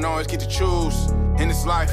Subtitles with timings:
[0.00, 1.92] don't always get to choose in this life,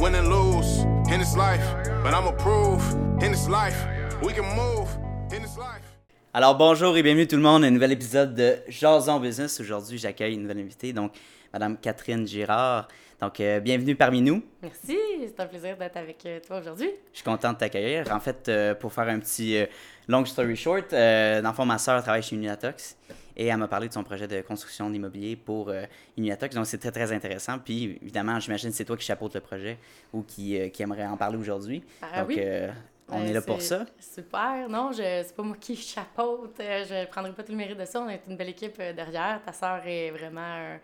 [0.00, 1.62] win and lose in this life.
[2.02, 2.82] But I'ma prove
[3.22, 3.76] in this life,
[4.22, 4.88] we can move
[5.32, 5.84] in this life.
[6.32, 9.60] Alors bonjour et bienvenue tout le monde à un nouvel épisode de Jason Business.
[9.60, 11.12] Aujourd'hui, j'accueille une nouvelle invitée, donc
[11.52, 12.88] Madame Catherine Girard.
[13.20, 14.42] Donc euh, bienvenue parmi nous.
[14.60, 16.90] Merci, c'est un plaisir d'être avec euh, toi aujourd'hui.
[17.12, 18.10] Je suis content de t'accueillir.
[18.10, 19.66] En fait, euh, pour faire un petit euh,
[20.08, 22.96] long story short, euh, dans le fond, ma soeur travaille chez Unitox
[23.36, 25.84] et elle m'a parlé de son projet de construction d'immobilier pour euh.
[26.16, 27.58] Donc c'est très très intéressant.
[27.58, 29.78] Puis évidemment, j'imagine que c'est toi qui chapeaute le projet
[30.12, 31.82] ou qui, euh, qui aimerait en parler aujourd'hui.
[32.02, 32.36] Ah Donc oui.
[32.38, 32.70] euh,
[33.08, 33.84] on est là pour ça.
[33.98, 34.68] Super.
[34.68, 36.58] Non, c'est pas moi qui chapeaute.
[36.60, 38.00] euh, Je prendrai pas tout le mérite de ça.
[38.00, 39.40] On est une belle équipe euh, derrière.
[39.44, 40.76] Ta sœur est vraiment, euh,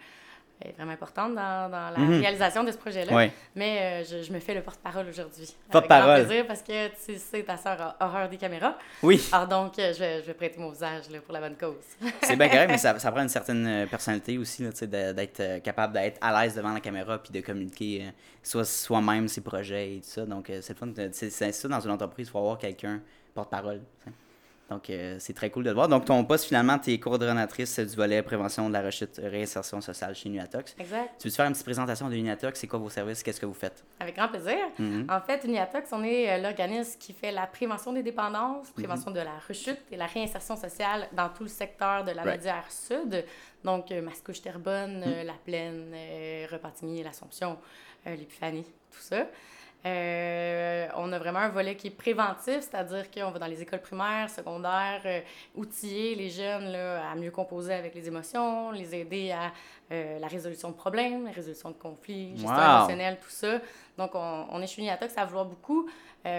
[0.65, 2.21] est vraiment importante dans, dans la Mhm.
[2.21, 3.15] réalisation de ce projet-là.
[3.15, 3.31] Oui.
[3.55, 5.45] Mais euh, je, je me fais le porte-parole aujourd'hui.
[5.45, 6.17] Avec Porte-parole.
[6.21, 8.77] grand plaisir parce que tu sais, ta sœur a horreur des caméras.
[9.03, 9.21] Oui.
[9.33, 11.75] Alors donc, euh, je vais, je vais prêter mon visage là, pour la bonne cause.
[12.23, 16.19] C'est bien correct, mais ça, ça prend une certaine euh, personnalité aussi, d'être capable d'être
[16.21, 20.27] à l'aise devant la caméra puis de communiquer soit soi-même ses projets et tout ça.
[20.27, 20.89] Donc, c'est le fun.
[21.13, 23.01] c'est ça dans une entreprise, il faut avoir quelqu'un
[23.35, 23.81] porte-parole.
[24.71, 24.75] Tu.
[24.75, 25.89] Donc, euh, c'est très cool de le voir.
[25.89, 30.15] Donc, ton poste, finalement, tu es coordonnatrice du volet prévention de la rechute réinsertion sociale
[30.15, 30.75] chez Nuatox.
[30.79, 31.11] Exact.
[31.19, 32.59] Tu veux faire une petite présentation de Nuatox?
[32.61, 33.23] C'est quoi vos services?
[33.23, 33.85] Qu'est-ce que vous faites?
[33.99, 34.59] Avec grand plaisir.
[34.79, 35.07] Mhm.
[35.11, 39.21] En fait, Uniatox, on est euh, l'organisme qui fait la prévention des dépendances, prévention de
[39.21, 42.37] la rechute et la réinsertion sociale dans tout le secteur de la Right.
[42.37, 43.25] Médière Sud.
[43.65, 45.95] Donc, euh, Mascouche, Terrebonne, euh, La Plaine,
[46.51, 47.59] Repentigny, l'Assomption,
[48.07, 49.27] l'Épiphanie, tout ça.
[49.87, 53.81] Euh, on a vraiment un volet qui est préventif, c'est-à-dire qu'on va dans les écoles
[53.81, 55.21] primaires, secondaires, euh,
[55.57, 59.53] outiller les jeunes là, à mieux composer avec les émotions, les aider à
[59.93, 62.77] euh, la résolution de problèmes, la résolution de conflits, gestion Wow.
[62.77, 63.59] émotionnelle, tout ça.
[63.97, 65.89] Donc, on, on est chez Uniatox à vouloir beaucoup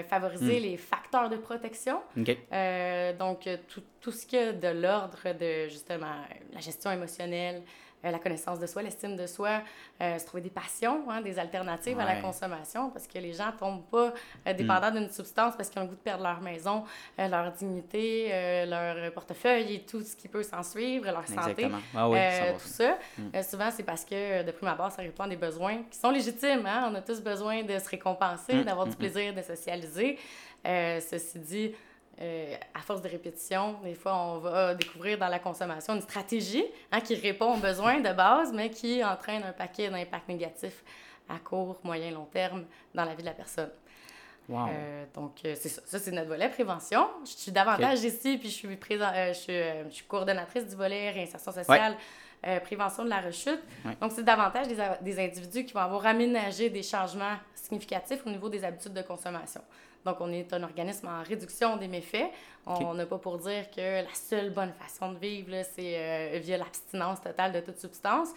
[0.10, 0.64] favoriser Hmm.
[0.64, 2.02] les facteurs de protection.
[2.16, 6.14] Donc, tout, tout ce qui est de l'ordre de, justement,
[6.54, 7.64] la gestion émotionnelle,
[8.04, 9.62] la connaissance de soi, l'estime de soi,
[10.02, 13.52] euh, se trouver des passions, hein, des alternatives à la consommation, parce que les gens
[13.60, 14.14] tombent pas
[14.48, 16.84] euh, dépendants d'une substance parce qu'ils ont le goût de perdre leur maison,
[17.20, 21.70] euh, leur dignité, euh, leur portefeuille et tout ce qui peut s'en suivre, leur santé.
[21.96, 22.52] Ah oui, Euh, ça va.
[22.54, 22.98] tout ça.
[23.36, 26.10] Euh, souvent, c'est parce que, de prime abord, ça répond à des besoins qui sont
[26.12, 26.66] légitimes.
[26.66, 26.90] Hein?
[26.92, 30.18] On a tous besoin de se récompenser, Mm, d'avoir mm, du plaisir, de socialiser.
[30.66, 31.76] Euh, ceci dit,
[32.22, 36.66] euh, à force de répétition, des fois, on va découvrir dans la consommation une stratégie
[36.92, 40.84] hein, qui répond aux besoins de base, mais qui entraîne un paquet d'impacts négatifs
[41.28, 43.72] à court, moyen, long terme dans la vie de la personne.
[44.50, 44.68] Wow.
[44.70, 45.82] Euh, donc, euh, c'est ça.
[45.86, 47.08] Ça, c'est notre volet prévention.
[47.24, 50.68] Je suis davantage ici, puis je suis, présent, euh, je, suis, euh, je suis coordonnatrice
[50.68, 51.96] du volet réinsertion sociale,
[52.64, 53.62] prévention de la rechute.
[53.86, 53.96] Ouais.
[54.02, 58.50] Donc, c'est davantage des, des individus qui vont avoir aménagé des changements significatifs au niveau
[58.50, 59.62] des habitudes de consommation.
[60.06, 62.26] Donc, on est un organisme en réduction des méfaits.
[62.66, 66.58] On n'a pas pour dire que la seule bonne façon de vivre, c'est euh, via
[66.58, 68.30] l'abstinence totale de toute substance.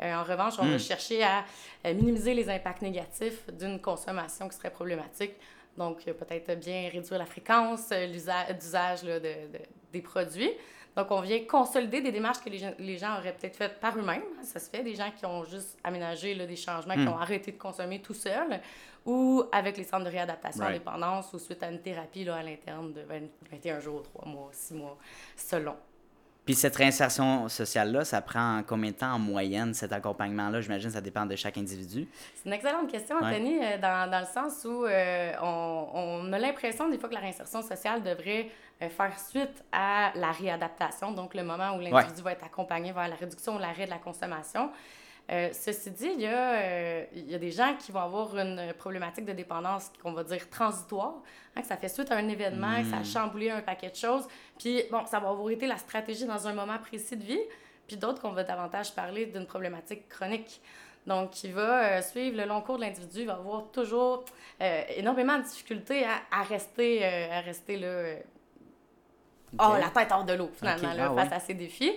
[0.00, 0.70] Euh, en revanche, on Mm.
[0.72, 1.44] va chercher à
[1.86, 5.32] euh, minimiser les impacts négatifs d'une consommation qui serait problématique.
[5.76, 9.58] Donc, peut-être bien réduire la fréquence d'usage de, de-
[9.92, 10.50] des produits.
[10.96, 13.96] Donc, on vient consolider des démarches que les gens, les gens auraient peut-être faites par
[13.96, 14.22] eux-mêmes.
[14.42, 17.08] Ça se fait, des gens qui ont juste aménagé là, des changements, qui Mm.
[17.08, 18.60] ont arrêté de consommer tout seuls,
[19.06, 20.78] ou avec les centres de réadaptation à Right.
[20.80, 24.50] dépendance, ou suite à une thérapie là, à l'interne de 20 21 jours, 3 mois,
[24.52, 24.98] 6 mois,
[25.36, 25.74] selon.
[26.44, 30.60] Puis cette réinsertion sociale-là, ça prend combien de temps en moyenne, cet accompagnement-là?
[30.60, 32.08] J'imagine que ça dépend de chaque individu.
[32.34, 33.16] C'est une excellente question.
[33.16, 37.14] Anthony, euh, dans, dans le sens où euh, on, on a l'impression des fois que
[37.14, 38.50] la réinsertion sociale devrait
[38.82, 43.06] euh, faire suite à la réadaptation, donc le moment où l'individu va être accompagné vers
[43.06, 44.70] la réduction ou l'arrêt de la consommation.
[45.30, 48.36] Euh, ceci dit, il y, a, euh, il y a des gens qui vont avoir
[48.36, 51.14] une problématique de dépendance qu'on va dire transitoire,
[51.56, 53.96] hein, que ça fait suite à un événement, que ça a chamboulé un paquet de
[53.96, 54.26] choses.
[54.58, 57.40] Puis, bon, ça va avoir été la stratégie dans un moment précis de vie.
[57.86, 60.60] Puis d'autres qu'on va davantage parler d'une problématique chronique.
[61.06, 64.24] Donc, il va euh, suivre le long cours de l'individu, il va avoir toujours
[64.96, 68.14] énormément de difficultés à, à rester, à rester là,
[69.58, 71.36] hors- la tête hors de l'eau, finalement, là, ah face ouais.
[71.36, 71.92] à ces défis.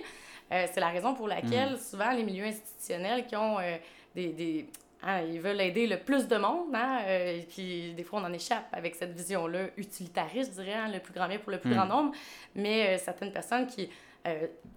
[0.52, 3.76] Euh, c'est la raison pour laquelle, souvent, les milieux institutionnels qui ont euh,
[4.14, 4.28] des...
[4.28, 4.66] des
[5.02, 8.24] hein, ils veulent aider le plus de monde, hein, euh, et puis des fois, on
[8.24, 11.58] en échappe avec cette vision-là utilitariste, je dirais, hein, le plus grand bien pour le
[11.58, 11.74] plus Mm.
[11.74, 12.12] grand nombre.
[12.54, 13.88] Mais certaines personnes qui,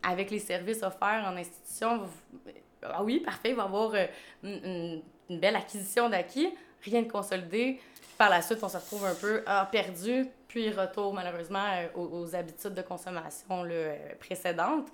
[0.03, 2.01] avec les services offerts en institution,
[2.83, 3.93] ah oui, parfait, va avoir
[4.43, 6.49] une, belle acquisition d'acquis,
[6.83, 7.79] rien de consolidé.
[8.17, 12.35] Par la suite, on se retrouve un peu ah, perdu, puis retour malheureusement aux, aux
[12.35, 14.89] habitudes de consommation là, précédentes.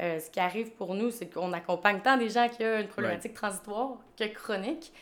[0.00, 2.88] Euh, ce qui arrive pour nous, c'est qu'on accompagne tant des gens qui ont une
[2.88, 4.92] problématique transitoire que chronique.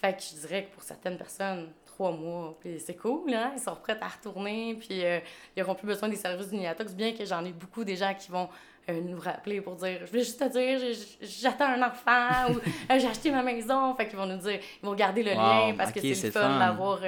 [0.00, 3.52] Fait que je dirais que pour certaines personnes, trois mois, puis c'est cool, hein?
[3.56, 5.18] ils sont prêts à retourner, puis euh,
[5.56, 8.30] ils n'auront plus besoin des services d'Uniatox, bien que j'en ai beaucoup des gens qui
[8.30, 8.48] vont
[8.88, 10.80] euh, nous rappeler pour dire Je veux juste te dire,
[11.20, 13.94] j'attends un enfant ou j'ai acheté ma maison.
[13.94, 16.58] Fait qu'ils vont nous dire, ils vont garder le lien parce que c'est le fun,
[16.58, 17.00] d'avoir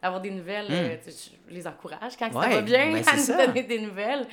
[0.00, 0.66] d'avoir des nouvelles.
[0.66, 0.98] Hmm.
[1.06, 4.26] je les encourage quand ça va bien ben, à nous donner des nouvelles.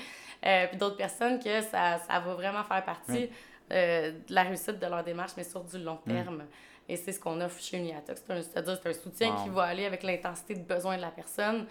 [0.69, 3.29] Puis d'autres personnes que ça, ça va vraiment faire partie
[3.69, 6.43] de la réussite de leur démarche, mais sur du long terme.
[6.89, 8.23] Et c'est ce qu'on offre chez Uniatox.
[8.27, 11.65] C'est-à-dire c'est un soutien qui va aller avec l'intensité de besoin de la personne.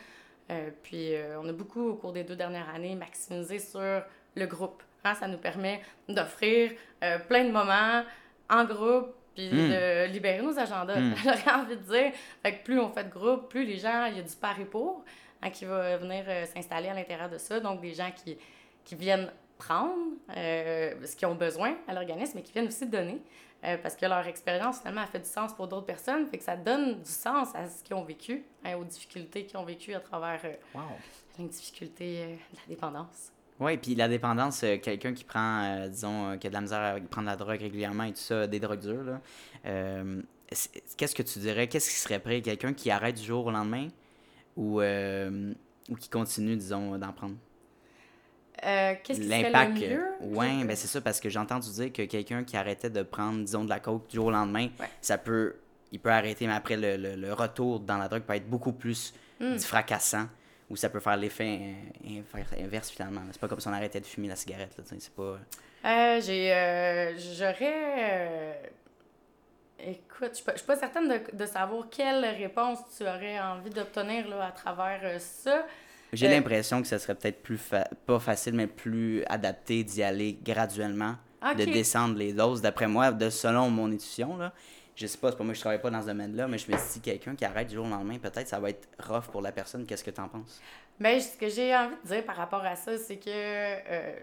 [0.51, 4.03] Euh, puis euh, on a beaucoup, au cours des deux dernières années, maximisé sur
[4.35, 4.83] le groupe.
[5.05, 6.73] Hein, ça nous permet d'offrir
[7.03, 8.03] euh, plein de moments
[8.49, 9.71] en groupe, puis hmm.
[9.71, 10.99] de libérer nos agendas.
[10.99, 11.15] Hmm.
[11.25, 14.17] J'aurais envie de dire, fait que plus on fait de groupe, plus les gens, il
[14.17, 15.05] y a du par et pour
[15.43, 16.25] hein, qui va venir
[16.55, 17.61] s'installer à l'intérieur de ça.
[17.61, 18.37] Donc des gens qui,
[18.85, 23.23] qui viennent prendre ce qu'ils ont besoin à l'organisme, mais qui viennent aussi donner.
[23.65, 26.27] Euh, parce que leur expérience, finalement, a fait du sens pour d'autres personnes.
[26.27, 29.57] Fait que ça donne du sens à ce qu'ils ont vécu, hein, aux difficultés qu'ils
[29.57, 30.81] ont vécues à travers euh,
[31.39, 33.31] les difficultés euh, de la dépendance.
[33.61, 37.29] Oui, puis la dépendance, quelqu'un qui prend, disons, qui a de la misère à prendre
[37.29, 39.21] la drogue régulièrement et tout ça, des drogues dures, là,
[40.97, 41.69] qu'est-ce que tu dirais?
[41.69, 42.41] Qu'est-ce qui serait prêt?
[42.41, 43.87] Quelqu'un qui arrête du jour au lendemain
[44.57, 47.37] ou, ou qui continue, disons, d'en prendre?
[48.65, 50.05] Euh, qu'est-ce qui serait le mieux?
[50.21, 53.45] Oui, ben c'est ça, parce que j'ai entendu dire que quelqu'un qui arrêtait de prendre,
[53.45, 54.69] disons, de la coke du jour au lendemain,
[55.01, 55.57] ça peut,
[55.91, 59.15] il peut arrêter, mais après, le, le, retour dans la drogue peut être beaucoup plus
[59.41, 59.59] hmm.
[59.59, 60.27] fracassant,
[60.71, 61.75] ou ça peut faire l'effet
[62.59, 63.23] inverse, finalement.
[63.33, 65.39] C'est pas comme si on arrêtait de fumer la cigarette, là, c'est pas...
[65.85, 66.53] Euh, j'ai...
[66.53, 68.73] Euh, j'aurais...
[69.85, 74.53] Écoute, je suis pas, certaine de, de, savoir quelle réponse tu aurais envie d'obtenir à
[74.53, 75.67] travers ça.
[76.13, 77.61] J'ai euh, l'impression que ce serait peut-être plus
[78.07, 81.17] pas facile, mais plus adapté d'y aller graduellement,
[81.57, 82.61] de descendre les doses.
[82.61, 84.53] D'après moi, de selon mon intuition, là,
[84.95, 86.77] je sais pas, c'est pas moi je travaille pas dans ce domaine-là, mais je me
[86.77, 89.41] suis dit, quelqu'un qui arrête du jour au lendemain, peut-être ça va être rough pour
[89.41, 89.87] la personne.
[89.87, 90.61] Qu'est-ce que tu en penses?
[91.01, 94.21] Bien, ce que j'ai envie de dire par rapport à ça, c'est que euh,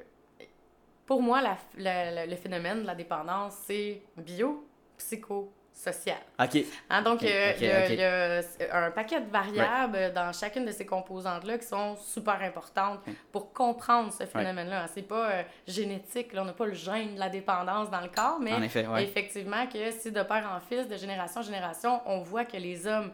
[1.06, 1.42] pour moi,
[1.76, 6.18] le phénomène de la dépendance, c'est bio, psycho, social.
[6.38, 6.66] OK.
[6.90, 11.58] Hein, donc, euh, il y, a un paquet de variables dans chacune de ces composantes-là
[11.58, 13.00] qui sont super importantes
[13.32, 14.88] pour comprendre ce phénomène-là.
[14.94, 18.10] C'est pas euh, génétique, là, on n'a pas le gène de la dépendance dans le
[18.10, 18.54] corps, mais
[19.02, 22.86] effectivement que si de père en fils, de génération en génération, on voit que les
[22.86, 23.12] hommes,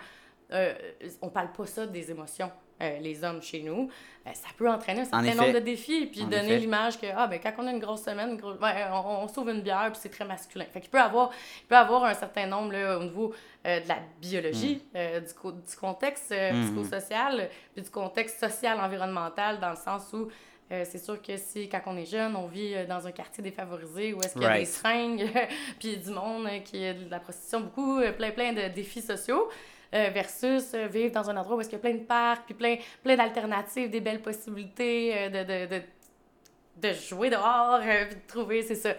[0.52, 0.74] euh,
[1.22, 2.52] on parle pas ça des émotions.
[2.82, 3.90] Euh, les hommes chez nous,
[4.28, 7.40] euh, ça peut entraîner un certain nombre de défis, puis donner l'image que, ah, ben,
[7.42, 10.66] quand on a une grosse semaine, on, sauve une bière, puis c'est très masculin.
[10.74, 11.32] Fait qu'il peut avoir,
[11.62, 13.34] il peut avoir un certain nombre, là, au niveau
[13.66, 15.20] euh, de la biologie, mm.
[15.20, 16.66] du, du, contexte mm.
[16.66, 20.28] psychosocial, puis du contexte social-environnemental, dans le sens où
[20.68, 24.20] c'est sûr que si, quand on est jeune, on vit dans un quartier défavorisé où
[24.22, 25.30] est-ce qu'il y a des seringues,
[25.80, 29.48] puis du monde qui a de la prostitution, beaucoup, plein, plein de défis sociaux.
[29.94, 32.56] Euh, versus euh, vivre dans un endroit où il y a plein de parcs, puis
[32.56, 35.82] plein, plein d'alternatives, des belles possibilités euh, de, de, de,
[36.90, 38.96] de, jouer dehors, de trouver, c'est ça.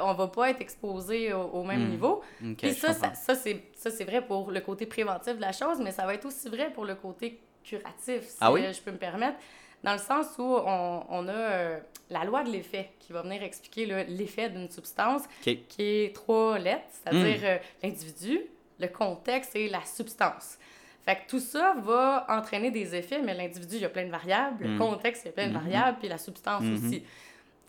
[0.00, 1.90] on va pas être exposé au, même hmm.
[1.90, 2.22] niveau.
[2.56, 6.06] puis ça, ça, ça c'est vrai pour le côté préventif de la chose, mais ça
[6.06, 9.38] va être aussi vrai pour le côté curatif, si ah je peux me permettre
[9.84, 11.78] dans le sens où on, on a
[12.10, 16.88] la loi de l'effet qui va venir expliquer l'effet d'une substance qui est trois lettres,
[16.90, 17.86] c'est-à-dire hmm.
[17.86, 18.40] l'individu,
[18.82, 20.58] le contexte et la substance.
[21.04, 24.10] Fait que tout ça va entraîner des effets, mais l'individu, il y a plein de
[24.10, 24.78] variables, le mm.
[24.78, 25.62] contexte, il y a plein de mm-hmm.
[25.62, 26.86] variables, puis la substance mm-hmm.
[26.86, 27.02] aussi.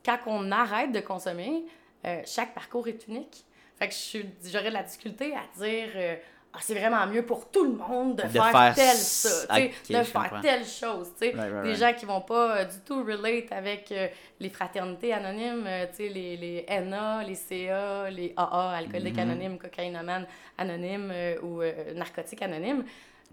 [0.05, 1.63] Quand on arrête de consommer,
[2.05, 3.45] euh, chaque parcours est unique.
[3.79, 6.15] Fait que j'aurais de la difficulté à dire euh,
[6.55, 10.63] ah, c'est vraiment mieux pour tout le monde de, faire, tel ça, de faire telle
[10.63, 11.11] chose.
[11.19, 14.07] des gens qui vont pas euh, du tout relate avec euh,
[14.39, 20.27] les fraternités anonymes, euh, les, les NA, les CA, les AA, alcooliques anonymes, cocaïnomanes
[20.59, 21.61] anonymes ou
[21.95, 22.83] narcotiques anonymes.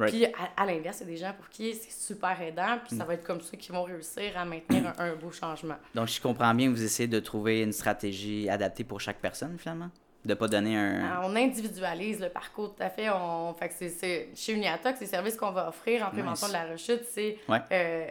[0.06, 0.24] Puis
[0.56, 3.06] à, l'inverse, il y a des gens pour qui c'est super aidant, puis ça mm.
[3.06, 5.76] va être comme ça qu'ils vont réussir à maintenir un, un beau changement.
[5.94, 9.58] Donc, je comprends bien que vous essayez de trouver une stratégie adaptée pour chaque personne,
[9.58, 9.90] finalement?
[10.22, 11.00] De pas donner un.
[11.02, 13.08] Ah, on individualise le parcours tout à fait.
[13.08, 13.54] On...
[13.54, 17.04] fait que c'est, Chez Uniatox, les services qu'on va offrir en prévention de la rechute,
[17.10, 18.06] c'est euh,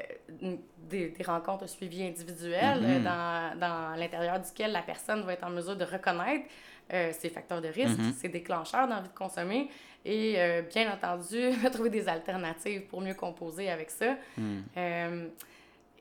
[0.90, 3.06] des, des, rencontres de suivi individuelles mm-hmm.
[3.06, 6.46] euh, dans, dans l'intérieur duquel la personne va être en mesure de reconnaître
[6.92, 8.14] euh, ses facteurs de risque, mm-hmm.
[8.14, 9.70] ses déclencheurs d'envie de consommer
[10.04, 10.38] et
[10.74, 14.16] bien entendu trouver des alternatives pour mieux composer avec ça.
[14.38, 15.28] Mm.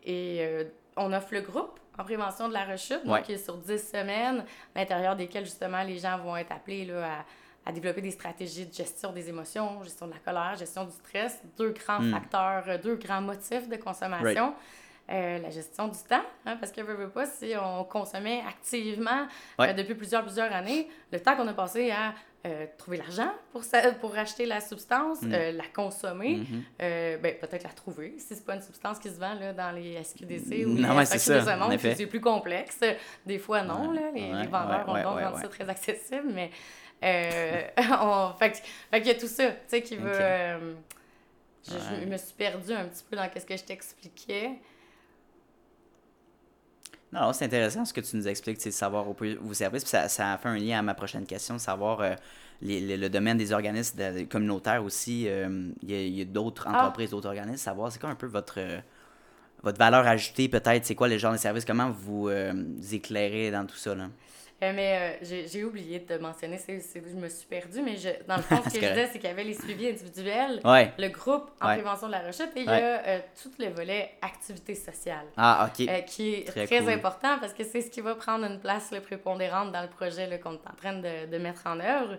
[0.07, 3.91] et on offre le groupe en prévention de la rechute, donc qui est sur 10
[3.91, 7.25] semaines, à l'intérieur desquelles justement les gens vont être appelés là,
[7.67, 10.93] à, à, développer des stratégies de gestion des émotions, gestion de la colère, gestion du
[10.93, 12.13] stress, deux grands hmm.
[12.13, 14.55] facteurs, euh, deux grands motifs de consommation.
[15.11, 19.27] Euh, la gestion du temps, hein, parce que, veux, pas, si on consommait activement
[19.59, 19.71] Ouais.
[19.71, 22.13] euh, depuis plusieurs, plusieurs années, le temps qu'on a passé à
[22.47, 23.63] euh, trouver l'argent pour,
[24.01, 25.31] pour acheter la substance, Mm.
[25.57, 26.63] la consommer, Mhm.
[26.83, 29.71] euh, ben, peut-être la trouver, si c'est pas une substance qui se vend là, dans
[29.73, 32.81] les SQDC ou Non, les ouais, c'est c'est plus complexe.
[33.27, 35.43] Des fois, non, Ouais, là, les, vendeurs ont rendu ouais.
[35.43, 36.51] ça très accessible, mais
[38.01, 40.11] on, fait, fait qu'il y a tout ça, tu sais, qui va...
[40.11, 40.17] Ok.
[40.21, 40.75] euh,
[41.67, 44.53] je, je me suis perdue un petit peu dans ce que je t'expliquais.
[47.13, 49.83] Non, c'est intéressant ce que tu nous expliques, c'est de savoir au plus vos services.
[49.83, 52.15] Puis ça, ça fait un lien à ma prochaine question, savoir euh,
[52.61, 55.25] les- les- le domaine des organismes de- communautaires aussi.
[55.27, 56.83] euh, Il y a, d'autres Ah.
[56.83, 57.57] entreprises, d'autres organismes.
[57.57, 58.79] Savoir, c'est quoi un peu votre, euh,
[59.63, 60.85] votre valeur ajoutée, peut-être?
[60.85, 61.65] C'est quoi les genres de services?
[61.65, 63.95] Comment vous, vous éclairez dans tout ça?
[63.95, 64.09] Là?
[64.61, 68.09] Euh, mais euh, j'ai oublié de mentionner, c'est c'est- je me suis perdue, mais je,
[68.27, 70.93] dans le fond, ce que je disais, c'est qu'il y avait les suivis individuels, Ouais.
[70.99, 71.75] le groupe en Ouais.
[71.75, 75.27] prévention de la rechute, et il y a euh, tout le volet activité sociale.
[75.37, 75.69] Ah, euh,
[76.01, 76.91] qui est Très très, cool.
[76.91, 80.27] important parce que c'est ce qui va prendre une place le prépondérante dans le projet
[80.43, 82.19] qu'on est en train de, de mettre en œuvre.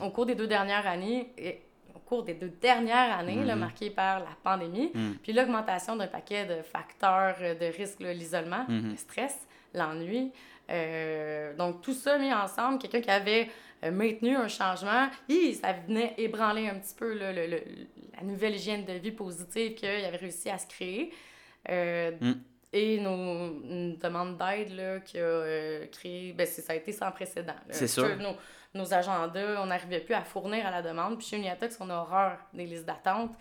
[0.00, 1.60] Au cours des deux dernières années, et
[1.94, 3.60] au cours des deux dernières années, là, Mhm.
[3.60, 5.12] marquées par la pandémie, Mm.
[5.22, 8.90] puis l'augmentation d'un paquet de facteurs de risque, l'isolement, Mhm.
[8.92, 9.36] le stress,
[9.74, 10.30] l'ennui.
[10.70, 13.48] Euh, donc, tout ça mis ensemble, quelqu'un qui avait
[13.84, 17.62] euh, maintenu un changement, hi, ça venait ébranler un petit peu là, le- le-
[18.16, 21.12] la nouvelle hygiène de vie positive qu'il avait réussi à se créer.
[21.68, 22.32] Euh, Mm.
[22.74, 27.54] Et nos, une demande d'aide qui a euh, créé, ben, ça a été sans précédent.
[27.70, 28.14] C'est sûr.
[28.18, 28.36] Nos,
[28.74, 31.16] nos agendas, on n'arrivait plus à fournir à la demande.
[31.16, 33.32] Puis chez Uniatox, on a horreur des listes d'attente.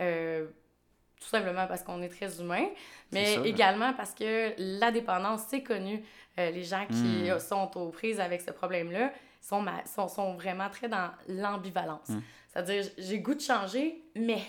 [0.00, 0.46] euh,
[1.22, 2.66] tout simplement parce qu'on est très humain,
[3.12, 3.44] mais sûr.
[3.46, 6.02] également parce que la dépendance, c'est connu.
[6.38, 7.38] Euh, les gens qui Mm.
[7.38, 12.08] sont aux prises avec ce problème-là sont, sont, sont vraiment très dans l'ambivalence.
[12.08, 12.20] Mm.
[12.52, 14.40] C'est-à-dire, j'ai goût de changer, mais...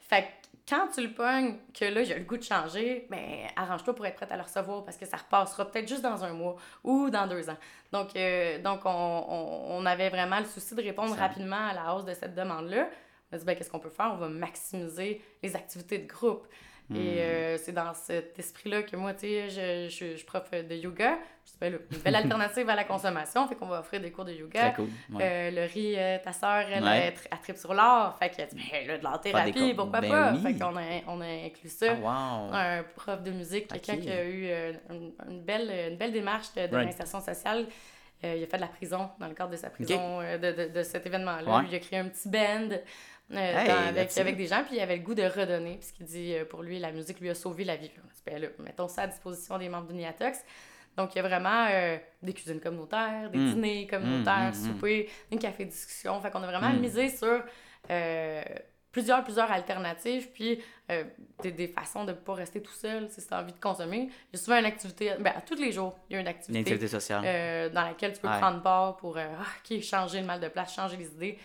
[0.00, 0.28] Fait que
[0.70, 3.20] quand tu le pognes, que là, j'ai le goût de changer, ben
[3.56, 6.32] arrange-toi pour être prête à le recevoir parce que ça repassera peut-être juste dans un
[6.32, 7.56] mois ou dans deux ans.
[7.92, 11.74] Donc, euh, donc on, on, on avait vraiment le souci de répondre Ça- rapidement à
[11.74, 12.88] la hausse de cette demande-là.
[13.30, 14.10] On a dit, ben, qu'est-ce qu'on peut faire?
[14.14, 16.46] On va maximiser les activités de groupe.
[16.90, 16.96] Hmm.
[16.96, 20.50] Et euh, c'est dans cet esprit-là que moi, tu sais, je, je, je suis prof
[20.50, 21.18] de yoga.
[21.44, 24.10] Je dis, ben là, une belle alternative à la consommation, fait qu'on va offrir des
[24.10, 24.70] cours de yoga.
[24.70, 24.88] Très cool.
[25.12, 25.22] Ouais.
[25.22, 26.98] Euh, le riz, euh, ta soeur, elle, Ouais.
[27.08, 28.16] elle, tri- elle tripe sur l'or.
[28.18, 30.32] Fait que, ben là, de l'art thérapie, pourquoi Ben pas?
[30.32, 30.40] oui.
[30.42, 31.94] Fait qu'on a, on a inclus ça.
[32.06, 32.54] Ah, wow.
[32.54, 34.46] Un prof de musique, quelqu'un qui a eu
[34.88, 36.86] une, une belle, une belle démarche de, de Right.
[36.86, 37.66] l'insertion sociale.
[38.24, 40.50] Euh, il a fait de la prison dans le cadre de sa prison, euh, de,
[40.64, 41.58] de, de cet événement-là.
[41.58, 41.64] Ouais.
[41.68, 42.70] Il a créé un petit band
[43.32, 46.34] euh, Hey, dans- avec, des gens, puis il avait le goût de redonner, puisqu'il dit
[46.34, 47.90] euh, pour lui, la musique lui a sauvé la vie.
[48.26, 50.38] Ben là, mettons ça à disposition des membres d'Uniatox.
[50.96, 53.54] Donc, il y a vraiment euh, des cuisines communautaires, des Mm.
[53.54, 54.72] dîners communautaires, Mm, mm, mm.
[54.74, 56.20] soupers, une café-discussion.
[56.20, 56.80] Fait qu'on a vraiment Mm.
[56.80, 57.42] misé sur
[58.90, 61.04] plusieurs, plusieurs alternatives, puis euh,
[61.42, 64.08] des, des façons de ne pas rester tout seul si tu as envie de consommer.
[64.32, 66.88] Il y a souvent une activité, ben, tous les jours, il y a une activité
[66.88, 67.22] sociale.
[67.24, 68.38] euh, dans laquelle tu peux Ouais.
[68.40, 71.38] prendre part pour euh, ah, ok, changer le mal de place, changer les idées.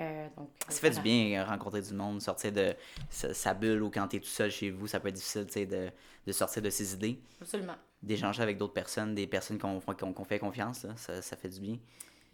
[0.00, 2.74] Euh, donc, Ça fait du bien euh, rencontrer du monde, sortir de
[3.10, 5.44] sa, sa bulle ou quand tu es tout seul chez vous, ça peut être difficile
[5.46, 5.90] de,
[6.26, 7.74] de sortir de ses idées, Absolument.
[8.02, 11.60] d'échanger avec d'autres personnes, des personnes qu'on qu'on fait confiance, là, ça, ça fait du
[11.60, 11.78] bien.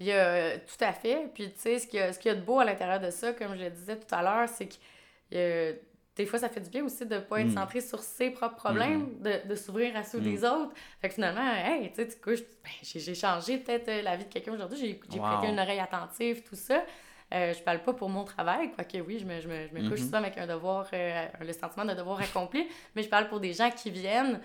[0.01, 1.29] Il y a euh, tout à fait.
[1.35, 3.57] Puis, tu sais, ce qu'il y, a- y de beau à l'intérieur de ça, comme
[3.57, 4.75] je le disais tout à l'heure, c'est que
[5.35, 5.73] euh,
[6.15, 7.55] des fois, ça fait du bien aussi de ne pas être Mm.
[7.55, 10.73] centré sur ses propres problèmes, de, de s'ouvrir à ceux des autres.
[11.01, 14.53] Fait que finalement, hey, tu couches, ben, j'ai changé peut-être euh, la vie de quelqu'un
[14.53, 15.27] aujourd'hui, j'ai j'ai Wow.
[15.27, 16.85] prêté une oreille attentive, tout ça.
[17.35, 19.89] Euh, je parle pas pour mon travail, quoique oui, je me, je me, je me
[19.89, 20.07] couche Mhm.
[20.07, 23.53] souvent avec un devoir, euh, le sentiment de devoir accompli, mais je parle pour des
[23.53, 24.41] gens qui viennent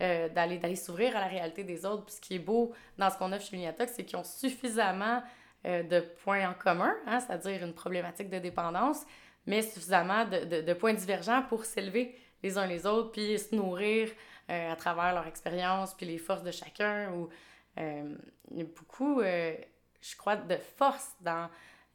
[0.00, 2.06] euh, d'aller d'aller s'ouvrir à la réalité des autres.
[2.06, 5.22] Puis ce qui est beau dans ce qu'on offre chez Uniatox, c'est qu'ils ont suffisamment
[5.66, 9.02] euh, de points en commun, hein, c'est-à-dire une problématique de dépendance,
[9.46, 13.54] mais suffisamment de, de, de points divergents pour s'élever les uns les autres, puis se
[13.54, 14.08] nourrir
[14.48, 17.10] à travers leur expérience, puis les forces de chacun.
[17.12, 17.28] Ou,
[17.76, 21.48] il y a beaucoup, je crois, de force dans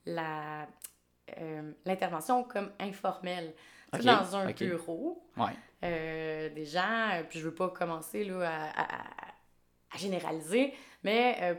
[0.07, 0.67] la,
[1.39, 3.53] euh, l'intervention comme informelle.
[3.93, 5.45] Tu sais, Ok, Dans un bureau, Ouais.
[5.85, 8.41] euh, des gens, euh, puis je veux pas commencer là,
[8.75, 9.05] à, à-
[9.93, 10.73] à généraliser,
[11.03, 11.53] mais euh,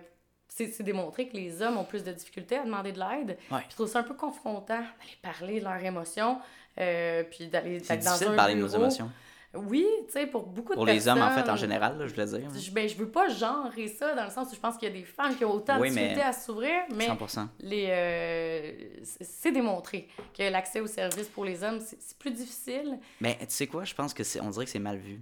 [0.49, 3.39] c'est c'est démontré que les hommes ont plus de difficultés à demander de l'aide.
[3.51, 3.59] Ouais.
[3.61, 6.39] Puis je trouve ça un peu confrontant d'aller parler de leurs émotions,
[6.77, 9.11] puis d'aller C'est dans difficile un de parler de nos émotions.
[9.55, 12.07] Oui, tu sais, pour beaucoup Pour de les hommes, en fait, en personnes, général, là,
[12.07, 12.51] je voulais dire.
[12.55, 14.91] Je, ben, je veux pas genrer ça dans le sens où je pense qu'il y
[14.91, 17.49] a des femmes qui ont autant Oui, de difficultés à s'ouvrir, mais 100%.
[17.61, 18.73] les, euh,
[19.23, 22.99] c'est démontré que l'accès aux services pour les hommes, c'est plus difficile.
[23.21, 25.21] Mais tu sais quoi, je pense que c'est, on dirait que c'est mal vu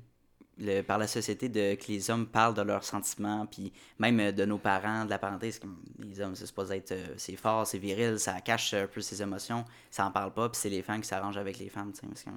[0.59, 4.33] le- par la société de, que les hommes parlent de leurs sentiments, puis même euh,
[4.33, 7.67] de nos parents, de la parenté, comme les hommes, c'est supposé être, euh, c'est fort,
[7.67, 10.83] c'est viril, ça cache un peu ses émotions, ça en parle pas, puis c'est les
[10.83, 12.31] femmes qui s'arrangent avec les femmes, tu sais.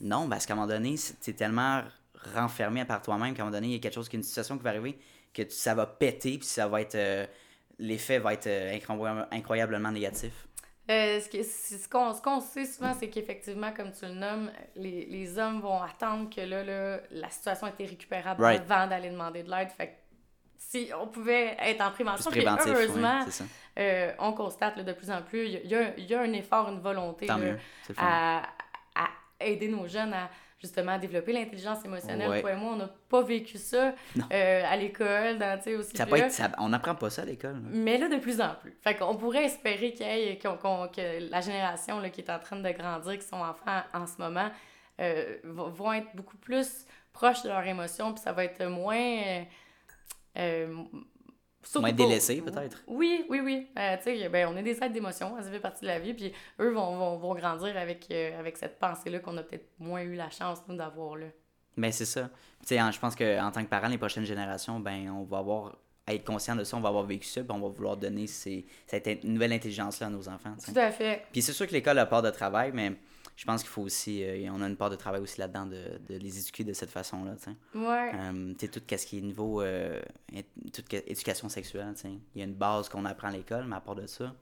[0.00, 1.82] Non, parce qu'à un moment donné, tu es tellement
[2.34, 4.64] renfermé par toi-même qu'à un moment donné, il y a quelque chose, une situation qui
[4.64, 4.98] va arriver,
[5.32, 6.94] que ça va péter, puis ça va être.
[6.94, 7.26] Euh,
[7.78, 8.78] l'effet va être euh,
[9.32, 10.46] incroyablement négatif.
[10.90, 15.60] Euh, ce, ce qu'on sait souvent, c'est qu'effectivement, comme tu le nommes, les, les, hommes
[15.60, 19.70] vont attendre que là, là la situation était récupérable avant d'aller demander de l'aide.
[19.70, 20.04] Fait
[20.58, 23.24] si on pouvait être en prévention, puis heureusement,
[23.78, 26.80] euh, on constate de plus en plus, il y, a, y a un effort, une
[26.80, 27.28] volonté
[27.96, 28.42] à,
[29.40, 30.30] aider nos jeunes à
[30.64, 32.40] justement développer l'intelligence émotionnelle.
[32.40, 33.94] Toi et moi, on n'a pas vécu ça
[34.32, 35.96] euh, à l'école, dans, aussi.
[35.96, 36.06] Ça
[36.58, 37.60] on n'apprend pas ça à l'école.
[37.70, 38.74] Mais là, de plus en plus.
[38.80, 42.56] Fait qu'on pourrait espérer qu'il y ait, que la génération là, qui est en train
[42.56, 44.48] de grandir, qui sont enfants en ce moment,
[45.00, 49.44] euh, vont être beaucoup plus proches de leurs émotions, puis ça va être moins...
[50.36, 50.82] Euh,
[51.76, 52.82] Moins délaissé, peut-être.
[52.86, 53.68] Oui, oui, oui.
[53.78, 56.14] Euh, tu sais, ben, on est des êtres d'émotion, ça fait partie de la vie,
[56.14, 60.02] puis eux vont, vont, vont grandir avec, euh, avec cette pensée-là qu'on a peut-être moins
[60.02, 61.26] eu la chance, nous, d'avoir, là.
[61.76, 62.30] Ben, c'est ça.
[62.60, 65.76] Tu sais, je pense qu'en tant que parent, les prochaines générations, ben, on va avoir
[66.06, 68.26] à être conscient de ça, on va avoir vécu ça, puis on va vouloir donner
[68.26, 70.54] ces, cette nouvelle intelligence-là à nos enfants.
[70.62, 71.22] Tout à fait.
[71.32, 72.92] Puis c'est sûr que l'école a part de travail, mais
[73.36, 75.98] je pense qu'il faut aussi, euh, on a une part de travail aussi là-dedans de,
[76.08, 77.78] de, les éduquer de cette façon-là, tu sais.
[77.78, 78.12] Ouais.
[78.14, 80.00] Euh, tu sais, tout ce qui est niveau, euh,
[80.72, 82.12] toute éducation sexuelle, tu sais.
[82.34, 84.34] Il y a une base qu'on apprend à l'école, mais à part de ça,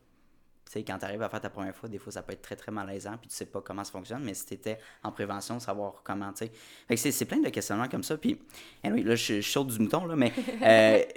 [0.66, 2.42] tu sais, quand tu arrives à faire ta première fois, des fois, ça peut être
[2.42, 5.10] très, très malaisant, puis tu sais pas comment ça fonctionne, mais si tu étais en
[5.10, 6.52] prévention, savoir comment, tu sais.
[6.86, 8.38] Fait que c'est plein de questionnements comme ça, puis,
[8.84, 10.32] anyway, là, je, je du mouton, là, mais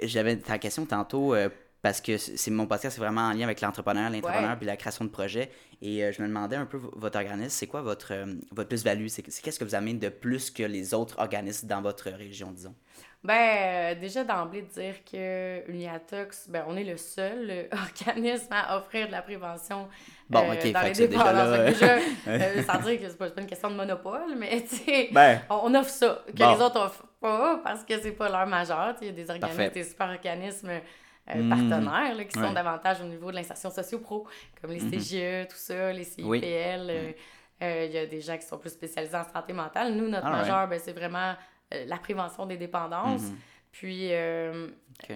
[0.02, 1.34] j'avais ta question tantôt
[1.82, 5.04] parce que c'est mon podcast, c'est vraiment en lien avec l'entrepreneur, l'entrepreneur, puis la création
[5.04, 5.50] de projets.
[5.82, 9.06] Et euh, je me demandais un peu, votre organisme, c'est quoi votre, euh, votre plus-value?
[9.08, 12.74] C'est qu'est-ce que vous amenez de plus que les autres organismes dans votre région, disons?
[13.22, 18.78] Ben, euh, déjà d'emblée de dire que Uniatox, ben, on est le seul organisme à
[18.78, 19.88] offrir de la prévention
[20.30, 21.66] bon, dans les dépendances.
[21.66, 21.98] Déjà,
[22.62, 25.74] sans dire que c'est pas, pas une question de monopole, mais tu sais, ben, on,
[25.74, 28.94] offre ça, que les autres offrent pas parce que c'est pas leur majeur.
[29.00, 30.70] Il y a des organismes, des super organismes
[31.34, 31.48] euh, mm.
[31.48, 34.26] partenaires qui sont davantage au niveau de l'insertion socio-pro,
[34.60, 35.44] comme les mm-hmm.
[35.44, 36.86] CGE, tout ça, les CIPL.
[36.88, 37.12] Euh,
[37.62, 39.94] euh, il y a des gens qui sont plus spécialisés en santé mentale.
[39.94, 41.34] Nous, notre majeur, ben, c'est vraiment
[41.72, 43.22] la prévention des dépendances.
[43.22, 43.72] Mm-hmm.
[43.72, 44.10] Puis,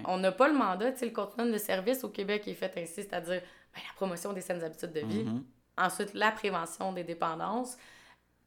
[0.06, 3.40] on n'a pas le mandat, le continuum de service au Québec est fait ainsi, c'est-à-dire
[3.74, 5.24] ben, la promotion des saines habitudes de vie.
[5.24, 5.42] Mm-hmm.
[5.78, 7.76] Ensuite, la prévention des dépendances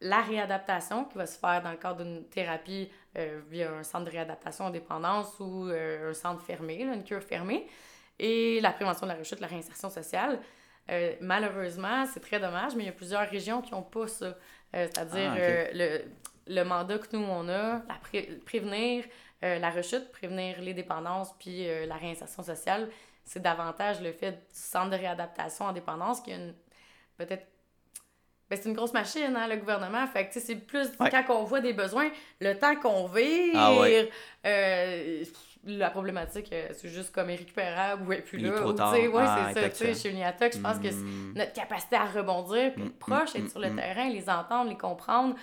[0.03, 4.05] la réadaptation qui va se faire dans le cadre d'une thérapie euh, via un centre
[4.05, 7.65] de réadaptation en dépendance ou euh, un centre fermé, une cure fermée,
[8.19, 10.39] et la prévention de la rechute, la réinsertion sociale.
[10.91, 14.35] Euh, malheureusement, c'est très dommage, mais il y a plusieurs régions qui n'ont pas ça.
[14.73, 16.01] C'est-à-dire ah, le,
[16.47, 17.99] le, mandat que nous, on a, la
[18.45, 19.05] prévenir
[19.41, 22.89] la rechute, prévenir les dépendances, puis la réinsertion sociale,
[23.23, 26.37] c'est davantage le fait du centre de réadaptation en dépendance qui a
[27.17, 27.45] peut-être
[28.53, 30.05] ben, c'est une grosse machine, hein, le gouvernement.
[30.07, 33.73] Fait que, c'est plus quand on voit des besoins, le temps qu'on vire, ah
[34.45, 35.23] euh,
[35.65, 38.51] la problématique, euh, c'est juste comme irrécupérable ou plus là.
[38.73, 38.93] Tard.
[38.93, 39.69] Ouais, ah, c'est ça.
[39.69, 41.33] Tu sais, chez Uniatoc, je pense que hmm.
[41.35, 44.69] notre capacité à rebondir, puis être hmm, proche, hmm, être sur le terrain, les entendre,
[44.69, 45.35] les comprendre,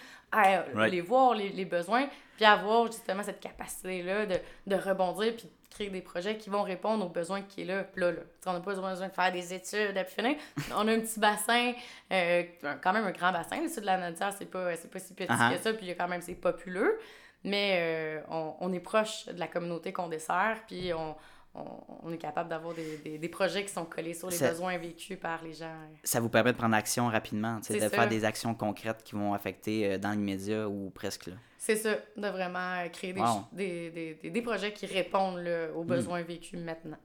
[0.89, 5.89] les voir, les, les, besoins, puis avoir justement cette capacité-là de, de rebondir, puis créer
[5.89, 7.85] des projets qui vont répondre aux besoins qui est là.
[7.97, 8.21] là, là.
[8.47, 10.37] On n'a pas besoin de faire des études à finir.
[10.77, 11.73] On a un petit bassin,
[12.13, 12.43] euh,
[12.83, 13.61] quand même un grand bassin.
[13.63, 15.57] Le sud de la Nadière, c'est pas, pas si petit uh-huh.
[15.57, 16.99] que ça, puis il y a quand même, c'est populeux.
[17.45, 21.17] Mais euh, on, on, est proche de la communauté qu'on dessert, puis on,
[21.55, 25.43] on, est capable d'avoir des, des, projets qui sont collés sur les besoins vécus par
[25.43, 25.75] les gens.
[26.05, 29.93] Ça vous permet de prendre action rapidement, de faire des actions concrètes qui vont affecter
[29.93, 31.27] euh, dans l'immédiat ou presque.
[31.27, 31.35] là.
[31.59, 35.87] C'est ça, de vraiment euh, créer des, des, des, projets qui répondent aux hmm.
[35.87, 36.99] besoins vécus maintenant.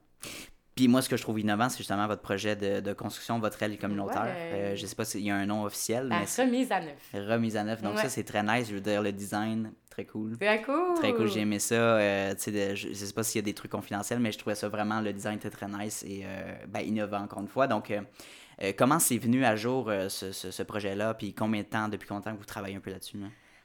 [0.76, 3.62] Puis moi, ce que je trouve innovant, c'est justement votre projet de, de construction, votre
[3.62, 4.26] aile communautaire.
[4.36, 6.08] Euh, je sais pas s'il y a un nom officiel.
[6.08, 7.14] La remise à neuf.
[7.14, 7.80] Remise à neuf.
[7.80, 8.68] Donc ça, c'est très nice.
[8.68, 10.36] Je veux dire, le design, très cool.
[10.36, 10.94] Très cool.
[10.96, 11.28] Très cool.
[11.28, 11.74] J'ai aimé ça.
[11.74, 15.00] Euh, je, sais pas s'il y a des trucs confidentiels, mais je trouvais ça vraiment,
[15.00, 17.66] le design était très nice et euh, ben, innovant, encore une fois.
[17.66, 17.90] Donc,
[18.76, 21.14] comment c'est venu à jour ce, ce, projet-là?
[21.14, 23.16] Puis combien de temps, depuis combien de temps que vous travaillez un peu là-dessus?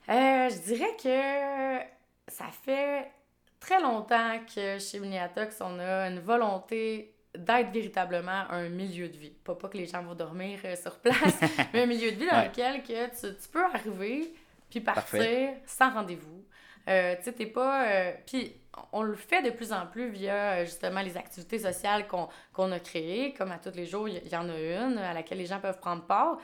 [0.07, 1.85] je dirais que
[2.31, 3.11] ça fait
[3.61, 9.29] très longtemps que chez Miniatox, on a une volonté d'être véritablement un milieu de vie.
[9.29, 11.39] Pas, pas que les gens vont dormir euh, sur place,
[11.73, 14.33] mais un milieu de vie dans lequel que tu, tu, peux arriver
[14.69, 16.43] puis partir sans rendez-vous.
[16.89, 17.87] Euh, tu sais, t'es pas...
[17.87, 18.55] Euh, puis
[18.91, 23.33] on le fait de plus en plus via justement les activités sociales qu'on a créées.
[23.33, 25.79] Comme à tous les jours, il y, en a une à laquelle les gens peuvent
[25.79, 26.37] prendre part.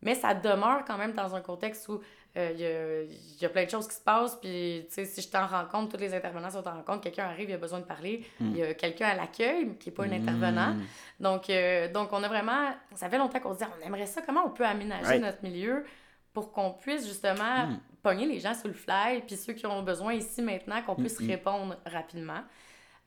[0.00, 2.00] Mais ça demeure quand même dans un contexte où
[2.34, 3.04] il euh,
[3.40, 6.00] y, a, plein de choses qui se passent, puis si je t'en rends compte, tous
[6.00, 8.50] les intervenants sont en compte, quelqu'un arrive, il a besoin de parler, hmm.
[8.52, 10.74] il y a quelqu'un à l'accueil qui n'est pas un intervenant.
[10.74, 10.82] Hmm.
[11.20, 14.22] Donc, euh, donc, on a vraiment, ça fait longtemps qu'on se dit, on aimerait ça,
[14.22, 15.84] comment on peut aménager notre milieu
[16.32, 17.78] pour qu'on puisse justement Hmm.
[18.02, 21.20] pogner les gens sur le fly, puis ceux qui ont besoin ici maintenant, qu'on puisse
[21.20, 21.30] Mm, mm.
[21.30, 22.40] répondre rapidement.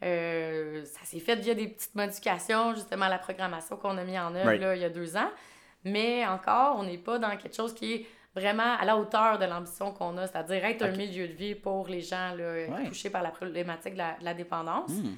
[0.04, 4.18] Euh, ça s'est fait via des petites modifications, justement, à la programmation qu'on a mis
[4.18, 4.62] en œuvre Right.
[4.62, 5.30] là, il y a deux ans.
[5.84, 9.46] Mais encore, on n'est pas dans quelque chose qui est vraiment à la hauteur de
[9.46, 12.88] l'ambition qu'on a, c'est-à-dire être un milieu de vie pour les gens là, Ouais.
[12.88, 14.90] touchés par la problématique de la, de la dépendance.
[14.92, 15.16] Hmm.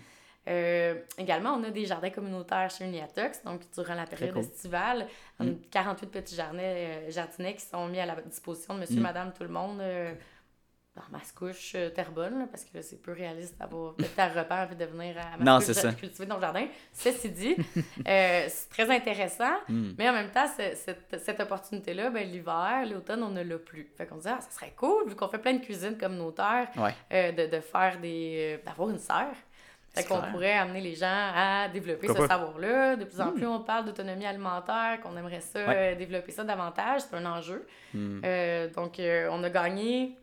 [0.49, 3.43] Euh, également, on a des jardins communautaires chez Uniatox.
[3.43, 4.43] Donc, durant la période cool.
[4.43, 5.07] estivale,
[5.39, 5.57] on a Mm.
[5.69, 9.03] 48 petits jardins, euh, jardinets qui sont mis à la disposition de monsieur, Mm.
[9.03, 9.81] madame, tout le monde.
[9.81, 10.13] Euh,
[10.97, 14.75] dans Mascouche, euh, Terrebonne, là, parce que c'est peu réaliste d'avoir peut-être à repas envie
[14.75, 15.93] de venir à Non, Mascouche c'est ça.
[15.93, 16.65] cultiver dans le jardin.
[16.91, 17.55] Ceci dit,
[18.07, 19.53] euh, c'est très intéressant.
[19.69, 19.91] Hmm.
[19.97, 23.87] Mais en même temps, cette, cette opportunité-là, ben, l'hiver, l'automne, on ne l'a plus.
[23.97, 26.67] Fait qu'on se dit, ah, ça serait cool, vu qu'on fait plein de cuisine communautaire,
[26.77, 26.93] Ouais.
[27.13, 28.57] euh, de, de faire des.
[28.59, 29.35] euh, d'avoir une serre.
[29.93, 32.95] Fait qu'on pourrait amener les gens à développer Pourquoi ce savoir-là.
[32.97, 35.93] De plus en plus, on parle d'autonomie alimentaire, qu'on aimerait ça, Ouais.
[35.93, 37.01] euh, développer ça davantage.
[37.01, 37.65] C'est un enjeu.
[37.95, 38.21] Hmm.
[38.23, 40.15] Euh, donc, on a gagné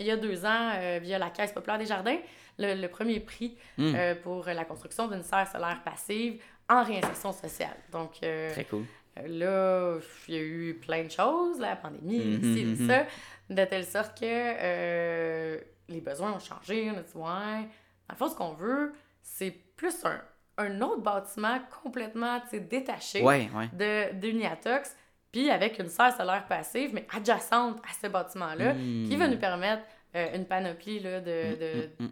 [0.00, 2.16] il y a deux ans, euh, via la Caisse populaire des jardins,
[2.58, 3.94] le, le premier prix Hmm.
[3.94, 7.76] euh, pour la construction d'une serre solaire passive en réinsertion sociale.
[7.92, 8.84] Donc, euh, Très cool.
[9.26, 9.96] Là,
[10.28, 12.86] il y a eu plein de choses, la pandémie, mhm.
[12.88, 13.04] ça,
[13.50, 15.58] de telle sorte que
[15.88, 16.90] les besoins ont changé.
[16.90, 17.68] On a dit, ouais,
[18.08, 20.20] dans le fond, ce qu'on veut, c'est plus un,
[20.58, 23.68] un autre bâtiment complètement détaché Ouais, ouais.
[23.72, 24.96] de d'Uniatox,
[25.32, 29.04] puis avec une serre solaire passive, mais adjacente à ce bâtiment-là, Hmm.
[29.08, 29.82] qui va nous permettre
[30.16, 32.08] euh, une panoplie là, de, Hmm, de- hmm,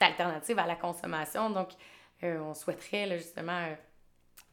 [0.00, 1.50] d'alternatives à la consommation.
[1.50, 1.68] Donc,
[2.24, 3.74] euh, on souhaiterait là, justement euh,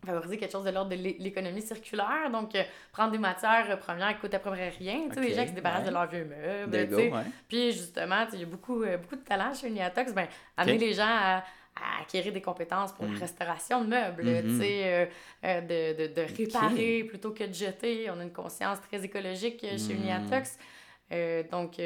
[0.06, 2.30] favoriser quelque chose de l'ordre de l'é- l'économie circulaire.
[2.32, 5.08] Donc, euh, prendre des matières premières qui coûtent à peu près rien.
[5.10, 5.88] Tu sais, les gens qui se débarrassent ouais.
[5.88, 6.88] de leurs vieux meubles.
[6.90, 7.12] Tu sais.
[7.12, 7.22] ouais.
[7.48, 10.14] Puis, justement, il y a beaucoup, beaucoup de talent chez Uniatox.
[10.14, 11.44] Ben, amener les gens à,
[11.76, 13.14] à acquérir des compétences pour Mm.
[13.14, 14.24] la restauration de meubles,
[14.58, 15.06] sais, euh,
[15.44, 18.10] euh, de, de, de réparer plutôt que de jeter.
[18.10, 19.98] On a une conscience très écologique euh, chez Mm.
[19.98, 20.58] Uniatox.
[21.12, 21.80] Euh, donc,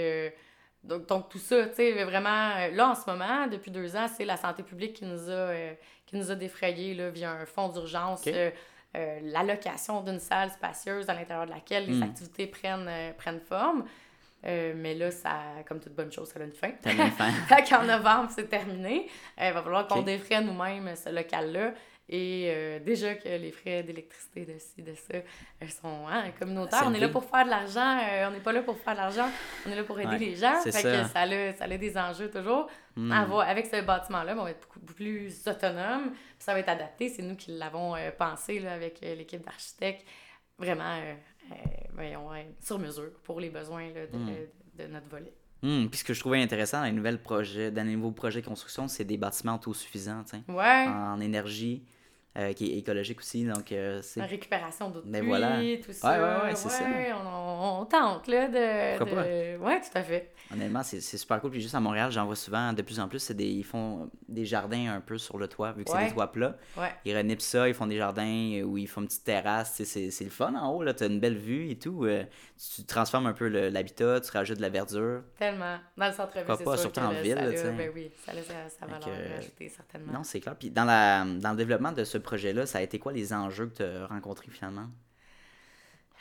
[0.83, 4.25] donc, donc, tout ça, tu sais, vraiment, là, en ce moment, depuis deux ans, c'est
[4.25, 5.53] la santé publique qui nous a,
[6.05, 8.23] qui nous a défrayés là, via un fonds d'urgence.
[9.23, 12.03] L'allocation d'une salle spacieuse à l'intérieur de laquelle les Mm.
[12.03, 13.85] activités prennent, prennent forme.
[14.45, 16.71] Euh, mais là, ça, comme toute bonne chose, ça a une fin.
[16.81, 17.31] T'as bien fait.
[17.55, 19.07] Fait qu'en novembre, c'est terminé.
[19.39, 20.05] Euh, il va falloir qu'on Ok.
[20.05, 21.73] défraie nous-mêmes ce local-là.
[22.11, 26.81] Et euh, déjà que les frais d'électricité de ci, de ça, euh, sont hein, communautaires.
[26.87, 27.99] On est là pour faire de l'argent.
[27.99, 29.29] euh, on n'est pas là pour faire de l'argent.
[29.67, 30.59] On est là pour aider Ouais, les gens.
[30.63, 30.81] Fait ça.
[30.81, 32.67] que ça a, ça a des enjeux toujours.
[32.95, 33.11] Hmm.
[33.11, 36.13] Avec ce bâtiment-là, on va être beaucoup plus autonome.
[36.39, 37.09] Ça va être adapté.
[37.09, 40.03] C'est nous qui l'avons euh, pensé là, avec euh, l'équipe d'architectes.
[40.57, 41.38] Vraiment, euh, euh,
[41.93, 44.29] voyons, ouais, sur mesure pour les besoins là, de, Mm.
[44.79, 45.33] de notre volet.
[45.61, 48.41] Hmm, Puis ce que je trouvais intéressant dans les nouvelles projets, dans les nouveaux projets
[48.41, 50.85] de construction, c'est des bâtiments autosuffisants, Ouais.
[50.87, 51.83] en énergie,
[52.37, 53.43] euh, qui est écologique aussi.
[53.45, 54.19] Donc, euh, c'est.
[54.19, 55.57] La récupération d'eau de Mais pluie, voilà.
[55.83, 56.11] tout ça.
[56.11, 56.83] Ouais, ouais, ouais, c'est ça.
[57.25, 58.97] On, tente, là, de...
[58.97, 59.57] Pourquoi de...
[59.57, 60.31] Ouais, tout à fait.
[60.53, 61.51] Honnêtement, c'est super cool.
[61.51, 63.19] Puis juste à Montréal, j'en vois souvent de plus en plus.
[63.19, 66.11] c'est Des, ils font des jardins un peu sur le toit, vu que c'est des
[66.13, 66.55] toits plats.
[67.05, 69.81] Ils renippent ça, ils font des jardins où ils font une petite terrasse.
[69.83, 70.93] C'est c'est le fun en haut, là.
[70.93, 72.05] Tu as une belle vue et tout.
[72.05, 72.23] euh,
[72.75, 75.21] tu transformes un peu le- l'habitat, tu rajoutes de la verdure.
[75.37, 75.77] Tellement.
[75.97, 77.71] Dans le centre-ville, c'est pas, sûr surtout que en le- ville, tu sais.
[77.71, 80.13] Ben oui, ça a sa, valeur ajoutée, certainement.
[80.13, 80.55] Non, c'est clair.
[80.57, 83.67] Puis dans, la, dans le développement de ce projet-là, ça a été quoi les enjeux
[83.67, 84.87] que tu as rencontrés finalement?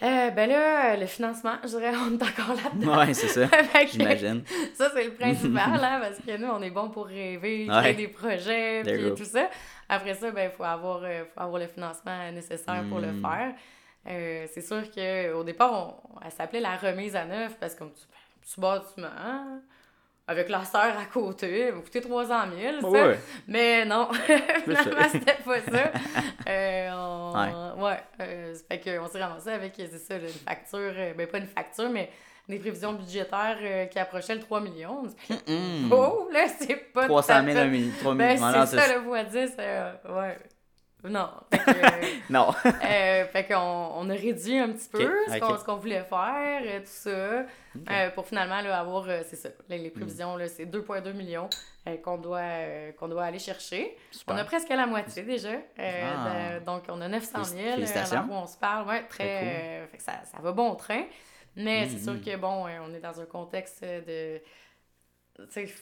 [0.01, 2.99] Euh, ben là, le financement, je dirais, on est encore là-dedans.
[2.99, 3.49] Ouais, c'est ça.
[3.91, 4.45] J'imagine.
[4.75, 7.95] Ça, c'est le principal, hein, parce que nous, on est bon pour rêver, créer Ouais.
[7.95, 9.51] des projets, puis tout ça.
[9.89, 13.21] Après ça, ben, il faut avoir, euh, faut avoir le financement nécessaire pour le Mm.
[13.23, 13.55] faire.
[14.09, 15.73] Euh, c'est sûr qu'au départ,
[16.15, 18.03] on, elle s'appelait la remise à neuf, parce que comme tu,
[18.41, 19.61] petit bâtiment, hein,
[20.29, 22.87] avec la sœur à côté, elle va coûter 300 000, ça.
[22.89, 23.19] Ouais.
[23.49, 24.09] Mais non,
[24.65, 25.09] finalement, ça.
[25.11, 25.93] c'était pas ça.
[26.49, 27.83] Euh, on...
[27.85, 27.99] Ouais.
[28.23, 31.37] euh, ça fait qu'on s'est ramassé avec, c'est ça, là, une facture, euh, ben pas
[31.39, 32.09] une facture, mais
[32.49, 35.03] des prévisions budgétaires euh, qui approchaient le 3 millions.
[35.05, 35.93] On se dit, Mm.
[35.93, 38.67] Oh, là, c'est pas tout 300 à 000, fait- 1 million, 3 Ben, millions.
[38.67, 40.39] c'est ça, le fois 10, euh, ouais.
[41.05, 41.31] Non.
[41.53, 42.49] Fait que, euh, Non.
[42.67, 43.55] euh, fait qu'on
[43.95, 47.11] on a réduit un petit peu ce qu'on ce qu'on voulait faire, euh, tout ça,
[47.11, 51.49] euh, pour finalement là, avoir, c'est ça, les, les prévisions, là, c'est 2,2 millions
[51.87, 52.41] euh, qu'on doit,
[52.99, 53.97] qu'on doit aller chercher.
[54.11, 54.35] Super.
[54.35, 55.51] On a presque la moitié déjà.
[55.79, 56.59] Ah.
[56.59, 58.19] de- donc, on a 900 000 euh, Félicitations.
[58.19, 58.89] à où on se parle.
[58.89, 59.25] Ouais, très,
[59.83, 59.91] cool.
[59.93, 61.05] fait que ça, ça va bon train.
[61.57, 62.21] Mais Mm, c'est sûr mm.
[62.21, 64.41] que, bon, on est dans un contexte de...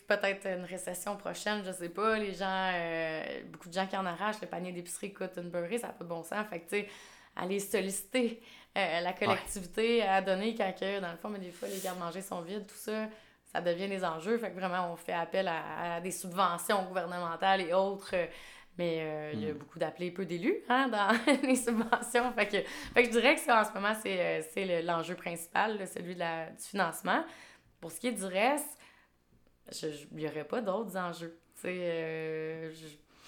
[0.06, 2.18] peut-être une récession prochaine, je sais pas.
[2.18, 5.78] Les gens, euh, beaucoup de gens qui en arrachent, le panier d'épicerie coûte une beurrée,
[5.78, 6.46] ça n'a pas de bon sens.
[6.48, 6.88] Fait que, tu sais,
[7.34, 8.40] aller solliciter
[8.76, 12.22] euh, la collectivité à donner quand, que, dans le fond, mais des fois, les gardes-manger
[12.22, 13.08] sont vides, tout ça,
[13.52, 14.36] ça devient des enjeux.
[14.38, 18.10] Fait que vraiment, on fait appel à, à des subventions gouvernementales et autres.
[18.14, 18.26] euh,
[18.78, 19.58] Mais euh, il y a mm.
[19.58, 21.08] beaucoup d'appelés, peu d'élus hein, dans
[21.42, 22.30] les subventions.
[22.32, 26.20] Fait que, fait que je dirais que en ce moment, c'est l'enjeu principal, celui de
[26.20, 27.24] la, du financement.
[27.80, 28.75] Pour ce qui est du reste,
[29.82, 31.38] il n'y aurait pas d'autres enjeux.
[31.64, 32.70] Euh,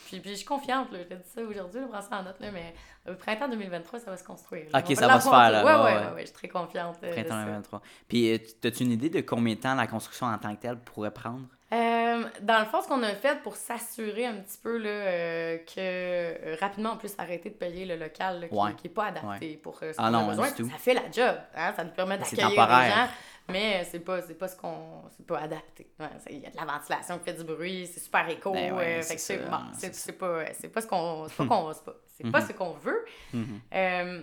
[0.07, 2.41] puis, puis je suis confiante, là, je te dis ça aujourd'hui, prends ça en note,
[2.41, 2.75] là, mais
[3.11, 4.67] au printemps 2023, ça va se construire.
[4.75, 5.65] Ok, ça va se faire, là.
[5.65, 6.97] Ouais, ouais, ouais, je suis très confiante.
[7.03, 7.83] Euh, printemps 2023.
[8.09, 10.79] Puis, euh, as-tu une idée de combien de temps la construction en tant que telle
[10.79, 11.47] pourrait prendre?
[11.71, 15.59] Euh, dans le fond, ce qu'on a fait pour s'assurer un petit peu là, euh,
[15.59, 19.93] que rapidement on puisse arrêter de payer le local qui n'est pas adapté pour ce
[19.99, 21.37] ah qu'on a besoin, ça fait la job.
[21.55, 21.75] Hein?
[21.77, 23.09] Ça nous permet d'accueillir les gens.
[23.51, 25.03] Mais c'est pas, pas ce qu'on.
[25.17, 25.91] C'est pas adapté.
[26.31, 28.53] Il y a de la ventilation qui fait du bruit, c'est super éco.
[28.53, 31.29] Ben euh, c'est bon, pas, pas ce qu'on.
[31.29, 31.75] C'est pas,
[32.07, 33.05] c'est pas, ce qu'on veut.
[33.33, 33.61] Mhm.
[33.73, 34.23] Euh,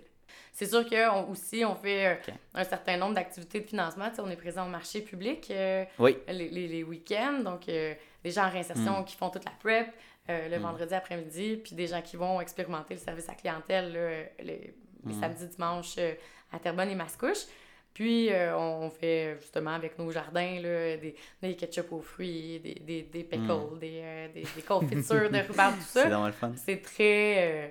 [0.52, 4.12] C'est sûr qu'on aussi, on fait euh, un certain nombre d'activités de financement.
[4.18, 5.54] on est présent au marché public
[5.98, 6.18] oui.
[6.28, 7.40] les, les, week-ends.
[7.42, 9.06] Donc, des gens en réinsertion hmm.
[9.06, 9.88] qui font toute la prep
[10.28, 10.62] le hmm.
[10.62, 14.74] vendredi après-midi, puis des gens qui vont expérimenter le service à clientèle les,
[15.18, 15.98] samedis, dimanches
[16.52, 17.46] à Terrebonne et Mascouche.
[18.00, 22.76] Puis, euh, on fait justement avec nos jardins là, des, des ketchup aux fruits, des,
[22.76, 23.80] des, des pickles, mm.
[23.80, 26.04] des, euh, des, des, confitures de rhubarbe, tout ça.
[26.04, 26.54] C'est vraiment le fun.
[26.56, 27.68] C'est très, euh,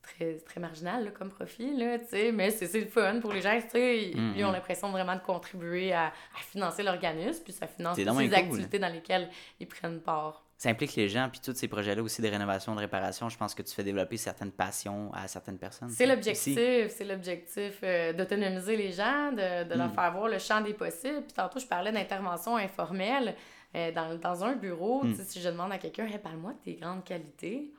[0.00, 1.98] très, très marginal là, comme profit, là,
[2.32, 3.60] mais c'est le fun pour les gens.
[3.74, 4.52] Ils, mm, ils ont mm.
[4.52, 8.92] l'impression vraiment de contribuer à, à financer l'organisme, puis ça finance toutes les activités dans
[8.92, 12.74] lesquelles ils prennent part ça implique les gens, puis tous ces projets-là aussi de rénovation,
[12.74, 15.88] de réparation, je pense que tu fais développer certaines passions à certaines personnes.
[15.88, 19.94] C'est l'objectif, c'est l'objectif euh, d'autonomiser les gens, de, leur mm.
[19.94, 21.22] faire voir le champ des possibles.
[21.22, 23.36] Puis tantôt, je parlais d'intervention informelle
[23.76, 25.04] euh, dans, dans, un bureau.
[25.04, 25.14] Mm.
[25.14, 27.72] Si je demande à quelqu'un, hey, parle-moi de tes grandes qualités.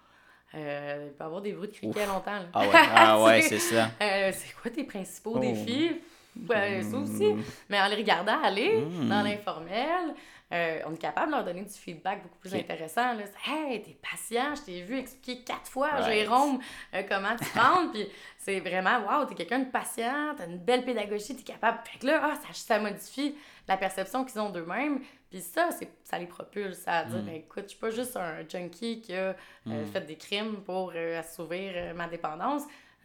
[0.56, 2.32] Euh, il peut avoir des bruits de criquet longtemps.
[2.32, 2.48] Là.
[2.54, 3.90] Ah ouais, ah ouais c'est ça.
[4.00, 5.40] c'est quoi tes principaux oh.
[5.40, 6.00] défis?
[6.48, 7.34] Ouais, ça aussi.
[7.34, 7.44] Mm.
[7.68, 10.16] Mais en les regardant aller dans l'informel,
[10.52, 13.14] euh, on est capable de leur donner du feedback beaucoup plus intéressant.
[13.14, 13.24] Là.
[13.46, 16.60] Hey, t'es patient, je t'ai vu expliquer quatre fois à Jérôme
[16.96, 17.92] euh, comment tu rentres.
[17.94, 18.08] puis
[18.38, 21.80] c'est vraiment, waouh, t'es quelqu'un de patient, t'as une belle pédagogie, t'es capable.
[21.86, 23.36] Fait que là, ah, ça, ça modifie
[23.68, 25.02] la perception qu'ils ont d'eux-mêmes.
[25.30, 25.70] Puis ça,
[26.04, 27.26] ça les propulse à dire, mm.
[27.26, 29.36] ben, écoute, je suis pas juste un junkie qui a euh,
[29.68, 29.86] mm.
[29.86, 32.64] fait des crimes pour assouvir ma dépendance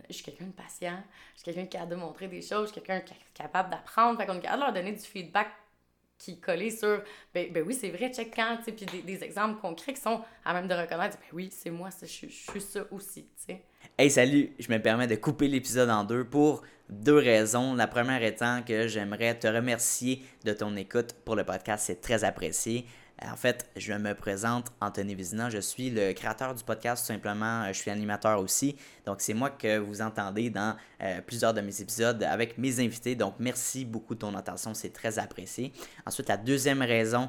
[0.08, 1.02] je suis quelqu'un de patient,
[1.34, 3.70] je suis quelqu'un qui a de montrer des choses, je suis quelqu'un qui est capable
[3.70, 4.18] d'apprendre.
[4.18, 5.48] Fait qu'on est capable de leur donner du feedback
[6.24, 7.02] qui collait sur
[7.34, 10.22] ben, ben oui, c'est vrai, check quand, tu sais, puis des, exemples concrets qui sont
[10.44, 13.62] à même de reconnaître, ben oui, c'est moi, je, je, suis ça aussi, tu sais.
[13.98, 17.74] Hey, salut, je me permets de couper l'épisode en deux pour deux raisons.
[17.74, 22.24] La première étant que j'aimerais te remercier de ton écoute pour le podcast, c'est très
[22.24, 22.86] apprécié.
[23.30, 25.48] En fait, je me présente Anthony Vizina.
[25.50, 27.62] Je suis le créateur du podcast, tout simplement.
[27.62, 28.76] Euh, je suis animateur aussi.
[29.06, 33.14] Donc, c'est moi que vous entendez dans euh, plusieurs de mes épisodes avec mes invités.
[33.14, 34.74] Donc, merci beaucoup de ton attention.
[34.74, 35.72] C'est très apprécié.
[36.06, 37.28] Ensuite, la deuxième raison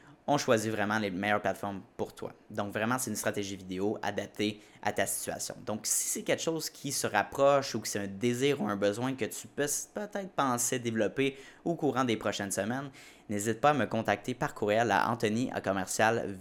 [0.31, 2.31] on choisit vraiment les meilleures plateformes pour toi.
[2.49, 5.55] Donc vraiment, c'est une stratégie vidéo adaptée à ta situation.
[5.65, 8.75] Donc si c'est quelque chose qui se rapproche ou que c'est un désir ou un
[8.75, 12.89] besoin que tu peux peut-être penser développer au courant des prochaines semaines,
[13.29, 16.37] n'hésite pas à me contacter par courriel à anthony à commercial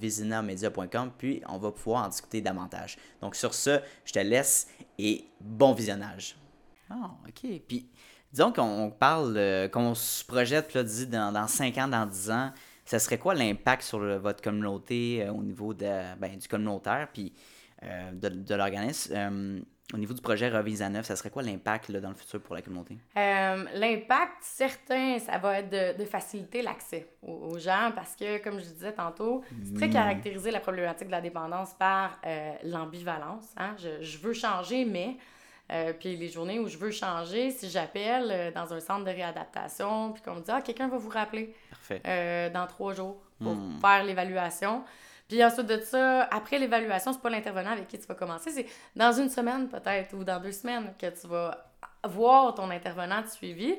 [1.18, 2.96] puis on va pouvoir en discuter davantage.
[3.20, 6.36] Donc sur ce, je te laisse et bon visionnage.
[6.88, 7.60] Ah, ok.
[7.68, 7.88] Puis
[8.32, 12.52] disons qu'on parle, qu'on se projette là, dans, dans 5 ans, dans 10 ans
[12.84, 17.32] ça serait quoi l'impact sur votre communauté euh, au niveau de, ben, du communautaire puis
[17.82, 19.14] euh, de, l'organisme?
[19.16, 19.60] Euh,
[19.92, 22.54] au niveau du projet Revise à neuf, ça serait quoi l'impact dans le futur pour
[22.54, 22.96] la communauté?
[23.16, 28.92] l'impact, certain, ça va être de, faciliter l'accès aux, gens parce que, comme je disais
[28.92, 29.92] tantôt, c'est très hmm.
[29.92, 32.20] caractérisé la problématique de la dépendance par
[32.62, 33.46] l'ambivalence.
[33.56, 33.74] Hein?
[33.78, 35.16] Je, je, veux changer, mais
[35.70, 39.10] euh, puis les journées où je veux changer, si j'appelle euh, dans un centre de
[39.10, 41.54] réadaptation, puis qu'on me dit Ah, quelqu'un va vous rappeler
[42.06, 43.78] euh, dans trois jours pour hmm.
[43.80, 44.82] faire l'évaluation.
[45.28, 48.66] Puis ensuite de ça, après l'évaluation, c'est pas l'intervenant avec qui tu vas commencer, c'est
[48.96, 51.70] dans une semaine peut-être ou dans deux semaines que tu vas
[52.04, 53.76] voir ton intervenant de suivi.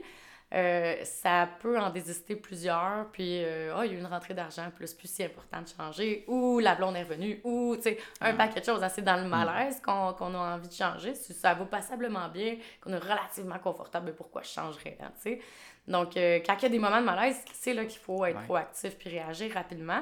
[0.54, 4.34] Euh, ça peut en désister plusieurs, puis euh, oh, il y a eu une rentrée
[4.34, 7.98] d'argent, plus plus si important de changer, ou la blonde est revenue, ou tu sais,
[8.20, 8.84] un paquet de choses.
[8.84, 9.30] assez dans le mm.
[9.30, 11.16] malaise qu'on qu'on a envie de changer.
[11.16, 15.40] Si ça va passablement bien, qu'on est relativement confortable, pourquoi je changerais, hein, tu sais?
[15.88, 18.42] Donc, euh, quand il y a des moments de malaise, c'est là qu'il faut être
[18.42, 20.02] proactif puis réagir rapidement.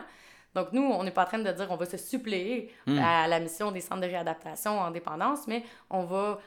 [0.56, 2.98] Donc, nous, on n'est pas en train de dire on va se suppléer mm.
[2.98, 6.40] à la mission des centres de réadaptation en dépendance, mais on va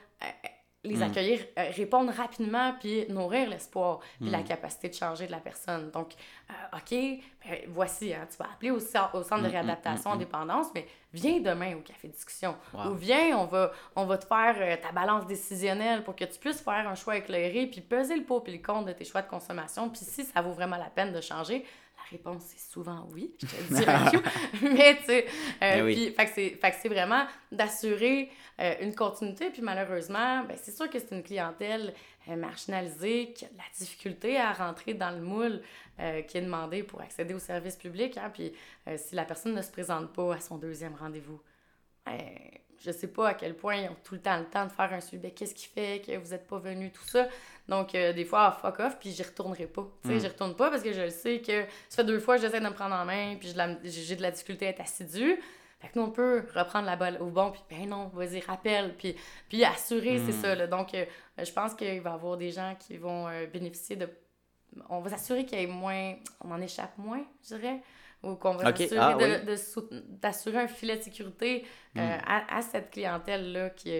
[0.84, 1.02] les mm.
[1.02, 4.44] accueillir, euh, répondre rapidement, puis nourrir l'espoir, puis la mm.
[4.44, 5.90] capacité de changer de la personne.
[5.90, 6.14] Donc,
[6.50, 8.80] euh, OK, ben, voici, hein, tu vas appeler au, au
[9.22, 12.56] centre de mm, réadaptation en dépendance, mais viens demain au café discussion.
[12.74, 16.38] Ou viens, on va, on va te faire euh, ta balance décisionnelle pour que tu
[16.38, 19.22] puisses faire un choix éclairé, puis peser le pot puis le compte de tes choix
[19.22, 19.88] de consommation.
[19.88, 21.64] Puis si ça vaut vraiment la peine de changer,
[22.12, 24.22] réponse c'est souvent oui, je te dis,
[24.62, 25.26] mais tu sais,
[25.62, 30.88] euh, ben fait que c'est vraiment d'assurer euh, une continuité, puis malheureusement, ben, c'est sûr
[30.88, 31.94] que c'est une clientèle
[32.28, 35.60] euh, marginalisée qui a de la difficulté à rentrer dans le moule
[36.26, 38.52] qui est demandé pour accéder aux services publics, hein, puis
[38.96, 41.40] si la personne ne se présente pas à son deuxième rendez-vous,
[42.04, 42.18] ben,
[42.84, 44.92] je sais pas à quel point ils ont tout le temps le temps de faire
[44.92, 45.32] un suivi.
[45.32, 47.28] Qu'est-ce qui fait que vous n'êtes pas venu, tout ça?
[47.68, 49.86] Donc, euh, des fois, fuck off, puis j'y retournerai pas.
[50.02, 50.20] Tu sais, mm.
[50.20, 52.64] j'y retourne pas parce que je sais que ça fait deux fois que j'essaie de
[52.64, 55.40] me prendre en main, puis j'ai de la difficulté à être assidue.
[55.80, 58.94] Fait que nous, on peut reprendre la balle au bon, puis ben non, vas-y, rappelle,
[58.96, 59.16] puis,
[59.48, 60.42] puis assurer, c'est mm.
[60.42, 60.54] ça.
[60.54, 60.66] Là.
[60.66, 61.04] Donc, euh,
[61.38, 64.08] je pense qu'il va y avoir des gens qui vont euh, bénéficier de.
[64.88, 66.14] On va s'assurer qu'il y ait moins.
[66.40, 67.80] On en échappe moins, je dirais
[68.22, 69.16] ou qu'on va s'assurer ah
[70.08, 72.00] d'assurer un filet de sécurité mm.
[72.00, 73.90] à, à, cette clientèle-là qui,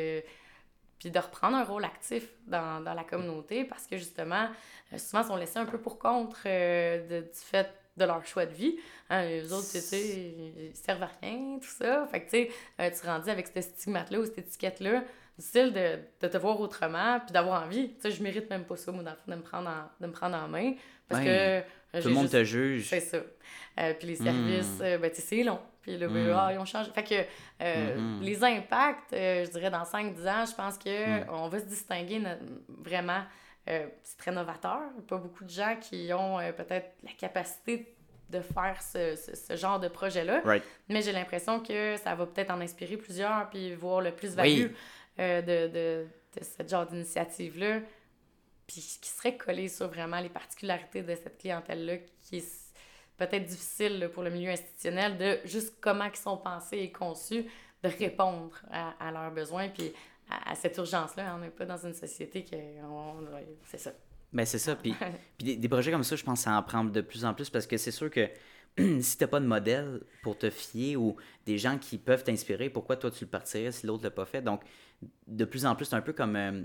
[1.02, 4.48] puis de reprendre un rôle actif dans, dans la communauté parce que justement,
[4.92, 8.24] euh, souvent, ils sont laissés un peu pour contre euh, de, du fait de leur
[8.24, 8.76] choix de vie.
[9.10, 10.34] Hein, les autres, tu sais,
[10.70, 12.06] ils servent à rien, tout ça.
[12.06, 15.02] Fait que, tu sais, euh, tu rendis avec cette stigmate-là ou cette étiquette-là,
[15.38, 17.94] style de, de, te voir autrement, puis d'avoir envie.
[17.94, 20.36] Tu sais, je mérite même pas ça, moi, de me prendre en, de me prendre
[20.36, 20.74] en main.
[21.08, 21.60] Parce que.
[22.00, 22.88] Tout le monde te juge.
[22.88, 23.18] C'est ça.
[23.98, 25.00] puis les services, hmm.
[25.00, 25.60] ben, tu sais, c'est long.
[25.82, 26.34] Puis là, ben, mm.
[26.34, 26.90] ah, ils ont changé.
[26.92, 28.22] Fait que euh, mm-hmm.
[28.22, 32.22] les impacts, euh, je dirais dans 5-10 ans, je pense qu'on va se distinguer
[32.68, 33.22] vraiment.
[33.68, 34.80] Euh, c'est très novateur.
[35.08, 37.94] Pas beaucoup de gens qui ont peut-être la capacité
[38.30, 40.42] de faire ce, ce, genre de projet-là.
[40.88, 44.68] Mais j'ai l'impression que ça va peut-être en inspirer plusieurs, puis voir le plus-value
[45.18, 47.80] de, de, de ce genre d'initiative-là,
[48.72, 52.72] puis qui serait collé sur vraiment les particularités de cette clientèle-là qui est
[53.18, 57.44] peut-être difficile pour le milieu institutionnel de juste comment ils sont pensés et conçus
[57.82, 59.92] de répondre à, leurs besoins puis
[60.30, 61.34] à, cette urgence-là.
[61.36, 62.56] On n'est pas dans une société qui...
[63.66, 63.92] C'est ça.
[64.32, 64.74] Ben c'est ça.
[64.74, 64.94] Puis,
[65.38, 67.50] puis des, projets comme ça, je pense que ça en prend de plus en plus
[67.50, 68.30] parce que c'est sûr que
[69.00, 72.96] si t'as pas de modèle pour te fier ou des gens qui peuvent t'inspirer, pourquoi
[72.96, 74.40] toi tu le partirais si l'autre l'a pas fait?
[74.40, 74.62] Donc,
[75.26, 76.36] de plus en plus, c'est un peu comme...
[76.36, 76.62] Euh,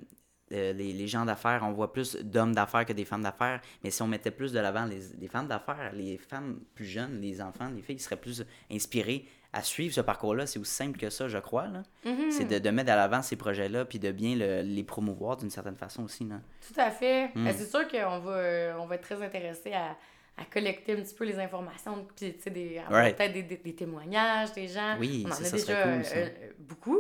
[0.51, 3.91] euh, les, les gens d'affaires, on voit plus d'hommes d'affaires que des femmes d'affaires, mais
[3.91, 7.41] si on mettait plus de l'avant les, les femmes d'affaires, les femmes plus jeunes, les
[7.41, 10.45] enfants, les filles, ils seraient plus inspirés à suivre ce parcours-là.
[10.45, 11.67] C'est aussi simple que ça, je crois.
[11.67, 11.83] là.
[12.05, 12.31] Mhm.
[12.31, 15.49] C'est de, de mettre à l'avant ces projets-là, puis de bien le- les promouvoir d'une
[15.49, 16.25] certaine façon aussi.
[16.25, 16.35] Là.
[16.67, 17.29] Tout à fait.
[17.33, 17.45] Mm.
[17.45, 19.95] Ben, c'est sûr qu'on va, on va être très intéressé à,
[20.37, 23.15] à collecter un petit peu les informations, puis des, Right.
[23.17, 24.97] peut-être des, des- des témoignages des gens.
[24.99, 26.15] Oui, on en ça, a ça déjà cool, ça.
[26.17, 26.29] euh,
[26.59, 26.99] beaucoup.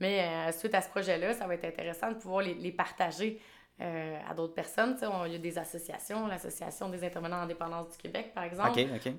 [0.00, 3.40] Mais euh, suite à ce projet-là, ça va être intéressant de pouvoir les, les partager
[3.80, 4.96] euh, à d'autres personnes.
[5.02, 8.72] On- Il y a des associations, l'Association des intervenants en dépendance du Québec, par exemple,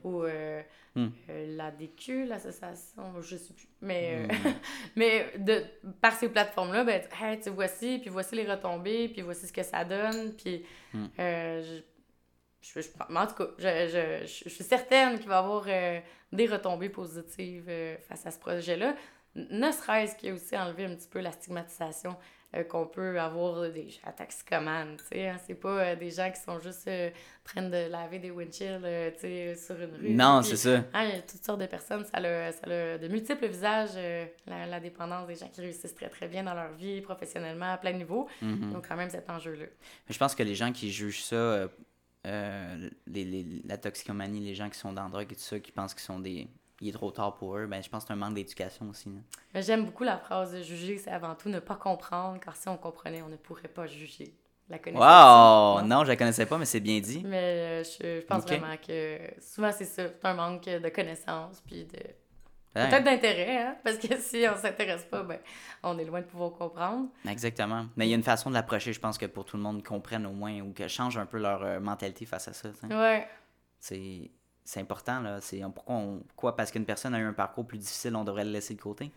[0.04, 0.62] ou euh,
[0.96, 1.10] Hmm.
[1.30, 3.68] l'ADQ, l'association, je sais plus.
[3.82, 4.28] Mais, Hmm.
[4.96, 5.64] mais de,
[6.02, 9.62] par ces plateformes-là, ben, hey, tu voici, puis voici les retombées, puis voici ce que
[9.64, 11.06] ça donne, puis Hmm.
[11.18, 11.82] je,
[12.62, 15.66] je, je- en tout cas, je, je, je, je suis certaine qu'il va y avoir
[15.68, 16.00] euh,
[16.32, 18.96] des retombées positives euh, face à ce projet-là.
[19.52, 22.16] Ne serait-ce qu'il y a aussi enlevé un petit peu la stigmatisation
[22.56, 25.28] euh, qu'on peut avoir des gens toxicomanes, tu sais.
[25.28, 25.38] hein.
[25.46, 28.82] C'est pas euh, des gens qui sont juste euh, en train de laver des windshields,
[28.86, 30.10] euh, tu sais, sur une rue.
[30.16, 30.84] Non, c'est ça.
[30.94, 33.96] ah, il y a toutes sortes de personnes, ça a, ça a de multiples visages,
[34.48, 37.78] la, la dépendance des gens qui réussissent très très bien dans leur vie, professionnellement, à
[37.78, 38.28] plein niveau.
[38.42, 38.74] Mhm.
[38.74, 39.66] Donc quand même cet enjeu-là.
[40.10, 41.68] Je pense que les gens qui jugent ça,
[42.24, 42.90] les,
[43.26, 45.94] les- la toxicomanie, les gens qui sont dans la drogue et tout ça, qui pensent
[45.94, 46.48] qu'ils sont des.
[46.82, 49.10] Il est trop tard pour eux, ben, je pense que c'est un manque d'éducation aussi.
[49.56, 52.78] J'aime beaucoup la phrase de juger, c'est avant tout ne pas comprendre, car si on
[52.78, 54.34] comprenait, on ne pourrait pas juger.
[54.70, 55.80] La connaissance.
[55.80, 55.88] Wow!
[55.88, 57.24] Non, je la connaissais pas, mais c'est bien dit.
[57.26, 61.62] Mais euh, je, je pense vraiment que souvent c'est ça, c'est un manque de connaissances,
[61.66, 62.00] puis de
[62.76, 63.76] Ouais, peut-être d'intérêt, hein?
[63.84, 65.40] parce que si on s'intéresse pas, ben
[65.84, 67.08] on est loin de pouvoir comprendre.
[67.28, 67.88] Exactement.
[67.96, 69.84] Mais il y a une façon de l'approcher, je pense que pour tout le monde
[69.84, 72.70] comprenne au moins ou que change un peu leur euh, mentalité face à ça.
[72.90, 73.28] Ouais.
[73.80, 74.30] C'est
[74.68, 75.40] c'est important, là.
[75.42, 78.44] C'est pourquoi, on, pourquoi parce qu'une personne a eu un parcours plus difficile, on devrait
[78.46, 79.12] le laisser de côté?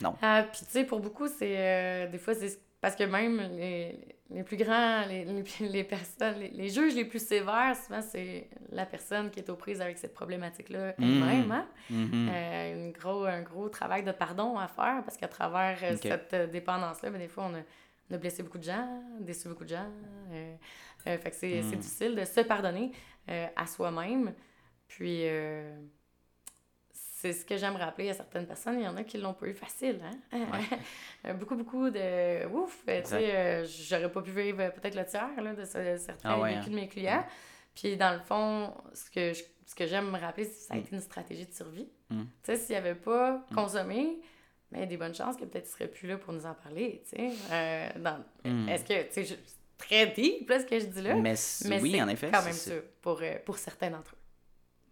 [0.00, 0.14] Non.
[0.22, 1.54] Ah, puis tu sais, pour beaucoup, c'est.
[1.58, 2.58] euh, des fois, c'est.
[2.80, 3.98] Parce que même les,
[4.30, 8.48] les plus grands, les, les, les personnes, les, les juges les plus sévères, souvent, c'est
[8.72, 11.44] la personne qui est aux prises avec cette problématique-là elle-même.
[11.44, 11.52] Mhm.
[11.52, 11.66] hein?
[11.90, 12.28] Mhm.
[12.32, 16.32] Euh, une gros, un gros travail de pardon à faire parce qu'à travers euh, cette
[16.32, 17.60] euh, dépendance-là, ben, des fois, on a,
[18.10, 18.88] on a blessé beaucoup de gens,
[19.20, 19.90] déçu beaucoup de gens.
[20.32, 20.54] euh,
[21.06, 21.80] euh, fait que c'est c'est Mm.
[21.80, 22.92] difficile de se pardonner
[23.28, 24.32] euh, à soi-même.
[24.90, 25.72] Puis, euh,
[26.92, 28.78] c'est ce que j'aime rappeler à certaines personnes.
[28.80, 30.00] Il y en a qui l'ont pas eu facile.
[30.32, 30.46] Hein?
[31.34, 32.82] Beaucoup, beaucoup de ouf.
[32.86, 36.40] Tu sais, euh, j'aurais pas pu vivre peut-être le tiers là, de ce- certains Ah
[36.40, 36.70] ouais, vécus hein.
[36.70, 37.24] de mes clients.
[37.74, 40.74] Puis, dans le fond, ce que je- ce que j'aime me rappeler, c'est que ça
[40.74, 40.80] a Mm.
[40.80, 41.88] été une stratégie de survie.
[42.10, 42.22] Mm.
[42.22, 44.20] Tu sais, s'il avait pas consommé,
[44.72, 46.46] ben, il y a des bonnes chances que peut-être il serait plus là pour nous
[46.46, 47.02] en parler.
[47.08, 48.68] Tu sais, Euh, dans- Mm.
[48.70, 51.14] Est-ce que, tu sais, je- c'est très deep, là, ce que je dis là.
[51.14, 51.34] Mais,
[51.66, 52.30] mais oui, en effet.
[52.32, 52.72] quand même ça
[53.02, 54.16] pour, pour certains d'entre eux.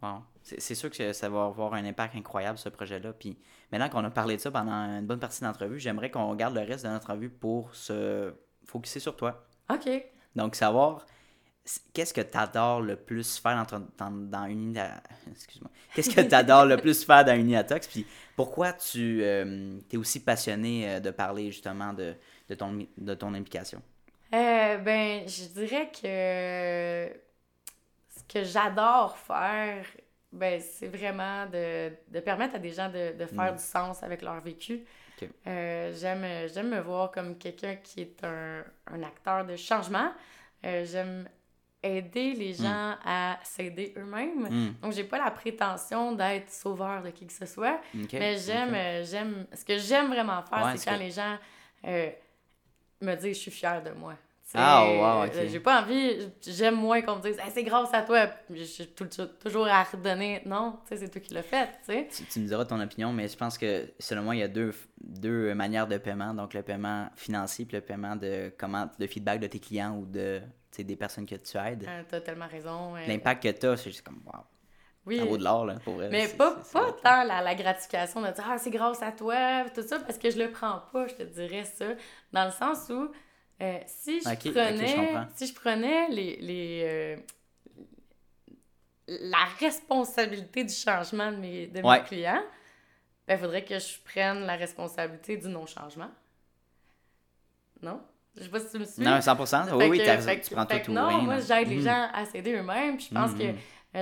[0.01, 3.13] Bon, c'est sûr que ça va avoir un impact incroyable, ce projet-là.
[3.13, 3.37] Puis
[3.73, 6.55] maintenant qu'on a parlé de ça pendant une bonne partie de l'entrevue, j'aimerais qu'on regarde
[6.55, 8.33] le reste de notre entrevue pour se
[8.65, 9.45] focuser sur toi.
[9.71, 9.89] OK.
[10.37, 11.05] Donc, savoir
[11.93, 14.79] qu'est-ce que tu adores le plus faire dans, dans, dans une
[15.31, 15.71] Excuse-moi.
[15.95, 17.89] Qu'est-ce que tu adores le plus faire dans Uniatox?
[17.89, 22.15] Puis pourquoi tu es aussi passionné euh, de parler justement de,
[22.49, 23.83] de, ton, de ton implication?
[24.33, 27.28] Euh, ben, je dirais que
[28.29, 29.85] que j'adore faire,
[30.33, 33.57] ben, c'est vraiment de, de permettre à des gens de, de faire Mm.
[33.57, 34.85] du sens avec leur vécu.
[35.47, 40.13] Euh, j'aime, j'aime me voir comme quelqu'un qui est un, un acteur de changement.
[40.65, 41.29] Euh, j'aime
[41.83, 44.49] aider les gens à s'aider eux-mêmes.
[44.49, 47.81] Hmm, Donc, j'ai pas la prétention d'être sauveur de qui que ce soit.
[48.13, 51.11] Mais j'aime, euh, j'aime, ce que j'aime vraiment faire, Ouais, c'est c'est quand que- les
[51.13, 51.39] gens
[51.87, 52.11] euh,
[53.01, 54.15] me disent je suis fière de moi.
[54.55, 54.85] Ah,
[55.23, 55.35] wow, ok.
[55.37, 58.29] euh, J'ai pas envie, j'aime moins qu'on me dise Hey, c'est grâce à toi.
[58.51, 59.05] Je suis tout-
[59.43, 60.41] toujours à redonner.
[60.47, 61.69] Non, tu sais, c'est toi qui l'as fait.
[61.87, 62.09] Tu.
[62.09, 64.49] Tu, tu me diras ton opinion, mais je pense que selon moi, il y a
[64.49, 66.33] deux, deux manières de paiement.
[66.33, 70.07] Donc le paiement financier puis le paiement de comment de feedback de tes clients ou
[70.07, 70.41] de
[70.79, 71.85] des personnes que tu aides.
[71.89, 72.95] Euh, T'as tellement raison.
[72.95, 74.43] L'impact que tu as, c'est juste comme wow,
[75.07, 75.19] oui.
[75.19, 76.09] ça vaut de l'or là, pour vrai.
[76.09, 79.83] Mais pas, pas tant la, la gratification de dire Ah, c'est grâce à toi, tout
[79.83, 81.87] ça, parce que je le prends pas, je te dirais ça.
[82.33, 83.11] Dans le sens où,
[83.61, 87.17] euh, si, je prenais, si je prenais les, les, euh,
[89.09, 92.03] la responsabilité du changement de mes, de mes Ouais.
[92.05, 92.43] clients,
[93.29, 96.11] il faudrait que je prenne la responsabilité du non-changement.
[97.83, 98.01] Non?
[98.37, 99.03] Je sais pas si tu me suis.
[99.03, 99.73] Non, 100%.
[99.73, 101.19] Oui, Fait oui, que- t'as raison, fait tu prends fait tout ou non, rien.
[101.19, 101.83] moi, j'aide les Mhm.
[101.83, 102.97] gens à s'aider eux-mêmes.
[102.97, 103.53] Puis je pense que euh,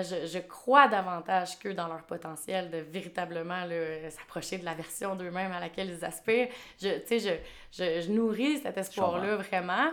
[0.03, 3.63] je, je crois davantage qu'eux dans leur potentiel de véritablement
[4.11, 6.49] s'approcher de la version d'eux-mêmes à laquelle ils aspirent.
[6.81, 7.37] Je, je,
[7.73, 9.91] je, je nourris cet espoir-là vraiment.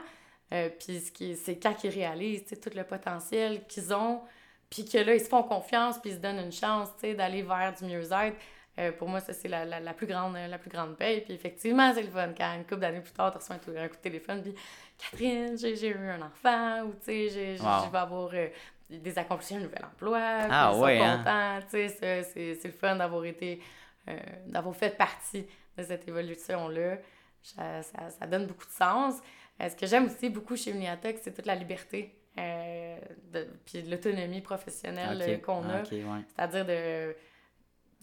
[0.54, 4.22] Euh, puis ce c'est quand ils réalisent tout le potentiel qu'ils ont,
[4.70, 7.74] puis que là, ils se font confiance, puis ils se donnent une chance d'aller vers
[7.74, 8.38] du mieux-être.
[8.80, 11.22] Euh, pour moi, ça, c'est la, la, la, plus grande, la plus grande paye.
[11.22, 13.96] Puis effectivement, c'est le fun quand une couple d'années plus tard, tu reçois un, coup
[13.96, 14.56] de téléphone, puis
[14.98, 18.48] Catherine, j'ai eu un enfant, ou tu sais, je vais avoir euh,
[18.90, 21.18] des accomplissements, un nouvel emploi, ah, puis ouais, hein?
[21.18, 23.62] contents, tu sais, c'est le fun d'avoir été,
[24.08, 24.18] euh,
[24.48, 25.46] d'avoir fait partie
[25.78, 26.98] de cette évolution-là.
[27.42, 29.16] Ça, ça, ça, donne beaucoup de sens.
[29.60, 32.16] ce que j'aime aussi beaucoup chez Uniatech, c'est toute la liberté.
[32.38, 35.84] de, puis l'autonomie professionnelle qu'on a.
[35.84, 37.16] C'est-à-dire de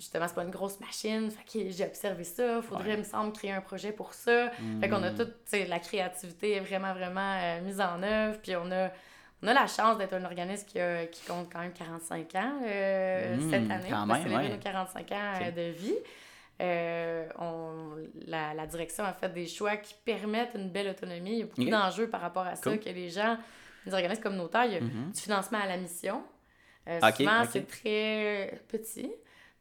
[0.00, 1.30] justement, c'est pas une grosse machine.
[1.30, 2.62] Fait j'ai observé ça.
[2.62, 4.50] Faudrait, me semble, créer un projet pour ça.
[4.80, 5.16] Fait qu'on a mm.
[5.16, 8.38] toute, la créativité est vraiment, vraiment euh, mise en œuvre.
[8.42, 8.90] Puis on a,
[9.43, 10.78] on a la chance d'être un organisme qui,
[11.11, 13.88] qui compte quand même 45 ans euh, mm, cette année.
[13.93, 15.97] on va célébrer nos 45 ans euh, de vie.
[17.38, 21.32] on, la, la, direction a fait des choix qui permettent une belle autonomie.
[21.32, 23.38] Il y a beaucoup d'enjeux par rapport à ça, que les gens,
[23.86, 25.14] les organismes communautaires, il y a mm-hmm.
[25.14, 26.22] du financement à la mission.
[27.16, 29.11] souvent, c'est très petit.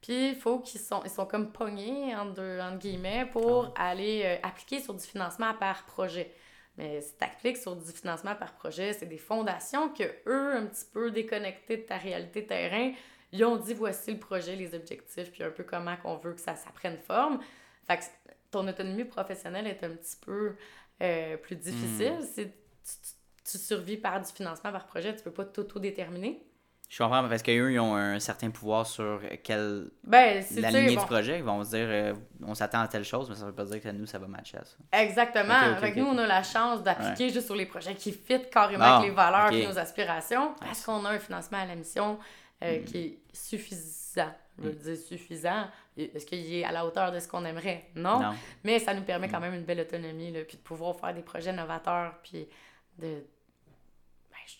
[0.01, 3.89] Puis il faut qu'ils sont, ils sont comme pognés, entre, entre guillemets, pour ah.
[3.89, 6.31] aller euh, appliquer sur du financement par projet.
[6.79, 10.65] Mais si tu appliques sur du financement par projet, c'est des fondations que eux, un
[10.65, 12.93] petit peu déconnectés de ta réalité terrain,
[13.33, 16.39] ils ont dit voici le projet, les objectifs, puis un peu comment qu'on veut que
[16.39, 17.41] ça, ça prenne forme.
[17.85, 18.03] Fait que
[18.49, 20.55] ton autonomie professionnelle est un petit peu
[21.01, 22.13] euh, plus difficile.
[22.13, 22.23] Hmm.
[22.23, 26.41] Si tu, tu, tu, survis par du financement par projet, tu peux pas t'auto-déterminer.
[26.89, 31.05] Je comprends parce qu'eux, ils ont un certain pouvoir sur quelle ben, la lignée du
[31.05, 31.37] projet.
[31.37, 32.13] Ils vont se dire euh,
[32.43, 34.25] on s'attend à telle chose, mais ça ne veut pas dire que nous, ça va
[34.25, 34.75] matcher à ça.
[34.99, 35.53] Exactement.
[35.53, 39.09] avec nous, on a la chance d'appliquer juste sur les projets qui fit carrément avec
[39.09, 42.17] les valeurs et nos aspirations parce qu'on a un financement à la mission
[42.63, 42.83] euh, mm.
[42.85, 44.33] qui est suffisant.
[44.57, 44.77] Je veux mm.
[44.77, 45.67] dire suffisant.
[45.95, 47.85] Est-ce qu'il est à la hauteur de ce qu'on aimerait?
[47.95, 48.33] Non.
[48.63, 49.43] Mais ça nous permet quand mm.
[49.43, 52.47] même une belle autonomie, là, puis de pouvoir faire des projets novateurs, puis
[52.97, 53.23] de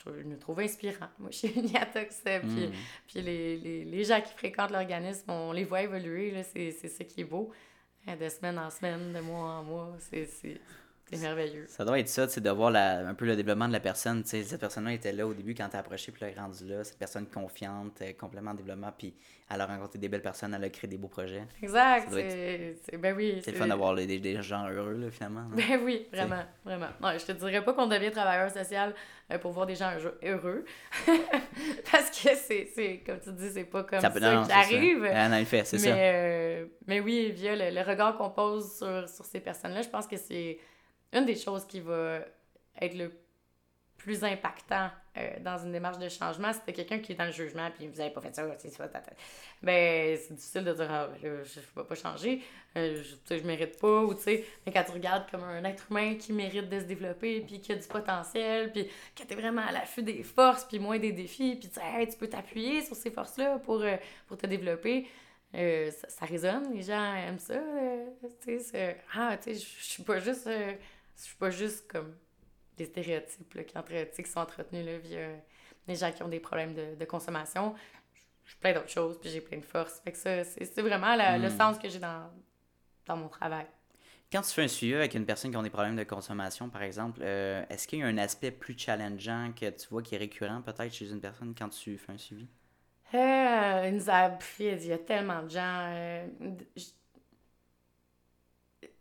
[0.06, 1.10] je, me trouve inspirant.
[1.20, 2.72] Moi, chez Uniatox, puis, mm.
[3.08, 7.22] puis les, les, les, gens qui fréquentent l'organisme, on les voit évoluer, c'est ce qui
[7.22, 7.52] est beau.
[8.08, 10.60] Euh, de semaine en semaine, de mois en mois, c'est
[11.12, 11.66] c'est merveilleux.
[11.68, 14.24] Ça doit être ça, c'est de voir la, un peu le développement de la personne.
[14.26, 16.84] sais cette personne-là était là au début quand t'as approché, puis elle est rendue là.
[16.84, 19.14] Cette personne confiante, euh, complètement en développement, puis
[19.50, 21.44] elle a rencontré des belles personnes, elle a créé des beaux projets.
[21.64, 22.10] Exact.
[22.12, 23.42] C'est ben oui.
[23.44, 25.46] C'est le fun d'avoir des, des, gens heureux, là, finalement.
[25.52, 26.90] Ben oui, vraiment, vraiment.
[27.02, 28.94] Non, je te dirais pas qu'on devient travailleur social
[29.32, 29.92] euh, pour voir des gens
[30.24, 30.66] heureux.
[31.92, 35.04] Parce que c'est, comme tu dis, c'est pas comme ça, qui arrive.
[35.04, 35.90] en effet, c'est ça.
[35.90, 40.06] Euh, mais oui, via le, le regard qu'on pose sur, sur ces personnes-là, je pense
[40.06, 40.60] que c'est
[41.14, 42.20] une des choses qui va
[42.82, 43.12] être le
[44.00, 47.70] plus impactant euh, dans une démarche de changement, c'était quelqu'un qui est dans le jugement,
[47.78, 48.90] puis vous n'avez pas fait ça, c'est ça,
[49.62, 52.42] Ben, c'est difficile de dire, ah, ben je ne vais pas changer,
[52.78, 55.88] euh, je, je mérite pas, ou tu sais, mais quand tu regardes comme un être
[55.90, 59.36] humain qui mérite de se développer, puis qui a du potentiel, puis que tu es
[59.36, 63.12] vraiment à l'affût des forces, puis moins des défis, puis tu peux t'appuyer sur ces
[63.12, 63.98] forces-là pour, euh,
[64.28, 65.08] pour te développer.
[65.54, 67.60] ça, résonne, les gens aiment ça.
[68.44, 70.48] tu sais, ah, tu sais, je suis pas juste
[71.20, 72.16] je suis pas juste comme
[72.78, 75.28] des stéréotypes là, qui, entre, qui sont entretenus là, via
[75.88, 77.76] les gens qui ont des problèmes de, de consommation.
[78.46, 80.00] Je plein d'autres choses, puis j'ai plein de force.
[80.04, 81.58] Fait que ça, c'est vraiment le hmm.
[81.58, 82.32] sens que j'ai dans,
[83.06, 83.68] dans mon travail.
[84.32, 86.84] Quand tu fais un suivi avec une personne qui a des problèmes de consommation, par
[86.84, 90.20] exemple, euh, est-ce qu'il y a un aspect plus challengeant que tu vois qui est
[90.20, 92.48] récurrent peut-être chez une personne quand tu fais un suivi?
[93.16, 94.00] Euh,
[94.60, 95.88] il y a tellement de gens.
[95.90, 96.28] Euh,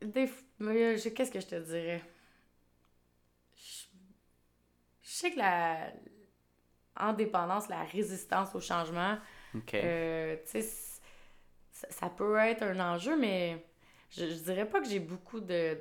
[0.03, 0.31] des,
[1.15, 2.03] qu'est-ce que je te dirais?
[3.57, 3.87] Je,
[5.03, 5.91] sais que la
[6.97, 9.19] indépendance, la résistance au changement,
[9.75, 10.37] euh,
[11.73, 13.65] ça, peut être un enjeu, mais
[14.11, 15.79] je, je dirais pas que j'ai beaucoup de.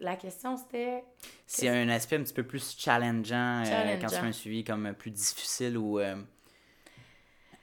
[0.00, 1.04] La question c'était.
[1.46, 4.94] C'est un aspect un petit peu plus challengeant, euh, quand tu fais un suivi comme
[4.94, 5.98] plus difficile ou.
[5.98, 6.16] Euh,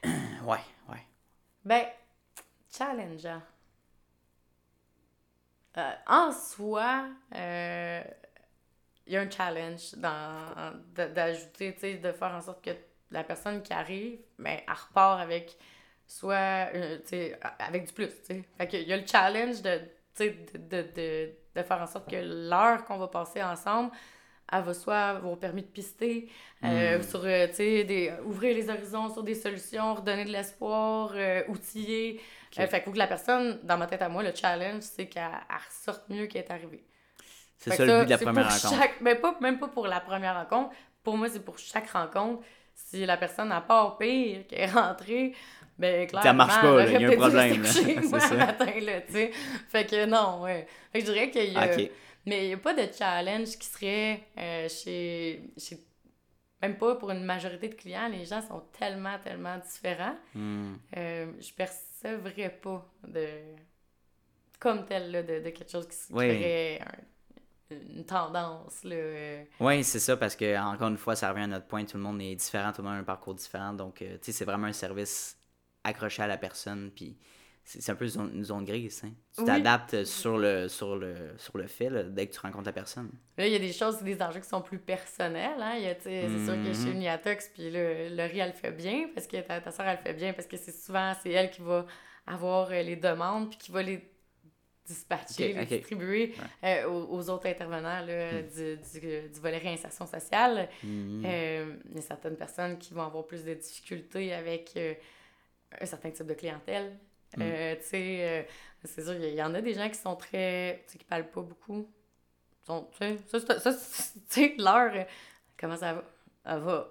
[0.04, 0.58] ouais,
[0.88, 1.06] ouais.
[1.64, 1.86] Ben,
[2.70, 3.42] challengeant.
[5.78, 7.06] Euh, en soi,
[7.36, 8.02] euh,
[9.06, 12.70] il y a un challenge d'ajouter, tu sais, de faire en sorte que
[13.12, 15.56] la personne qui arrive, ben, elle repart avec
[16.06, 18.44] soit, euh, tu sais, avec du plus, tu sais.
[18.56, 19.80] Fait qu'il y a le challenge de,
[20.18, 23.92] de, de, de faire en sorte que l'heure qu'on va passer ensemble,
[24.50, 26.28] elle va soit vos permis de pister,
[26.62, 27.02] hmm.
[27.02, 31.12] sur, tu sais, des, ouvrir les horizons sur des solutions, redonner de l'espoir,
[31.48, 32.20] outiller,
[32.52, 32.62] Okay.
[32.62, 35.28] Euh, fait que la personne, dans ma tête à moi, le challenge, c'est qu'elle
[35.68, 36.84] ressorte mieux qu'elle est arrivée.
[37.58, 38.80] C'est ça, le but de la première rencontre.
[38.80, 39.00] Chaque...
[39.00, 40.70] Mais pas, même pas pour la première rencontre.
[41.02, 42.42] Pour moi, c'est pour chaque rencontre.
[42.74, 45.34] Si la personne n'a pas pire qu'elle est rentrée,
[45.78, 47.64] ben clairement, ça marche pas, il y a un problème.
[47.64, 48.34] C'est ça.
[48.34, 49.30] matin, là, tu sais.
[49.68, 50.66] Fait que non, ouais.
[50.92, 51.68] Fait que je dirais qu'il y a...
[52.26, 55.78] Mais il n'y a pas de challenge qui serait euh, chez, chez
[56.60, 60.16] même pas pour une majorité de clients, les gens sont tellement, tellement différents.
[60.34, 60.74] Hmm.
[60.96, 63.28] Euh, je percevrais pas de
[64.58, 66.26] comme tel là, de, de quelque chose qui Oui.
[66.28, 66.80] serait
[67.70, 68.82] une tendance.
[68.82, 68.96] Là.
[68.96, 69.44] euh.
[69.60, 72.02] Oui, c'est ça, parce que encore une fois, ça revient à notre point, tout le
[72.02, 74.44] monde est différent, tout le monde a un parcours différent, donc euh, tu sais, c'est
[74.44, 75.38] vraiment un service
[75.84, 77.16] accroché à la personne, puis
[77.70, 79.10] c'est un peu une zone, grise, hein.
[79.34, 79.46] Tu Oui.
[79.46, 83.10] t'adaptes sur le, sur, le, sur le fait, là, dès que tu rencontres la personne.
[83.36, 85.60] Là, il y a des choses, des enjeux qui sont plus personnels.
[85.60, 85.78] Hein?
[86.02, 86.92] C'est sûr que chez Mhm.
[86.96, 90.02] Uniatox, puis le, Laurie, elle le fait bien, parce que ta, ta soeur, elle le
[90.02, 91.84] fait bien, parce que c'est souvent, c'est elle qui va
[92.26, 94.00] avoir euh, les demandes, puis qui va les
[94.86, 100.70] dispatcher, les distribuer euh, aux, aux autres intervenants là, du, du, du volet réinsertion sociale.
[100.82, 101.22] Mhm.
[101.26, 104.94] Euh, il y a certaines personnes qui vont avoir plus de difficultés avec euh,
[105.78, 106.98] un certain type de clientèle.
[107.36, 107.42] Mm.
[107.42, 108.42] Euh, tu sais, euh,
[108.84, 110.82] c'est sûr, il y- en a des gens qui sont très.
[110.86, 111.86] Tu sais, qui parlent pas beaucoup.
[112.66, 113.72] Sont, tu sais, ça, c'est- ça,
[114.14, 114.92] tu sais, leur.
[114.94, 115.04] euh,
[115.60, 116.04] Comment ça va?
[116.44, 116.88] Ça va.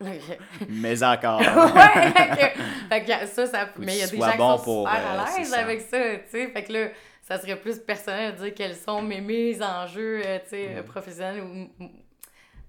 [0.68, 1.40] Mais encore.
[1.40, 3.68] ouais, fait que, fait que ça, ça.
[3.78, 6.16] Mais il y a des gens qui sont pour, super euh, à l'aise avec ça,
[6.16, 6.48] tu sais.
[6.48, 6.88] Fait que là,
[7.22, 10.84] ça serait plus personnel de dire quels sont mes, mes enjeux, tu sais, Mm.
[10.84, 11.68] professionnels ou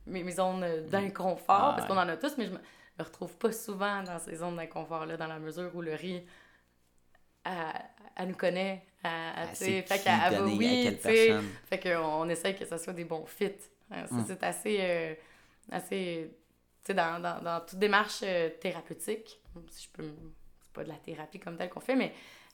[0.08, 3.36] mes, mes zones d'inconfort, Ah, parce qu'on en a tous, mais je me, me retrouve
[3.38, 6.24] pas souvent dans ces zones d'inconfort-là, dans la mesure où le riz,
[8.16, 11.34] elle, nous connaît, elle, sais, fait qu'elle elle va, oui, tu sais,
[11.66, 13.52] fait qu'on essaye que ça soit des bons fits.
[13.92, 14.24] Hein, Mm.
[14.28, 15.14] c'est assez, euh,
[15.72, 16.30] assez,
[16.82, 19.40] tu sais, dans, dans, dans toute démarche euh, thérapeutique,
[19.70, 20.04] si je peux,
[20.62, 22.14] c'est pas de la thérapie comme telle qu'on fait, mais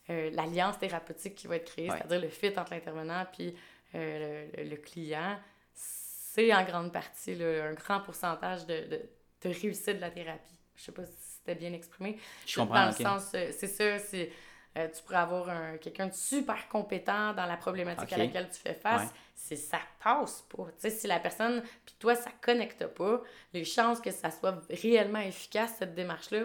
[0.09, 1.97] euh, l'alliance thérapeutique qui va être créée, Ouais.
[1.97, 3.53] c'est-à-dire le fit entre l'intervenant puis
[3.93, 5.37] le, le- le client,
[5.73, 9.01] c'est en grande partie là, un grand pourcentage de, de,
[9.41, 10.59] de réussite de la thérapie.
[10.75, 12.17] Je sais pas si c'était bien exprimé.
[12.45, 14.31] Je Dans comprends, le sens, c'est ça, c'est,
[14.77, 18.59] euh, tu pourrais avoir un- quelqu'un de super compétent dans la problématique à laquelle tu
[18.59, 19.01] fais face.
[19.03, 19.09] Ouais.
[19.35, 20.65] C'est ça passe pas.
[20.65, 23.21] Tu sais, si la personne, puis toi, ça connecte pas,
[23.53, 26.41] les chances que ça soit réellement efficace, cette démarche-là,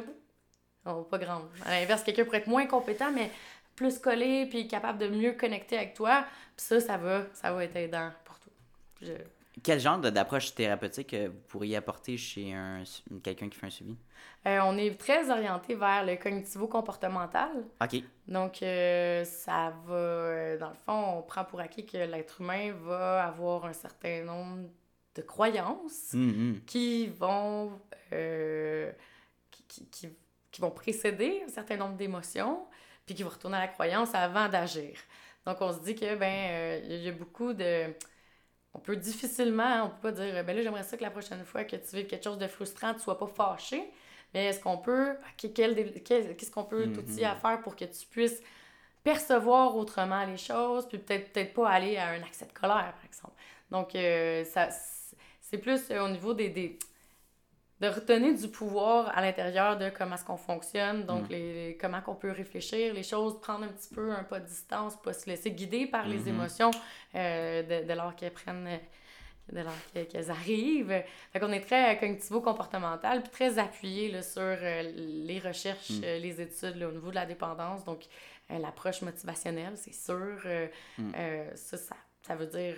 [0.85, 1.49] sont pas grandes.
[1.65, 3.31] À l'inverse, quelqu'un pourrait être moins compétent, mais
[3.77, 6.25] plus collé, puis capable de mieux connecter avec toi,
[6.57, 8.53] puis ça, ça va, ça va être aidant pour toi.
[9.03, 9.13] Je-
[9.63, 12.83] Quel genre d'approche thérapeutique euh, vous pourriez apporter chez un,
[13.23, 13.97] quelqu'un qui fait un suivi?
[14.47, 17.51] Euh, on est très orienté vers le cognitivo-comportemental.
[17.83, 18.03] OK.
[18.27, 23.25] Donc, euh, ça va, dans le fond, on prend pour acquis que l'être humain va
[23.25, 24.69] avoir un certain nombre
[25.15, 26.61] de croyances Mhm.
[26.67, 27.73] qui vont,
[28.13, 28.93] euh,
[29.51, 30.09] qui, qui, qui-
[30.53, 32.67] qui vont précéder un certain nombre d'émotions,
[33.07, 34.93] puis qui vont retourner à la croyance avant d'agir.
[35.47, 37.87] Donc, on se dit que, ben, il y a beaucoup de...
[38.75, 41.65] On peut difficilement, on peut pas dire, ben là, j'aimerais ça que la prochaine fois
[41.65, 43.91] que tu vives quelque chose de frustrant, tu sois pas fâché.
[44.33, 46.93] Mais est-ce qu'on peut, qu'est-ce qu'on peut Mhm.
[46.93, 48.41] t'outiller à faire pour que tu puisses
[49.05, 53.05] percevoir autrement les choses, puis peut-être peut-être pas aller à un accès de colère, par
[53.07, 53.35] exemple?
[53.71, 54.69] Donc, euh, ça,
[55.41, 56.79] c'est plus euh, au niveau des, des-
[57.81, 61.33] de retenir du pouvoir à l'intérieur de comment est-ce qu'on fonctionne, donc Mm.
[61.33, 64.47] les, les- comment qu'on peut réfléchir les choses, prendre un petit peu un pas de
[64.47, 66.29] distance, pas se laisser guider par les Mhm.
[66.29, 66.71] émotions
[67.15, 68.77] euh, de, de lors qu'elles prennent, euh,
[69.53, 69.65] de
[69.95, 71.03] qu'elles- qu'elles arrivent.
[71.33, 76.05] Fait qu'on est très euh, cognitivo-comportemental, puis très appuyé là, sur euh, les recherches, Mm.
[76.05, 78.05] euh, les études là, au niveau de la dépendance, donc
[78.51, 80.39] l'approche motivationnelle, c'est sûr.
[80.99, 81.13] Mm.
[81.55, 82.75] ça, ça, ça veut dire...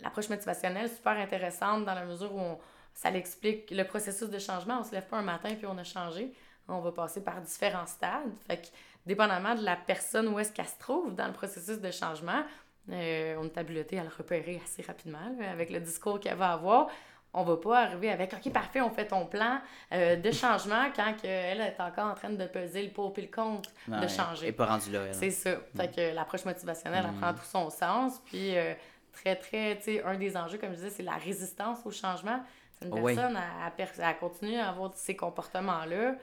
[0.00, 2.58] l'approche motivationnelle, super intéressante dans la mesure où on-
[2.94, 4.78] ça l'explique le processus de changement.
[4.80, 6.32] On se lève pas un matin puis on a changé.
[6.68, 8.32] On va passer par différents stades.
[8.46, 8.66] Fait que,
[9.04, 12.42] dépendamment de la personne où est-ce qu'elle se trouve dans le processus de changement,
[12.90, 16.52] euh, on est habilité à le repérer assez rapidement là, avec le discours qu'elle va
[16.52, 16.88] avoir.
[17.36, 19.58] On va pas arriver avec OK, parfait, on fait ton plan
[19.92, 23.22] euh, de changement quand que elle est encore en train de peser le pour et
[23.22, 24.42] le contre Non, de changer.
[24.46, 25.12] Elle n'est pas rendue là.
[25.12, 25.56] C'est ça.
[25.76, 27.20] Fait que l'approche motivationnelle, elle Mm.
[27.20, 28.20] prend tout son sens.
[28.26, 28.72] Puis, euh,
[29.12, 32.40] très, très, tu sais, un des enjeux, comme je disais, c'est la résistance au changement.
[32.84, 33.14] Une Oui.
[33.14, 36.14] personne à, per- à continuer à avoir ces comportements-là.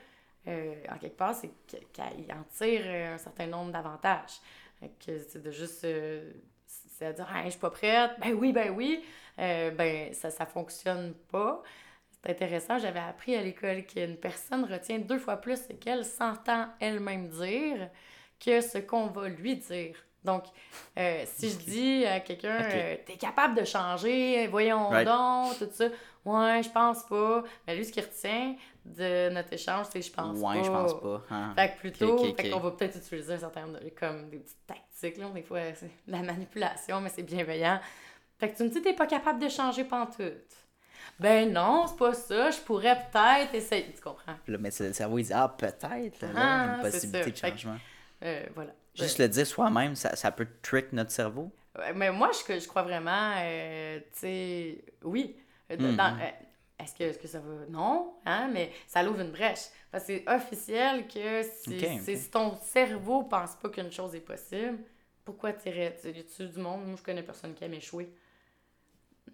[0.48, 4.40] euh, en quelque part, c'est que- qu'elle en tire euh, un certain nombre d'avantages.
[5.06, 5.84] Que c'est de juste.
[5.84, 6.32] euh,
[7.02, 8.12] à dire, Hey, je suis pas prête.
[8.20, 9.04] Ben oui, ben oui.
[9.40, 11.62] Euh, ben, ça, ça fonctionne pas.
[12.12, 16.68] C'est intéressant, j'avais appris à l'école qu'une personne retient deux fois plus ce qu'elle s'entend
[16.80, 17.90] elle-même dire
[18.44, 19.96] que ce qu'on va lui dire.
[20.24, 20.44] Donc,
[21.00, 22.74] euh, si je dis à quelqu'un, Ok.
[22.76, 25.08] euh, t'es capable de changer, voyons Right.
[25.08, 25.86] donc, tout ça,
[26.26, 27.44] ouais, je pense pas.
[27.68, 28.56] Mais lui, ce qu'il retient
[28.86, 30.64] de notre échange, c'est je pense ouais, pas.
[30.64, 31.24] je pense pas.
[31.30, 31.54] hein.
[31.56, 34.30] Fait que plutôt, Ok, ok, fait qu'on va peut-être utiliser un certain nombre de, comme
[34.30, 35.30] des petites tactiques, là.
[35.34, 37.80] Des fois, c'est de la manipulation, mais c'est bienveillant.
[38.40, 40.56] Fait que tu me dis, t'es pas capable de changer pantoute.
[41.20, 43.92] Ben non, c'est pas ça, je pourrais peut-être essayer.
[43.94, 44.36] Tu comprends?
[44.48, 47.78] Là, mais le cerveau, il dit Ah, peut-être, là, Ah, une possibilité de que- changement.
[48.24, 48.72] Euh, voilà.
[48.96, 51.52] Juste le dire soi-même, ça, ça peut trick notre cerveau?
[51.78, 55.36] Ouais, Mais moi, je, je crois vraiment, euh, tu sais, oui.
[55.80, 56.30] Euh,
[56.80, 57.66] est-ce que, est que ça va?
[57.70, 58.50] Non, hein?
[58.52, 59.68] mais ça l'ouvre une brèche.
[59.92, 64.80] Parce que c'est officiel que si, si ton cerveau pense pas qu'une chose est possible,
[65.24, 65.98] pourquoi tu irais?
[66.02, 66.86] Tu du monde?
[66.86, 68.12] Moi, je connais personne qui aime échouer.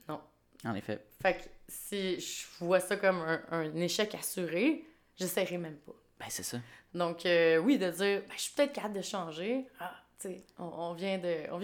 [0.08, 0.20] Non.
[0.66, 1.00] En effet.
[1.22, 3.22] Fait que si je vois ça comme
[3.52, 4.84] un, échec assuré,
[5.16, 5.94] j'essaierai même pas.
[6.20, 6.58] Ben, c'est ça.
[6.94, 9.68] Donc, euh, oui, de dire, ben, je suis peut-être capable de changer.
[9.80, 11.20] Ah, tu sais, on, on, vient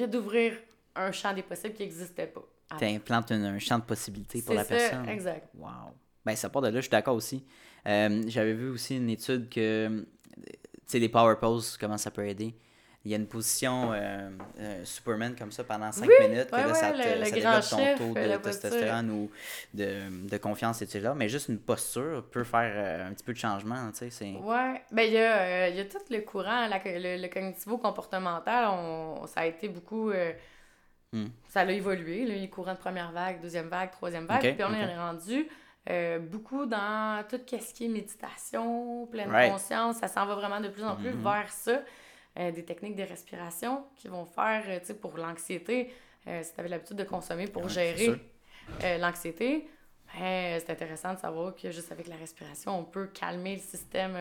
[0.08, 0.58] d'ouvrir
[0.96, 2.46] un champ des possibles qui n'existait pas.
[2.78, 5.10] Tu implantes un, champ de possibilités pour la ça, personne.
[5.10, 5.50] exact.
[5.56, 5.94] Wow.
[6.26, 7.44] Ben, ça part de là, je suis d'accord aussi.
[7.88, 10.06] Euh, j'avais vu aussi une étude que,
[10.36, 10.46] tu
[10.86, 12.56] sais, les power poses, comment ça peut aider
[13.06, 16.74] il y a une position euh, euh, Superman comme ça pendant 5 minutes, que là,
[16.74, 19.30] ça, te, le, développe ton taux de testostérone ou
[19.74, 21.12] de, de confiance, etc.
[21.14, 24.32] Mais juste une posture peut faire un petit peu de changement, tu sais.
[24.42, 28.70] Ouais, ben il y, a, y a tout le courant, le, le cognitivo-comportemental,
[29.28, 30.12] ça a été beaucoup...
[31.14, 31.28] Hmm.
[31.48, 34.98] Ça a évolué, les courants de première vague, deuxième vague, troisième vague, puis on est
[34.98, 35.48] rendu...
[36.30, 40.84] beaucoup dans tout ce qui est méditation, pleine conscience, ça s'en va vraiment de plus
[40.84, 41.24] en plus mm-hmm.
[41.24, 41.80] vers ça.
[42.40, 45.94] Euh, des techniques de respiration qui vont faire, euh, tu sais, pour l'anxiété,
[46.26, 48.20] euh, si tu avais l'habitude de consommer pour gérer
[49.00, 49.70] l'anxiété,
[50.08, 54.18] ben, c'est intéressant de savoir que juste avec la respiration, on peut calmer le système,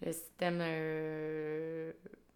[0.00, 0.58] le système,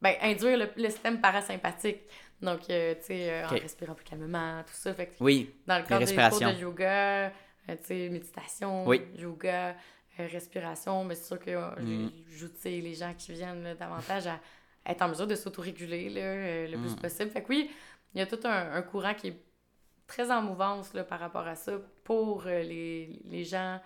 [0.02, 2.02] ben, induire le, système parasympathique.
[2.42, 4.92] Donc, tu sais, en respirant plus calmement, tout ça.
[4.94, 7.32] Fait oui, dans le cadre des cours de yoga,
[7.66, 9.74] tu sais, méditation, yoga,
[10.18, 12.10] respiration, mais c'est sûr que mm.
[12.64, 14.40] les gens qui viennent davantage à
[14.86, 17.00] être en mesure de s'autoréguler euh, le plus mm.
[17.00, 17.30] possible.
[17.30, 17.70] Fait que oui,
[18.14, 19.40] il y a tout un, courant qui est
[20.06, 21.72] très en mouvance là, par rapport à ça
[22.04, 23.80] pour euh, les, les, gens,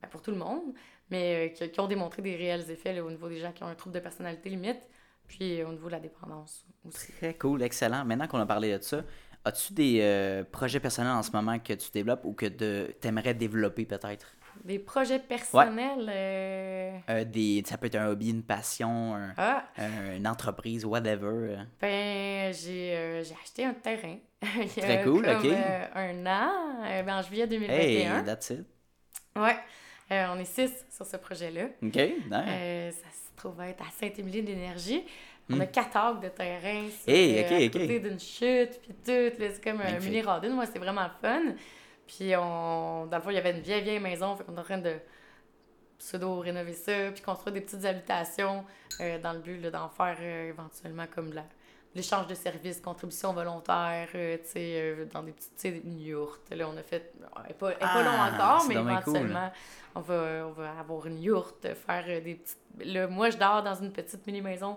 [0.00, 0.72] ben, pour tout le monde,
[1.10, 3.74] mais euh, qui, ont démontré des réels effets au niveau des gens qui ont un
[3.74, 4.88] trouble de personnalité limite,
[5.26, 7.12] puis au niveau de la dépendance aussi.
[7.12, 8.04] Très cool, excellent.
[8.04, 9.02] Maintenant qu'on a parlé de ça,
[9.44, 13.84] as-tu des projets personnels en ce moment que tu développes ou que tu aimerais développer
[13.84, 14.36] peut-être?
[14.64, 16.10] Des projets personnels.
[16.12, 17.24] Euh, euh...
[17.24, 19.64] des, ça peut être un hobby, une passion, ah.
[20.16, 21.56] une entreprise, whatever.
[21.80, 24.16] Ben, j'ai euh, acheté un terrain.
[24.76, 25.44] Très cool, ok.
[25.44, 28.18] Euh, un an, ben, en juillet 2021.
[28.18, 28.64] Hey, that's it.
[29.36, 29.56] Ouais.
[30.10, 31.66] On est six sur ce projet-là.
[31.82, 32.22] OK, nice.
[32.30, 35.04] ça se trouve être à Saint-Émilie d'énergie.
[35.48, 35.70] On a hmm.
[35.70, 36.88] quatre acres de terrain.
[37.06, 39.36] Hey, ok, à côté d'une chute, puis tout.
[39.38, 40.48] C'est comme un mini radin.
[40.48, 41.54] Moi, c'est vraiment fun.
[42.06, 44.36] Puis, on, dans le fond, il y avait une vieille, vieille maison.
[44.36, 44.96] Fait qu'on est en train de
[45.98, 48.64] pseudo-rénover ça, puis construire des petites habitations
[49.00, 51.44] euh, dans le but d'en faire euh, éventuellement comme la,
[51.96, 56.42] l'échange de services, contribution volontaire, euh, tu sais, dans des petites, tu sais, une yourte.
[56.54, 59.50] Là, on a fait, elle n'est pas, pas long ah, encore, mais éventuellement,
[59.94, 62.58] on, va, on va avoir une yourte, faire des petites...
[62.84, 64.76] Là, moi, je dors dans une petite mini-maison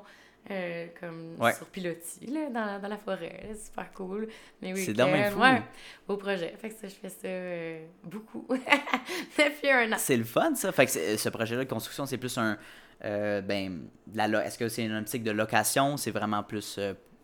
[0.51, 3.49] euh, comme sur pilotis, là, dans, dans la forêt.
[3.51, 4.27] C'est super cool.
[4.61, 5.39] Mais oui, c'est même fou.
[5.39, 5.61] Ouais,
[6.07, 6.55] beau projet.
[6.59, 8.47] Fait que ça, je fais ça euh, beaucoup.
[9.37, 9.97] Depuis un an.
[9.99, 10.71] C'est le fun, ça.
[10.71, 12.57] Fait que ce projet-là de construction, c'est plus un.
[13.05, 15.97] Euh, ben, la, est-ce que c'est une optique de location?
[15.97, 16.79] C'est vraiment plus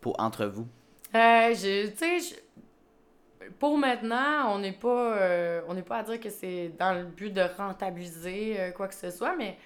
[0.06, 0.68] pour, entre vous?
[1.12, 2.18] tu sais,
[3.58, 7.32] pour maintenant, on n'est pas, on n'est pas à dire que c'est dans le but
[7.32, 9.56] de rentabiliser quoi que ce soit, mais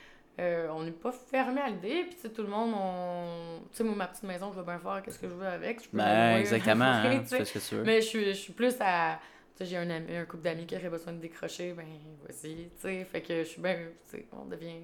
[0.40, 2.04] euh, on n'est pas fermé à l'idée.
[2.04, 3.60] Puis, tu sais, tout le monde, on...
[3.70, 5.82] tu sais, moi, ma petite maison, je veux bien faire qu'est-ce que je veux avec.
[5.82, 6.84] Je peux ben, exactement.
[6.84, 7.22] Hein.
[7.84, 9.18] Mais je suis, je suis plus à.
[9.56, 11.84] Tu sais, j'ai un, ami, un couple d'amis qui aurait besoin de décrocher, ben,
[12.22, 13.04] voici, tu sais.
[13.04, 13.76] Fait que je suis bien,
[14.32, 14.76] on devient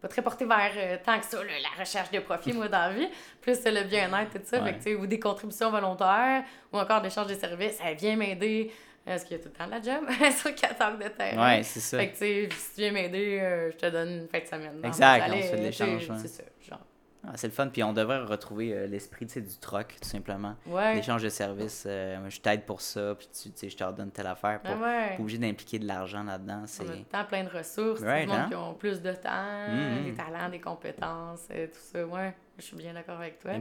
[0.00, 2.90] pas très porté vers euh, tant que ça, la recherche de profit, moi, dans la
[2.90, 3.08] vie.
[3.40, 4.64] Plus le bien-être, tout ça.
[4.64, 8.72] Fait que, ou des contributions volontaires, ou encore d'échange de services, ça vient m'aider.
[9.06, 11.38] Est-ce qu'il y a tout le temps de la job sur 4 heures de terre?
[11.38, 11.98] Ouais, c'est ça.
[11.98, 14.46] Fait que, tu sais, si tu viens m'aider, euh, je te donne une fin de
[14.46, 14.80] semaine.
[14.84, 16.10] Exact, on se fait de l'échange.
[16.20, 16.80] C'est ça, genre.
[17.26, 20.56] Ah, c'est le fun, puis on devrait retrouver euh, l'esprit du troc, tout simplement.
[20.66, 20.94] Ouais.
[20.94, 21.84] L'échange de services.
[21.86, 24.60] Euh, je t'aide pour ça, puis tu sais, je te redonne telle affaire.
[24.62, 25.16] Pour, ouais.
[25.16, 26.62] pas obligé d'impliquer de l'argent là-dedans.
[26.64, 26.84] C'est...
[26.84, 28.00] On a plein de ressources.
[28.00, 28.46] Right, des hein?
[28.48, 30.04] qui ont plus de temps, mm-hmm.
[30.04, 32.06] des talents, des compétences, tout ça.
[32.06, 33.52] Ouais, je suis bien d'accord avec toi.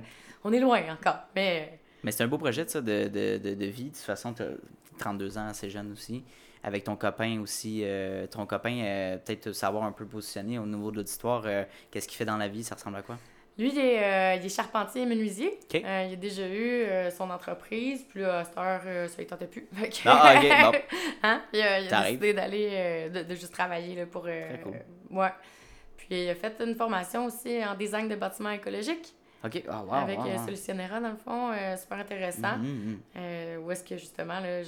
[0.44, 1.80] On est loin encore, mais.
[2.02, 3.86] Mais c'est un beau projet, ça, de, de, de, de vie.
[3.86, 4.34] De toute façon,
[5.00, 6.24] 32 ans, assez jeune aussi.
[6.62, 10.92] Avec ton copain aussi, euh, ton copain, euh, peut-être savoir un peu positionner au niveau
[10.92, 13.18] de l'auditoire, euh, qu'est-ce qu'il fait dans la vie, ça ressemble à quoi?
[13.60, 15.60] Lui, il est, il est charpentier et menuisier.
[15.74, 19.68] il a déjà eu son entreprise, puis à cette heure, ça ne tentait plus.
[20.06, 20.80] ah, ok, bon.
[21.24, 21.42] hein?
[21.54, 24.24] Il a, décidé d'aller, de, juste travailler là, pour.
[24.24, 24.74] Très cool.
[25.12, 25.32] Ouais.
[25.98, 29.14] Puis il a fait une formation aussi en design de bâtiments écologiques.
[29.44, 29.64] OK.
[29.70, 32.58] Ah, avec wow, Solutionnera, dans le fond, euh, super intéressant.
[32.58, 33.00] Mm, mm, mm.
[33.16, 34.62] Euh, où est-ce que justement, là,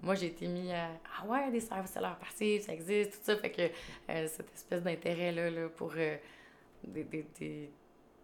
[0.00, 3.18] moi, j'ai été mis à Ah ouais, des services à leur passifs, ça existe, tout
[3.22, 3.36] ça.
[3.36, 7.70] Fait que euh, cette espèce d'intérêt-là là, pour des, des, des,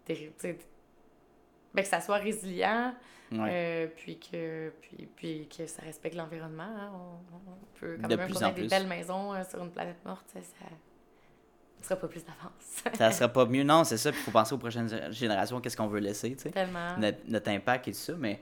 [0.08, 2.94] ben, que ça soit résilient,
[3.30, 3.48] Ouais.
[3.50, 6.64] euh, puis, que, puis, puis que ça respecte l'environnement.
[6.64, 6.90] hein.
[6.94, 10.26] On, on peut quand De même construire des belles maisons euh, sur une planète morte,
[10.34, 12.94] ça, ne sera pas plus d'avance.
[12.98, 14.10] Ça serait pas mieux, non, c'est ça.
[14.12, 16.50] Puis il faut penser aux prochaines générations, qu'est-ce qu'on veut laisser, tu sais.
[16.50, 16.96] Tellement.
[16.98, 18.40] Notre, notre impact et tout ça, mais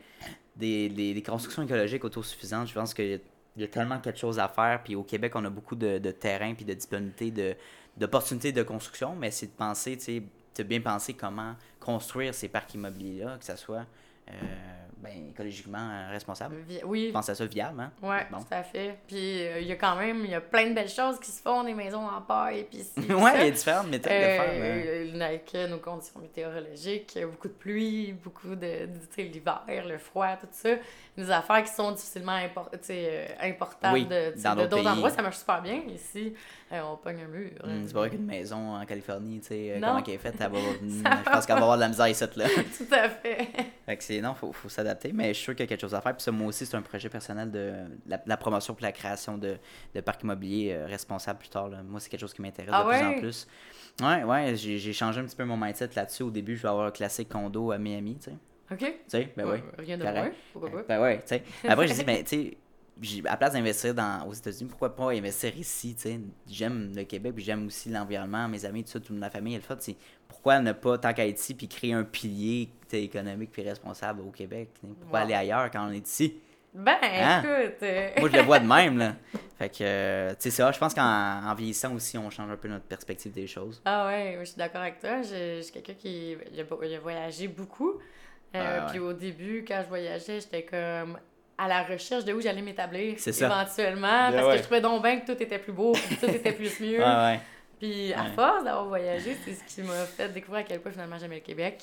[0.56, 3.20] des, des, des constructions écologiques autosuffisantes, je pense qu'il
[3.56, 4.82] y, y a tellement quelque chose à faire.
[4.82, 7.56] Puis au Québec, on a beaucoup de, de terrain puis de disponibilité, de,
[7.96, 10.22] d'opportunités de construction, mais c'est de penser, tu sais,
[10.62, 13.84] de bien penser comment construire ces parcs immobiliers-là, que ça soit
[14.28, 14.32] euh,
[14.98, 16.56] ben, écologiquement euh, responsable?
[16.68, 17.90] Vi- Oui, Je pense à ça viable, hein?
[18.02, 18.38] Ouais, Bon.
[18.38, 18.98] tout à fait.
[19.08, 21.30] Puis euh, il y a quand même, il y a plein de belles choses qui
[21.30, 23.00] se font, des maisons en paille, puis ça.
[23.00, 24.40] il y a différentes méthodes de faire.
[24.42, 24.52] hein.
[24.54, 29.62] Euh, avec euh, nos conditions météorologiques, euh, beaucoup de pluie, beaucoup de, de- tu l'hiver,
[29.86, 30.70] le froid, tout ça.
[31.16, 33.08] Des affaires qui sont difficilement impor- tu sais,
[33.40, 35.11] euh, importables Oui, de, tu d'autres endroits.
[35.11, 35.80] Ça marche super bien.
[35.92, 36.34] Ici,
[36.72, 37.50] euh, on pogne un mur.
[37.64, 39.88] Hum, c'est pas vrai qu'une maison en Californie, tu sais, euh, Non.
[39.88, 40.58] comment elle est faite, elle va,
[41.24, 42.44] je pense qu'elle va avoir de la misère ici, là.
[42.78, 43.48] Tout à fait.
[43.86, 45.80] Fait que c'est non, faut, faut s'adapter, mais je suis sûr qu'il y a quelque
[45.80, 46.14] chose à faire.
[46.14, 47.72] Puis ça, moi aussi, c'est un projet personnel de
[48.06, 49.56] la, la promotion puis la création de,
[49.94, 51.68] de parcs immobiliers euh, responsables plus tard.
[51.68, 51.82] là.
[51.82, 53.04] Moi, c'est quelque chose qui m'intéresse Ah de plus ouais?
[53.16, 53.46] en plus.
[54.02, 56.22] Ouais, ouais, j'ai changé un petit peu mon mindset là-dessus.
[56.22, 58.36] Au début, je vais avoir un classique condo à Miami, tu sais.
[58.72, 58.78] OK?
[58.78, 59.58] Tu sais, ben oui.
[59.78, 60.30] Rien de moins.
[60.52, 60.82] Pourquoi pas?
[60.88, 61.42] Ben ouais, tu sais.
[61.68, 62.56] Après, j'ai dit, ben, tu sais,
[63.26, 66.20] à la place d'investir dans, aux États-Unis, pourquoi pas investir ici, tu sais?
[66.48, 69.61] J'aime le Québec, puis j'aime aussi l'environnement, mes amis, tout ça, toute ma famille, elle
[69.61, 69.80] le fait.
[69.82, 69.96] c'est
[70.28, 74.30] Pourquoi ne pas, tant qu'à être ici, puis créer un pilier économique puis responsable au
[74.30, 74.70] Québec?
[75.01, 75.24] Pourquoi Wow.
[75.26, 76.34] aller ailleurs quand on est ici?
[76.72, 77.40] Ben, Hein?
[77.42, 77.82] écoute.
[77.82, 79.16] euh, Moi, je le vois de même, là.
[79.59, 82.57] Fait que, euh, tu sais, ça, je pense qu'en en vieillissant aussi, on change un
[82.57, 83.82] peu notre perspective des choses.
[83.84, 85.20] Ah ouais, je suis d'accord avec toi.
[85.22, 87.94] Je, je suis quelqu'un qui a, voyagé beaucoup.
[87.94, 87.98] Euh,
[88.55, 88.90] Ah ouais.
[88.90, 91.18] Puis au début, quand je voyageais, j'étais comme
[91.62, 94.30] à la recherche de où j'allais m'établir éventuellement.
[94.30, 94.52] Ben parce ouais.
[94.52, 96.98] que je trouvais donc bien que tout était plus beau, puis tout était plus mieux.
[97.00, 97.40] Ouais, ouais.
[97.78, 98.28] Puis à Ouais.
[98.34, 101.40] force d'avoir voyagé, c'est ce qui m'a fait découvrir à quel point finalement j'aimais le
[101.40, 101.82] Québec.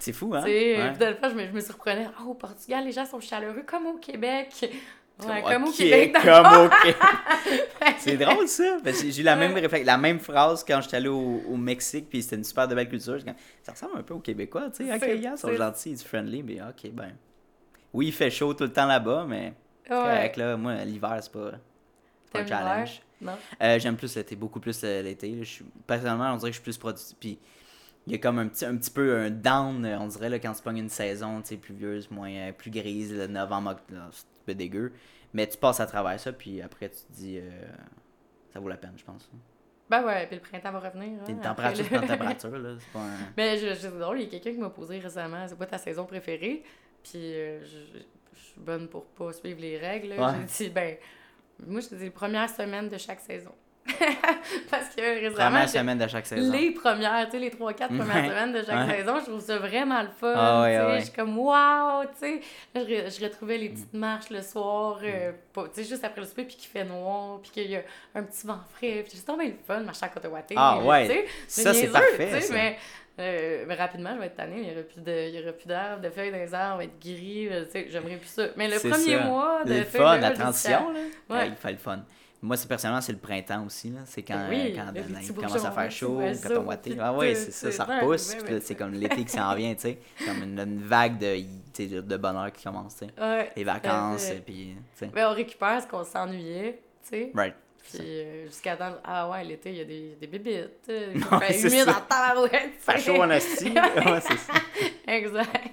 [0.00, 0.42] C'est fou, hein?
[0.42, 2.06] Puis de fois, je me, je me surprenais.
[2.18, 4.48] Ah, au Portugal, les gens sont chaleureux comme au Québec.
[5.24, 6.14] Ouais, comme au Québec.
[6.22, 6.96] comme au Québec.
[7.98, 8.76] C'est drôle ça.
[8.84, 12.08] Parce que j'ai eu la même, la même phrase quand j'étais allé au, au Mexique,
[12.10, 13.18] puis c'était une super de belle culture.
[13.62, 14.94] Ça ressemble un peu aux Québécois, tu sais.
[14.94, 17.12] Ok, ils sont c'est- gentils, ils sont friendly, mais ok, ben.
[17.96, 19.54] Oui, il fait chaud tout le temps là-bas, mais
[19.88, 19.96] Ouais.
[20.02, 20.56] correct, là.
[20.56, 21.52] Moi, l'hiver, c'est pas,
[22.24, 23.02] c'est pas un challenge.
[23.62, 25.42] Euh, J'aime plus l'été, beaucoup plus euh, l'été.
[25.86, 27.16] Personnellement, on dirait que je suis plus productif.
[27.18, 27.38] Puis
[28.06, 30.38] il y a comme un petit, un petit peu un down, euh, on dirait, là,
[30.38, 34.24] quand tu pognes une saison tu sais, pluvieuse, moins, plus grise, le novembre, octobre, c'est
[34.26, 34.92] un peu dégueu.
[35.32, 37.48] Mais tu passes à travers ça, puis après, tu te dis, euh,
[38.52, 39.30] ça vaut la peine, je pense.
[39.88, 41.20] Ben ouais, puis le printemps va revenir.
[41.22, 42.74] Hein, une température, le- température, là.
[42.78, 43.16] C'est pas un...
[43.36, 45.66] Mais je, je- c'est drôle, il y a quelqu'un qui m'a posé récemment, c'est quoi
[45.66, 46.64] ta saison préférée?
[47.10, 47.98] Puis euh, je,
[48.38, 50.12] je suis bonne pour pas suivre les règles.
[50.12, 50.32] Ouais.
[50.58, 50.96] J'ai dit, ben,
[51.66, 53.52] moi je dis les premières semaines de chaque saison.
[54.70, 56.50] Parce que Première semaine de chaque saison.
[56.52, 58.28] les premières, tu sais, les 3-4 premières Ouais.
[58.28, 58.96] semaines de chaque Ouais.
[58.98, 60.62] saison, je trouve ça vraiment le fun.
[60.62, 60.96] Ouais.
[60.98, 62.40] Je suis comme, waouh, tu sais.
[62.74, 62.80] Je,
[63.16, 63.60] je retrouvais Mm.
[63.60, 66.68] les petites marches le soir, euh, pas- tu sais, juste après le souper, puis qu'il
[66.68, 67.82] fait noir, puis qu'il y a
[68.16, 69.04] un petit vent frais.
[69.06, 70.54] Puis c'est tombé le fun, marcher à Cotawaté.
[70.58, 71.26] Ah ouais.
[71.46, 72.54] Ça, c'est parfait, ça.
[72.54, 72.78] Mais,
[73.18, 74.60] euh, mais rapidement, je vais être tannée.
[74.62, 77.48] Il n'y aura plus d'arbres, de feuilles dans les arbres, va être gris.
[77.50, 78.46] tu sais, J'aimerais plus ça.
[78.56, 79.24] Mais le premier ça.
[79.24, 81.00] mois de Le feuilles fun, de la transition, là.
[81.30, 81.36] Ouais.
[81.36, 82.00] Ouais, il fait le fun.
[82.42, 83.88] Moi, c'est personnellement, c'est le printemps aussi.
[83.90, 84.00] là.
[84.04, 87.40] C'est quand, Oui, quand il commence à faire chaud, quand on puis Ah ouais, tout,
[87.40, 88.34] c'est ça, ça repousse.
[88.34, 89.98] puis là, c'est comme l'été qui s'en vient, tu sais.
[90.24, 93.12] Comme une, une vague de, de, bonheur qui commence, tu sais.
[93.20, 94.42] Ouais, Les vacances, fait.
[94.44, 95.06] puis, tu sais.
[95.06, 97.32] Ben, on récupère ce qu'on s'ennuyait, tu sais.
[97.34, 97.54] Right.
[97.90, 100.88] Puis euh, jusqu'à temps, ah ouais, l'été, il y a des, des bébites.
[100.88, 102.72] euh, Il Ouais, fait humide en tabarouette.
[102.80, 103.70] Fait chaud en asti.
[103.70, 104.52] ouais, c'est ça.
[105.06, 105.70] Exact.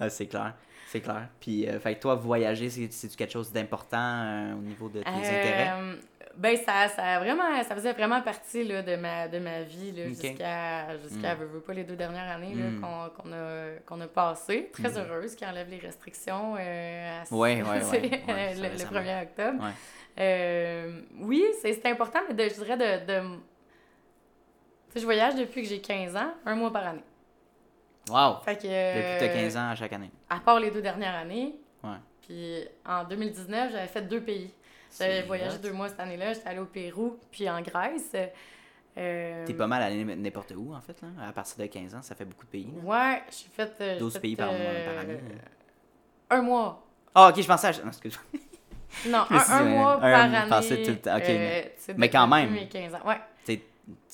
[0.00, 0.54] Ah, c'est clair.
[0.88, 1.28] C'est clair.
[1.40, 5.00] Puis, euh, fait que toi, voyager, c'est- c'est-tu quelque chose d'important euh, au niveau de
[5.02, 5.70] tes intérêts?
[5.78, 5.94] Euh,
[6.36, 10.04] ben, ça, ça, vraiment, ça faisait vraiment partie là, de, ma, de ma vie là,
[10.04, 10.08] Ok.
[10.08, 11.60] jusqu'à, jusqu'à Mm.
[11.66, 12.80] pas, les deux dernières années là, Mm.
[12.80, 14.70] qu'on, qu'on a, qu'on a passées.
[14.72, 14.96] Très Mm.
[14.98, 18.20] heureuse, qui enlève les restrictions euh, à Ouais, ouais, ouais.
[18.28, 19.00] euh, le, le récemment.
[19.00, 19.64] 1er octobre.
[20.18, 23.06] Euh, oui, c'est, important, mais de, je dirais de...
[23.06, 23.20] de...
[24.88, 27.04] Tu sais, je voyage depuis que j'ai 15 ans, un mois par année.
[28.10, 28.40] Wow!
[28.44, 30.10] Fait que, Depuis que t'as euh, 15 ans à chaque année.
[30.28, 31.54] À part les deux dernières années.
[31.82, 31.96] Ouais.
[32.20, 34.52] Puis en 2019, j'avais fait deux pays.
[34.98, 36.34] J'avais voyagé deux mois cette année-là.
[36.34, 38.12] J'étais allée au Pérou, puis en Grèce.
[38.98, 41.08] Euh, T'es pas mal allé n'importe où, en fait, là.
[41.26, 42.82] À partir de 15 ans, ça fait beaucoup de pays, là.
[42.82, 43.72] Ouais, j'ai fait.
[43.80, 45.14] euh, j'ai 12 fait, pays par, mois, euh, par année.
[45.14, 46.36] là.
[46.36, 46.86] Un mois.
[47.14, 47.72] Ah, ok, je pensais à.
[47.82, 48.18] Non, excuse
[49.06, 50.38] Non, Je un, suis un dit, mois un par mois, année.
[50.44, 51.16] je pensais tout le temps.
[51.16, 51.62] Euh,
[51.96, 52.50] mais- quand même.
[52.52, 53.06] mes 15 ans.
[53.06, 53.20] Ouais.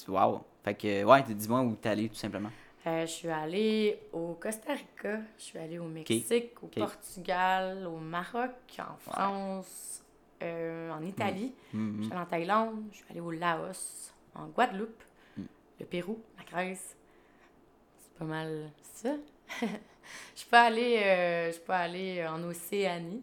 [0.09, 0.45] Wow!
[0.65, 2.51] Fait que, ouais, dis-moi où t'es allé, tout simplement.
[2.87, 6.69] Euh, je suis allée au Costa Rica, je suis allée au Mexique, au.
[6.69, 10.03] Portugal, au Maroc, en France,
[10.43, 11.53] euh, en Italie.
[11.73, 12.03] Je Mhm.
[12.05, 15.03] suis allée en Thaïlande, je suis allée au Laos, en Guadeloupe,
[15.37, 15.43] Mm.
[15.81, 16.97] le Pérou, la Grèce.
[18.01, 19.11] C'est pas mal ça.
[20.37, 23.23] je aller, euh, je peux aller en Océanie.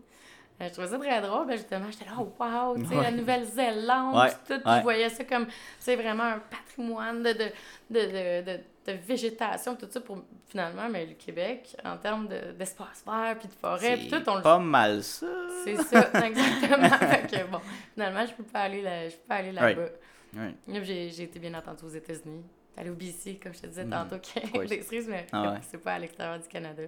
[0.61, 1.47] Euh, je trouvais ça très drôle.
[1.47, 4.53] Ben, justement, j'étais là, oh, wow, tu sais, la Nouvelle-Zélande, Ouais, tout.
[4.67, 4.77] Ouais.
[4.77, 5.47] je voyais ça comme,
[5.79, 7.45] c'est vraiment un patrimoine de, de,
[7.89, 13.03] de, de, de, végétation, tout ça, pour finalement, mais le Québec, en termes de- d'espace
[13.05, 15.27] vert, puis de forêt, puis C'est tout, on le pas mal ça.
[15.65, 17.51] C'est ça, exactement.
[17.51, 17.59] bon,
[17.93, 19.89] finalement, je peux pas aller, là, je peux pas aller là-bas.
[20.33, 22.43] Là, J'ai été bien entendue aux États-Unis.
[22.77, 23.89] Aller au BC, comme je te disais Mm.
[23.89, 26.83] tantôt, qui est des cerises, mais Ah c'est pas à l'extérieur du Canada.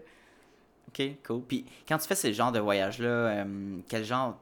[0.89, 1.41] Ok, cool.
[1.43, 4.37] Puis quand tu fais ce genre de voyage-là, euh, quel genre.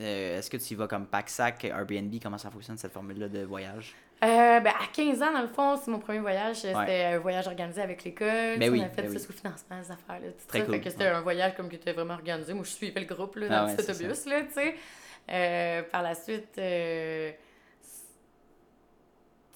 [0.00, 3.44] euh, Est-ce que tu y vas comme pack-sac, Airbnb Comment ça fonctionne cette formule-là de
[3.44, 3.94] voyage?
[4.24, 6.56] Euh, ben, à 15 ans, dans le fond, c'est mon premier voyage.
[6.56, 8.58] C'était un voyage organisé avec l'école.
[8.58, 9.20] Ben oui, on a fait ben ça oui.
[9.20, 10.28] sous financement, ces affaires-là.
[10.32, 10.64] tout Très ça.
[10.64, 11.10] cool, Fait que c'était ouais.
[11.10, 12.54] un voyage comme qui était vraiment organisé.
[12.54, 14.74] Moi, je suivais le groupe là, Ah dans ouais, cet autobus, là, tu sais.
[15.28, 17.36] Euh, par la suite, euh, tu
[17.82, 18.06] sais, c'est-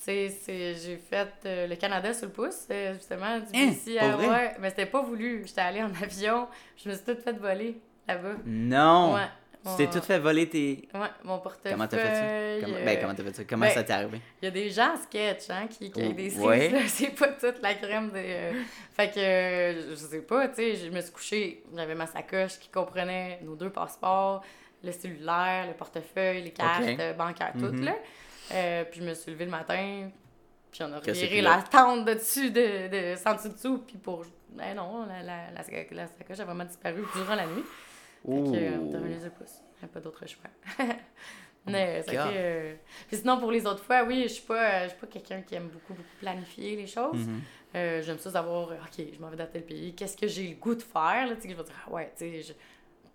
[0.07, 4.57] j'ai fait euh, le Canada sur le pouce, euh, justement, du Hein, BC à- ouais,
[4.61, 5.43] mais c'était pas voulu.
[5.47, 6.49] J'étais allée en avion,
[6.83, 8.35] je me suis toute fait voler là-bas.
[8.47, 9.21] Non Ouais.
[9.63, 10.89] Tu mon- t'es tout fait voler tes.
[10.95, 11.73] Ouais, mon portefeuille.
[11.73, 12.65] Comment t'as fait ça?
[12.67, 13.45] Comment- euh, Ben, comment t'as fait ça?
[13.45, 14.21] Comment ben, ça t'est arrivé?
[14.41, 16.43] il y a des gens en sketch, hein, qui, qui ont des cerises,
[16.73, 16.83] Ouais.
[16.89, 18.15] c'est pas toute la crème de...
[18.17, 18.53] euh,
[18.97, 22.71] Fait que, je sais pas, tu sais, je me suis couchée, j'avais ma sacoche qui
[22.71, 24.43] comprenait nos deux passeports,
[24.83, 26.97] le cellulaire, le portefeuille, les cartes Ok.
[26.99, 27.85] euh, bancaires, toutes, Mhm.
[27.85, 27.97] là.
[28.53, 30.11] Euh, puis je me suis levée le matin,
[30.73, 34.25] puis on a reviré la tente de dessus, de, de, sans dessus dessous, puis pour...
[34.51, 37.63] Ben non, la, la, la, sac- la sacoche a vraiment disparu durant la nuit.
[38.25, 39.61] Fait que, euh, on est revenu sur le pouce.
[39.81, 40.87] Il n'y a pas d'autre choix.
[41.67, 42.37] Mais ça fait.
[42.37, 42.75] euh,
[43.09, 45.43] Puis sinon, pour les autres fois, oui, je suis pas, euh, je suis pas quelqu'un
[45.43, 47.27] qui aime beaucoup, beaucoup planifier les choses.
[47.27, 47.41] Mhm.
[47.77, 50.49] Euh, J'aime ça savoir, euh, OK, je m'en vais dans tel pays, qu'est-ce que j'ai
[50.49, 52.43] le goût de faire, là, tu sais, que je vais dire, ah ouais, tu sais,
[52.43, 52.53] je-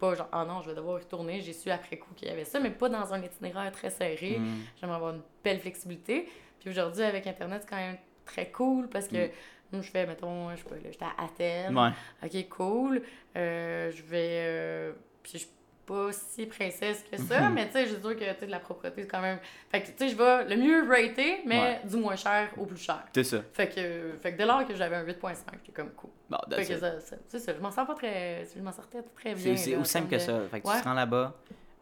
[0.10, 2.32] pas genre, ah non, je vais devoir y retourner, j'ai su après coup qu'il y
[2.32, 4.38] avait ça, mais pas dans un itinéraire très serré.
[4.39, 4.62] Mhm.
[4.80, 6.30] J'aimerais avoir une belle flexibilité.
[6.60, 9.28] Puis aujourd'hui, avec Internet, c'est quand même très cool parce que
[9.72, 9.82] Mm.
[9.82, 11.78] je fais, mettons, je sais pas, là, j'étais à Athènes.
[11.78, 11.89] Ouais.
[12.24, 13.01] Ok, cool.
[13.36, 14.30] Euh, je vais.
[14.47, 14.93] euh,
[15.24, 15.47] puis je suis
[15.86, 17.54] pas si princesse que ça, Mhm.
[17.54, 19.40] mais tu sais, je veux dire que tu sais, de la propreté, c'est quand même.
[19.70, 22.78] Fait que tu sais, je vais le mieux rater, mais du moins cher au plus
[22.78, 23.04] cher.
[23.14, 23.38] C'est ça.
[23.54, 26.10] Fait que, fait que dès lors que j'avais un 8.5, j'étais comme cool.
[26.30, 28.46] Bon, Fait que ça, ça- c'est ça, je m'en sors pas très.
[28.56, 29.78] Je m'en sortais très C'est bien.
[29.78, 30.40] en aussi simple que de- ça.
[30.50, 30.76] Fait que Ouais.
[30.76, 31.36] tu te rends là-bas,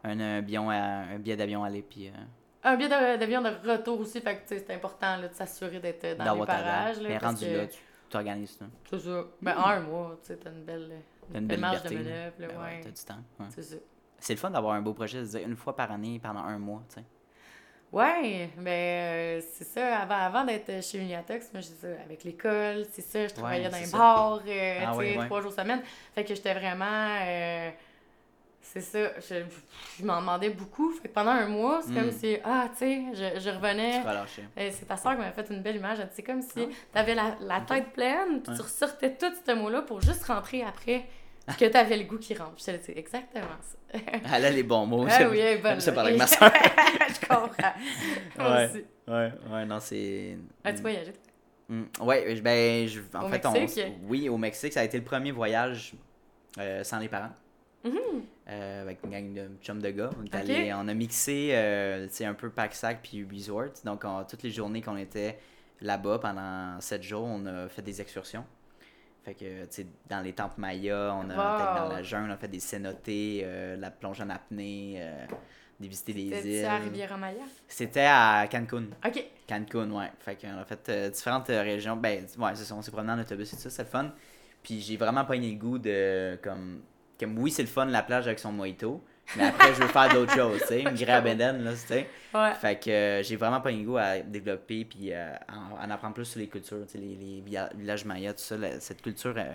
[0.04, 2.08] un, à- un billet d'avion aller, puis.
[2.08, 2.12] euh,
[2.66, 5.80] Un billet d'avion de retour aussi, fait que tu sais, c'est important là, de s'assurer
[5.80, 7.00] d'être dans les d'avoir ta parages.
[7.00, 7.78] Là, Mais parce rendu que- là, tu
[8.10, 8.58] t'organises.
[8.90, 9.24] C'est ça.
[9.42, 10.90] Ben, en un mois, tu sais, t'as une belle,
[11.32, 12.10] T'as une belle marge de liberté.
[12.10, 12.80] manœuvre, là, Ben ouais.
[12.82, 13.22] T'as du temps.
[13.40, 13.46] ouais.
[13.50, 13.76] C'est ça.
[14.24, 16.58] C'est le fun d'avoir un beau projet, de dire une fois par année pendant un
[16.58, 17.04] mois, tu sais.
[17.92, 19.98] Ouais, ben euh, c'est ça.
[19.98, 23.84] Avant, avant d'être chez Uniatox, moi, je avec l'école, c'est ça, je travaillais dans un
[23.84, 23.98] ça.
[23.98, 25.82] bar, euh, Ah tu sais, ouais, trois jours semaine.
[26.14, 27.18] Fait que j'étais vraiment.
[27.22, 27.70] euh,
[28.62, 29.44] c'est ça, je,
[29.98, 30.90] je m'en demandais beaucoup.
[30.92, 31.94] Fait que pendant un mois, c'est Mm.
[31.94, 34.02] comme si, ah, tu sais, je, je revenais.
[34.34, 35.98] Tu C'est ta soeur qui m'a fait une belle image.
[36.12, 36.72] C'est comme si Ah.
[36.94, 37.66] t'avais la, la Ok.
[37.66, 41.04] tête pleine, puis tu ressortais tout ce mot-là pour juste rentrer après,
[41.58, 42.54] que t'avais le goût qui rentre.
[42.56, 43.98] C'est exactement ça.
[44.34, 45.06] Elle a les bons mots.
[45.08, 45.78] Ah oui, elle est bonne.
[45.78, 45.92] Là.
[45.92, 46.50] parler avec ma soeur.
[46.52, 47.72] je comprends.
[48.38, 48.64] Moi Ouais.
[48.70, 48.84] aussi.
[49.06, 50.36] Ouais, ouais, non, c'est.
[50.64, 51.12] As-tu voyagé?
[51.12, 51.22] toi?
[51.76, 51.84] Mm.
[52.00, 53.84] Ouais, ben, je, en Au fait, Mexique?
[54.04, 54.08] on.
[54.08, 55.92] Oui, au Mexique, ça a été le premier voyage
[56.58, 57.30] euh, sans les parents.
[57.84, 57.98] Mhm.
[58.48, 60.10] Euh, avec une gang de chums de gars.
[60.20, 63.72] On, est allé- on a mixé euh, tu un peu pack-sac puis resort.
[63.84, 65.38] Donc, on- toutes les journées qu'on était
[65.80, 68.44] là-bas pendant sept jours, on a fait des excursions.
[69.24, 72.36] Fait que, tu sais, dans les temples mayas, on a dans la jungle, on a
[72.36, 75.24] fait des cénotés, euh, la plonge en apnée, euh,
[75.80, 76.84] des visiter des T'étais-tu à îles.
[76.84, 77.42] Riviera-Maya?
[77.66, 78.84] C'était à Cancun.
[79.04, 79.24] OK.
[79.48, 80.10] Cancun, ouais.
[80.20, 81.96] Fait qu'on a fait euh, différentes euh, régions.
[81.96, 84.12] Ben, ouais, c'est ça, on s'est promené en autobus et tout ça, c'est le fun.
[84.62, 86.82] Puis j'ai vraiment pas eu le goût de, comme,
[87.18, 89.02] comme oui, c'est le fun, la plage avec son mojito,
[89.36, 91.78] mais après, je veux faire d'autres choses, tu sais, une grab and then, là, tu
[91.78, 92.08] sais.
[92.34, 92.52] Ouais.
[92.60, 95.90] Fait que euh, j'ai vraiment pas eu le goût à développer puis euh, en, en
[95.90, 97.42] apprendre plus sur les cultures, tu sais, les,
[97.76, 99.52] villages mayas, tout ça, la- cette culture euh,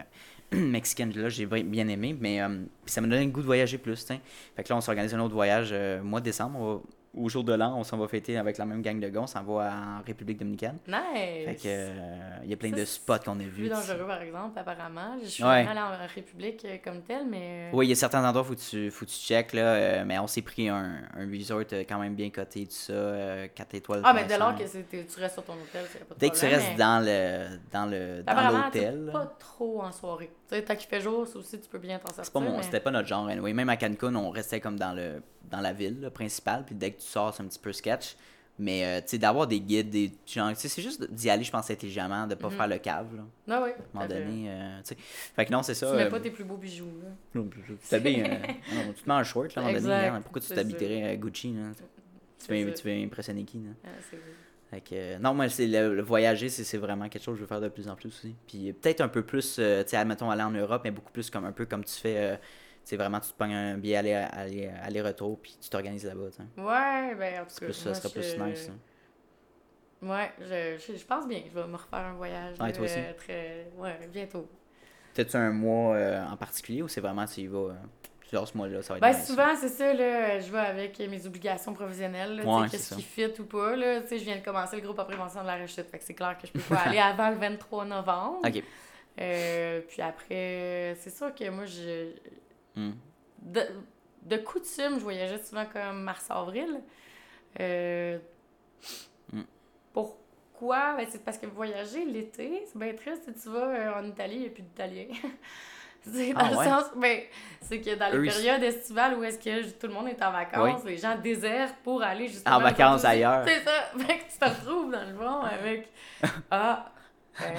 [0.57, 4.13] mexicaine-là, j'ai bien aimé, mais euh, ça m'a donné le goût de voyager plus, tu
[4.13, 4.20] sais.
[4.55, 6.82] Fait que là, on s'organise un autre voyage mois de décembre, on va-
[7.20, 9.28] au jour de l'an, on s'en va fêter avec la même gang de gars, on
[9.28, 10.78] s'en va en République dominicaine.
[10.88, 10.97] Nice.
[11.45, 13.70] Fait que euh, il y a plein Ça, de spots qu'on a Plus vus.
[13.70, 15.17] dangereux, par exemple, apparemment.
[15.22, 15.67] Je suis Ouais.
[15.67, 17.70] allée en République euh, comme telle, mais...
[17.72, 20.03] euh, Oui, il y a certains endroits où tu, faut que tu checkes, là, euh,
[20.05, 23.76] mais on s'est pris un, un resort quand même bien coté, tout ça, euh, 4
[23.76, 24.01] étoiles.
[24.03, 26.38] Ah, mais dès lors que tu restes sur ton hôtel, c'est pas de Dès que
[26.38, 29.09] tu restes mais- dans le dans le dans l'hôtel.
[29.11, 30.32] pas trop en soirée.
[30.49, 32.26] Tu sais, tant qu'il fait jour, ça aussi, tu peux bien t'en sortir.
[32.26, 33.28] C'est pas mon, mais- c'était pas notre genre.
[33.28, 33.53] anyway.
[33.53, 36.91] Même à Cancun, on restait comme dans le dans la ville là, principale, puis dès
[36.91, 38.16] que tu c'est un petit peu sketch.
[38.62, 41.72] Mais euh, tu sais, d'avoir des guides, des sais, c'est juste d'y aller, je pense,
[41.72, 42.53] intelligemment, de pas Mhm.
[42.57, 43.07] faire le cave.
[43.16, 43.70] Là, à Ah oui.
[43.72, 44.97] un moment à donné, euh, tu sais.
[44.99, 45.89] Fait que non, c'est ça.
[45.89, 47.10] Tu mets euh, pas tes plus beaux bijoux, là.
[47.34, 48.26] Tu t'habilles, euh,
[48.76, 50.20] non, tu te mets en short, là, à un moment donné.
[50.24, 51.70] Pourquoi tu t'habillerais à Gucci, là?
[52.45, 53.70] Tu veux, tu veux impressionner qui, là?
[53.86, 54.26] Ah, c'est vrai.
[54.72, 57.41] Fait que, euh, non, moi, c'est le, le voyager, c'est vraiment quelque chose que je
[57.43, 58.36] veux faire de plus en plus aussi.
[58.45, 61.30] Puis peut-être un peu plus, euh, tu sais, admettons, aller en Europe, mais beaucoup plus
[61.30, 62.36] comme un peu comme tu fais, euh,
[62.90, 66.30] sais, vraiment, tu te pognes un billet aller- aller- aller-retour, puis tu t'organises là-bas.
[66.58, 67.66] Ouais, ben en tout C'est cas.
[67.66, 68.70] plus, ça serait plus je- nice.
[68.70, 68.78] hein.
[70.02, 72.56] Ouais, je, je, je pense bien que je vais me refaire un voyage.
[72.60, 73.18] Ouais, toi euh, aussi?
[73.18, 74.48] très, ouais, bientôt.
[75.14, 77.74] T'as-tu un mois euh, en particulier ou c'est vraiment, tu y vas, euh,
[78.22, 79.28] plusieurs ce mois-là, ça va être Ben, nice.
[79.28, 83.42] souvent, c'est ça, là, je vais avec mes obligations professionnelles, Ouais, c'est qu'est-ce qui fit
[83.42, 85.58] ou pas, là, tu sais, je viens de commencer le groupe en prévention de la
[85.58, 88.40] rechute, fait que c'est clair que je peux pas aller avant le 23 novembre.
[88.48, 88.64] Ok.
[89.20, 92.12] Euh, puis après, c'est sûr que moi, je...
[92.80, 92.91] Hmm.
[93.41, 93.61] De,
[94.23, 96.82] de coutume, je voyageais souvent comme mars-avril.
[97.59, 98.17] Euh,
[99.34, 99.41] Hmm.
[99.93, 100.95] Pourquoi?
[100.95, 103.23] Ben, c'est parce que voyager l'été, c'est bien triste.
[103.36, 105.05] Si tu vas euh, en Italie, il n'y a plus d'Italiens.
[106.01, 106.65] c'est dans Ah le ouais?
[106.65, 107.21] sens, ben,
[107.61, 110.84] c'est que dans les périodes estivales où est-ce que tout le monde est en vacances,
[110.86, 112.55] les gens désertent pour aller justement...
[112.55, 113.43] En vacances ailleurs.
[113.45, 113.91] C'est ça.
[113.97, 115.89] Fait que tu te retrouves dans le fond avec...
[116.51, 116.91] Ah,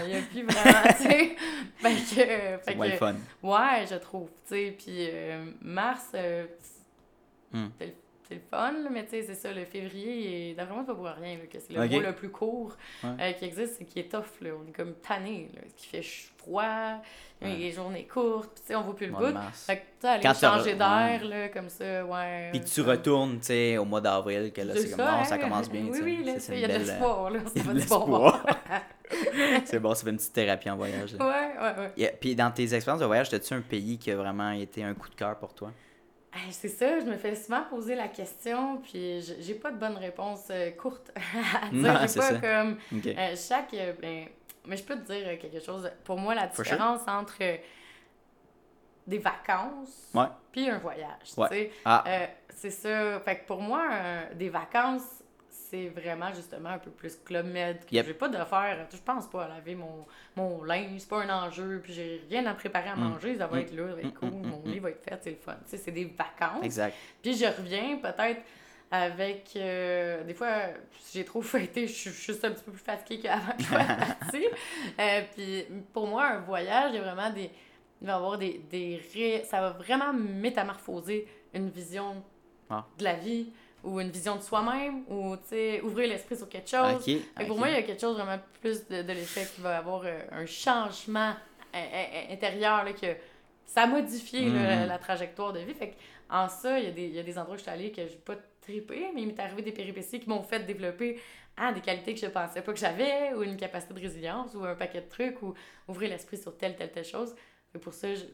[0.05, 1.37] il n'y a plus vraiment, tu sais.
[1.76, 2.61] Fait que...
[2.64, 3.14] C'est le fun.
[3.43, 4.74] Ouais, je trouve, tu sais.
[4.78, 6.11] Puis euh, mars,
[7.53, 7.66] Hmm.
[7.78, 7.93] c'est le-
[8.28, 10.95] c'est le fun, là, mais tu sais, c'est ça, le février, d'après moi, c'est pas
[10.95, 11.91] pour rien, là, que c'est le Ok.
[11.91, 13.11] mois le plus court Ouais.
[13.20, 14.51] euh, qui existe, c'est qui est tough, là.
[14.64, 15.62] On est comme tanné, là.
[15.76, 16.03] Qui fait
[16.39, 16.62] froid,
[17.43, 17.57] Ouais.
[17.57, 19.37] les journées courtes, tu sais, on voit plus le bout.
[19.53, 22.51] Fait que, tu aller Quand changer d'air, là, comme ça, ouais.
[22.53, 25.39] Puis tu retournes, tu sais, au mois d'avril, que là, c'est comme, non, ça hein.
[25.39, 26.03] commence bien, Oui, tu sais.
[26.05, 27.41] oui, là, C'est- c'est il y a de l'espoir, là.
[27.53, 28.33] Ça va de du bon.
[29.64, 31.14] C'est bon, ça fait une petite thérapie en voyage.
[31.14, 31.26] là.
[31.26, 31.92] Ouais, ouais, ouais.
[31.96, 34.94] Yeah, Puis dans tes expériences de voyage, as-tu un pays qui a vraiment été un
[34.94, 35.72] coup de cœur pour toi?
[36.32, 39.96] Hey, C'est ça, je me fais souvent poser la question, puis j'ai pas de bonne
[39.96, 41.11] réponse euh, courte
[41.62, 41.92] à dire.
[41.92, 42.38] Non, c'est pas ça.
[42.38, 42.76] comme.
[43.06, 43.74] Euh, chaque.
[43.74, 44.26] euh, ben,
[44.66, 45.90] mais je peux te dire quelque chose.
[46.04, 47.38] Pour moi, la différence entre
[49.06, 50.26] des vacances Ouais.
[50.52, 51.32] puis un voyage.
[51.36, 51.72] Ouais.
[51.84, 52.04] Ah,
[52.54, 53.18] c'est ça.
[53.20, 53.88] Fait que pour moi,
[54.34, 55.19] des vacances,
[55.70, 57.84] c'est vraiment justement un peu plus club med.
[57.86, 58.06] que Yep.
[58.06, 58.86] J'ai pas de faire.
[58.92, 60.06] Je pense pas à laver mon,
[60.36, 63.00] mon linge, c'est pas un enjeu, puis j'ai rien à préparer à Mm.
[63.00, 63.36] manger.
[63.38, 63.60] Ça va Mm.
[63.60, 65.54] être là, être Mm, cool, mon lit va être fait, c'est le fun.
[65.64, 66.64] Tu sais, c'est des vacances.
[66.64, 66.94] exact.
[67.22, 68.40] Puis je reviens peut-être
[68.90, 69.50] avec.
[69.56, 70.48] euh, des fois,
[70.98, 73.68] si j'ai trop fêté, je suis juste un petit peu plus fatiguée qu'avant que je
[73.68, 74.46] sois partie.
[74.98, 77.50] Euh, puis pour moi, un voyage, il y a vraiment des.
[78.02, 78.60] Il va avoir des.
[78.70, 82.22] des ré- Ça va vraiment métamorphoser une vision
[82.68, 82.84] Ah.
[82.98, 83.52] de la vie
[83.85, 85.37] ou une vision de soi-même ou,
[85.83, 86.97] ouvrir l'esprit sur quelque chose.
[86.97, 87.05] Ok.
[87.05, 89.61] Fait que pour moi, il y a quelque chose vraiment plus de, de l'effet qui
[89.61, 91.35] va avoir euh, un changement
[91.72, 93.16] in- in- intérieur, là, que
[93.66, 94.89] ça a modifié là, Mhm.
[94.89, 95.74] la trajectoire de vie.
[95.74, 95.97] Fait que,
[96.28, 97.91] en ça, il y, a des, il y a des endroits où je suis allée
[97.93, 101.20] que je pas trippé, mais il m'est arrivé des péripéties qui m'ont fait développer
[101.57, 104.64] ah, des qualités que je pensais pas que j'avais, ou une capacité de résilience, ou
[104.64, 105.55] un paquet de trucs, ou
[105.89, 107.35] ouvrir l'esprit sur telle, telle, telle chose.
[107.74, 108.24] Et pour ça, je,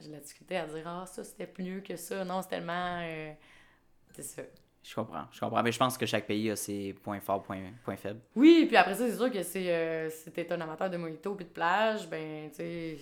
[0.00, 2.24] j'ai la difficulté à dire ah, ça c'était mieux que ça.
[2.24, 3.00] Non, c'est tellement.
[3.02, 3.32] euh,
[4.14, 4.42] c'est ça.
[4.86, 5.62] Je comprends, je comprends.
[5.64, 8.20] Mais je pense que chaque pays a ses points forts, points, points faibles.
[8.36, 11.34] Oui, puis après ça, c'est sûr que c'est, euh, si t'es un amateur de mojito
[11.34, 12.98] puis de plage, ben, tu sais,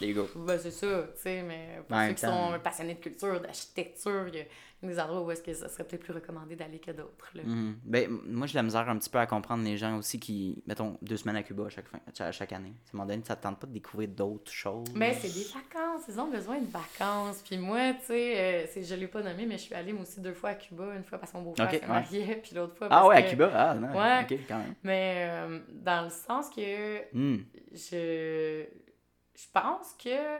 [0.00, 0.22] Les gars.
[0.34, 4.28] ben, c'est ça, tu sais, mais pour ceux qui temps- sont passionnés de culture, d'architecture,
[4.28, 4.44] il y a
[4.82, 7.30] des endroits où est-ce que ça serait peut-être plus recommandé d'aller que d'autres.
[7.42, 7.76] Mhm.
[7.84, 10.98] Ben, moi, j'ai la misère un petit peu à comprendre les gens aussi qui, mettons,
[11.00, 12.74] deux semaines à Cuba à chaque, fin, à chaque année.
[12.74, 14.86] À un moment donné, ça te tente pas de découvrir d'autres choses.
[14.94, 17.42] Mais c'est des vacances, ils ont besoin de vacances.
[17.48, 20.20] Puis moi, tu sais, euh, je l'ai pas nommé, mais je suis allée moi aussi
[20.20, 21.76] deux fois à Cuba, une fois parce que mon beau-frère se
[22.20, 22.36] ouais.
[22.42, 23.50] puis l'autre fois Ah parce ouais, à Cuba?
[23.54, 23.88] Ah, non.
[23.98, 24.22] Ouais.
[24.30, 24.74] Ok, quand même.
[24.82, 27.38] Mais euh, dans le sens que Hmm.
[27.72, 28.64] je,
[29.34, 30.36] je pense que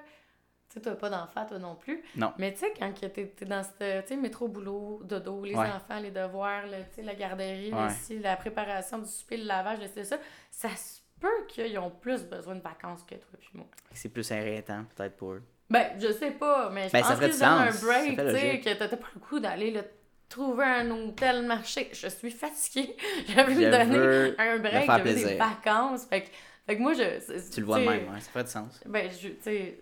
[0.73, 2.03] tu sais, pas d'enfants, toi non plus.
[2.17, 2.33] Non.
[2.39, 5.69] Mais tu sais, quand t'es t'es dans ce tu sais, métro, boulot, dodo, les Ouais.
[5.69, 8.17] enfants, les devoirs, le, tu sais, la garderie, Ouais.
[8.21, 10.17] la préparation du souper, le lavage, le ça,
[10.51, 13.67] ça se peut qu'ils ont plus besoin de vacances que toi puis moi.
[13.93, 15.43] C'est plus irritant, peut-être, pour eux.
[15.71, 18.75] Ben, je sais pas, mais je Ben, pense qu'ils donnent un break, tu sais, que
[18.79, 19.81] t'as pas le coup d'aller
[20.29, 21.89] trouver un hôtel marché.
[21.93, 22.97] Je suis fatiguée.
[23.29, 26.05] J'avais me donner un break, j'avais des vacances.
[26.07, 26.29] Fait que,
[26.67, 27.21] fait que moi, je.
[27.21, 28.81] c'est- Tu le vois de même, ouais, ça ferait du sens.
[28.87, 29.79] Ben, je, tu sais,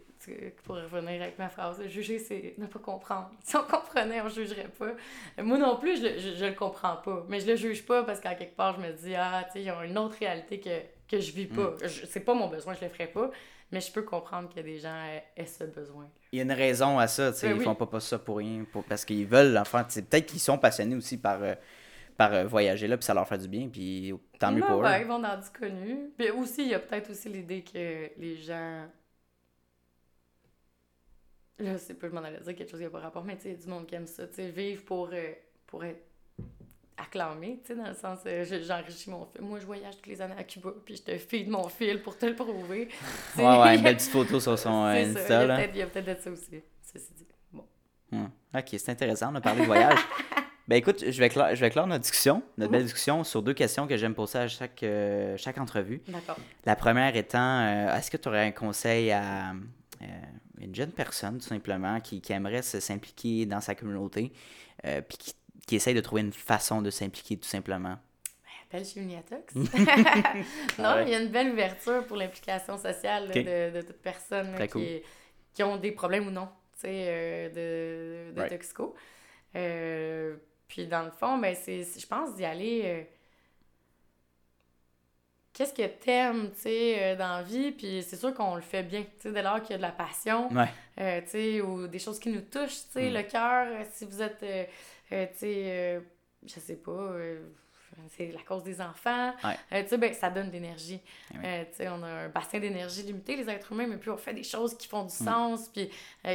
[0.64, 3.30] pour revenir avec ma phrase, juger, c'est ne pas comprendre.
[3.42, 4.92] Si on comprenait, on jugerait pas.
[5.42, 7.24] Moi non plus, je, je, je le comprends pas.
[7.28, 9.62] Mais je le juge pas parce qu'à quelque part, je me dis, ah, tu sais,
[9.64, 10.70] ils ont une autre réalité que,
[11.08, 11.70] que je vis pas.
[11.82, 11.88] Mm.
[12.08, 13.30] C'est pas mon besoin, je le ferais pas.
[13.72, 16.06] Mais je peux comprendre que des gens aient, aient ce besoin.
[16.30, 17.64] Il y a une raison à ça, tu sais, Ben ils oui.
[17.64, 19.52] font pas, pas ça pour rien, pour- parce qu'ils veulent
[19.94, 21.54] sais, Peut-être qu'ils sont passionnés aussi par, euh,
[22.16, 24.82] par euh, voyager là, puis ça leur fait du bien, puis tant mieux pour eux.
[24.82, 26.10] ben, ils vont dans du connu.
[26.18, 28.86] Puis aussi, il y a peut-être aussi l'idée que les gens.
[31.58, 33.42] Là, c'est pas, je m'en allais dire quelque chose qui n'a pas rapport, mais tu
[33.42, 35.32] sais, il y a du monde qui aime ça, tu sais, vivre pour, euh,
[35.66, 36.02] pour être
[36.96, 39.42] acclamé, tu sais, dans le sens, euh, je- j'enrichis mon fil.
[39.42, 42.16] Moi, je voyage toutes les années à Cuba, puis je te file mon fil pour
[42.18, 42.88] te le prouver.
[43.36, 45.56] Ouais, ouais, une belle petite photo sur son euh, ça, Insta, il y a là.
[45.56, 47.26] peut-être- il y a peut-être de ça aussi, ceci dit.
[47.52, 47.66] Bon.
[48.12, 48.26] Ouais.
[48.60, 49.98] Ok, c'est intéressant, on a parlé de voyage.
[50.72, 53.52] Ben écoute, je vais, clore, je vais clore notre discussion, notre belle discussion sur deux
[53.52, 56.00] questions que j'aime poser à chaque, euh, chaque entrevue.
[56.08, 56.38] D'accord.
[56.64, 60.06] La première étant, euh, est-ce que tu aurais un conseil à euh,
[60.62, 64.32] une jeune personne, tout simplement, qui, qui aimerait s'impliquer dans sa communauté,
[64.82, 65.34] puis qui,
[65.66, 67.98] qui essaye de trouver une façon de s'impliquer, tout simplement?
[68.70, 69.52] Appelle chez Uniatox.
[69.54, 70.32] Ah
[70.78, 71.02] non, ouais.
[71.02, 74.66] il y a une belle ouverture pour l'implication sociale là, de, de toute personne là,
[74.66, 74.82] qui, cool.
[75.52, 77.48] qui ont des problèmes ou non, tu sais, euh,
[78.30, 78.52] de, de Right.
[78.52, 78.94] toxico.
[79.54, 80.36] Euh,
[80.72, 82.80] puis dans le fond, ben, c'est, je pense d'y aller.
[82.86, 83.02] euh,
[85.52, 88.82] Qu'est-ce que t'aimes, tu sais, euh, dans la vie, puis c'est sûr qu'on le fait
[88.82, 90.64] bien, tu sais, dès lors qu'il y a de la passion, Ouais.
[90.98, 93.14] euh, tu sais, ou des choses qui nous touchent, tu sais, Mm.
[93.14, 96.00] le cœur, euh, si vous êtes, tu sais,
[96.46, 97.10] je sais pas,
[98.16, 99.82] c'est la cause des enfants, Ouais.
[99.82, 101.00] tu sais, ben, ça donne de l'énergie.
[101.34, 101.42] Eh oui.
[101.70, 104.32] Tu sais, on a un bassin d'énergie limité, les êtres humains, mais plus on fait
[104.32, 105.24] des choses qui font du Mm.
[105.26, 105.90] sens, puis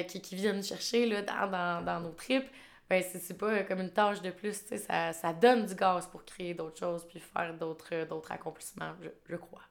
[0.07, 2.47] qui, qui viennent chercher, là, dans, dans, dans nos tripes,
[2.89, 6.07] ben, c'est pas comme une tâche de plus, tu sais, ça, ça donne du gaz
[6.07, 9.61] pour créer d'autres choses, puis faire d'autres euh, d'autres accomplissements, je, je crois.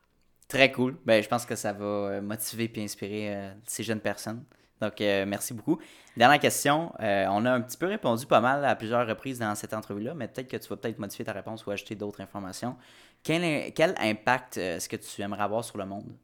[0.49, 0.97] Très cool.
[1.05, 4.45] Ben, je pense que ça va euh, motiver et inspirer euh, ces jeunes personnes.
[4.81, 5.81] Donc, euh, merci beaucoup.
[6.17, 6.93] Dernière question.
[7.01, 10.13] Euh, on a un petit peu répondu pas mal à plusieurs reprises dans cette entrevue-là,
[10.13, 12.77] mais peut-être que tu vas peut-être modifier ta réponse ou ajouter d'autres informations.
[13.23, 16.15] Quel, quel impact est-ce que tu aimerais avoir sur le monde?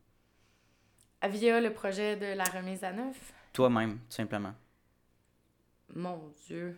[1.26, 4.52] Via le projet de la remise à neuf, Toi-même, tout simplement.
[5.94, 6.76] Mon Dieu.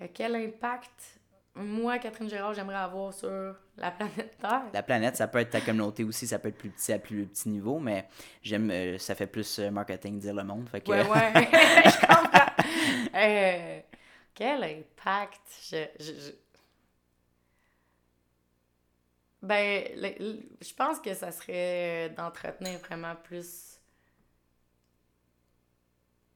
[0.00, 1.20] Euh, quel impact,
[1.54, 4.62] moi, Catherine Gérard, j'aimerais avoir sur la planète Terre?
[4.72, 7.26] La planète, ça peut être ta communauté aussi, ça peut être plus petit à plus
[7.26, 8.08] petit niveau, mais
[8.42, 10.68] j'aime, euh, ça fait plus euh, marketing dire le monde.
[10.68, 11.32] Fait que, Ouais, ouais,
[11.84, 13.14] je comprends.
[13.14, 13.80] Euh,
[14.34, 15.40] quel impact?
[15.70, 16.32] Je, je, je-
[19.42, 23.71] Ben, le- le- je pense que ça serait d'entretenir vraiment plus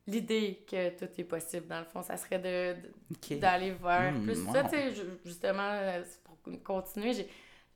[0.07, 2.03] l'idée que tout est possible, dans le fond.
[2.03, 3.39] Ça serait de, de- Ok.
[3.39, 4.53] d'aller vers Mm, plus wow.
[4.53, 7.29] ça, tu sais, ju- justement, euh, pour continuer, j'ai-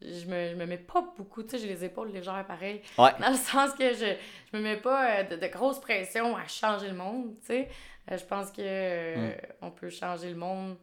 [0.03, 3.11] je me, je me mets pas beaucoup, tu sais, j'ai les épaules légères pareil, Ouais.
[3.21, 4.15] dans le sens que je,
[4.53, 7.69] je me mets pas euh, de, de grosses pressions à changer le monde, tu sais.
[8.11, 10.77] Euh, je pense que euh, on peut changer le monde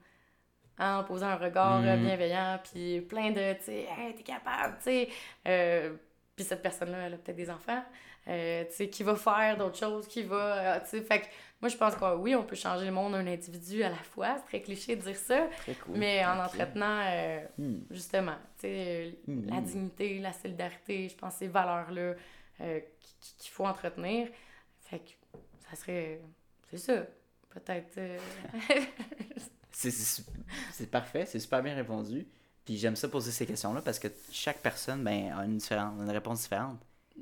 [0.79, 2.03] en posant un regard euh, Mm.
[2.05, 5.09] bienveillant, puis plein de, tu sais, hey, t'es capable, tu sais.
[5.47, 5.95] Euh,
[6.37, 7.83] puis cette personne-là, elle a peut-être des enfants,
[8.27, 11.25] euh, tu sais, qui va faire d'autres choses, qui va, euh, tu sais, fait que
[11.59, 14.37] moi, je pense que oui, on peut changer le monde un individu à la fois,
[14.37, 15.97] c'est très cliché de dire ça, Très cool.
[15.97, 17.79] mais en entretenant, euh, Hmm.
[17.89, 19.49] justement, tu sais, euh, Mm.
[19.49, 22.13] la dignité, la solidarité, je pense ces valeurs-là
[22.61, 24.27] euh, qui- qu'il faut entretenir.
[24.81, 25.09] Fait que
[25.69, 26.21] ça serait,
[26.69, 27.03] c'est ça,
[27.49, 27.99] peut-être...
[29.71, 32.27] c'est parfait, c'est super bien répondu.
[32.67, 36.09] Puis j'aime ça poser ces questions-là parce que chaque personne ben, a une, différente, une
[36.09, 36.77] réponse différente.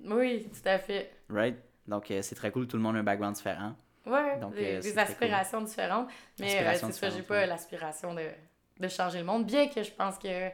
[0.05, 1.11] oui, tout à fait.
[1.29, 1.55] Right?
[1.87, 3.75] Donc euh, c'est très cool, tout le monde a un background différent.
[4.07, 6.07] Ouais, Donc, des, euh, des aspirations différentes.
[6.39, 7.45] Mais euh, c'est ça, j'ai pas ouais.
[7.45, 8.27] l'aspiration de,
[8.79, 10.51] de changer le monde, bien que je pense que euh,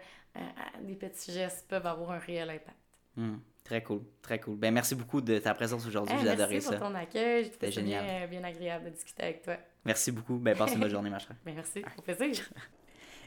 [0.81, 2.77] des petits gestes peuvent avoir un réel impact.
[3.15, 3.37] Hmm.
[3.63, 4.57] Très cool, très cool.
[4.57, 6.79] Ben merci beaucoup de ta présence aujourd'hui, Hey, j'ai merci adoré pour ça.
[6.79, 8.23] ton accueil, j'ai trouvé C'était bien, génial.
[8.23, 9.55] euh, bien agréable de discuter avec toi.
[9.85, 10.35] Merci beaucoup.
[10.37, 11.35] Ben passe une bonne journée, ma chère.
[11.45, 12.43] Ben, merci, au plaisir.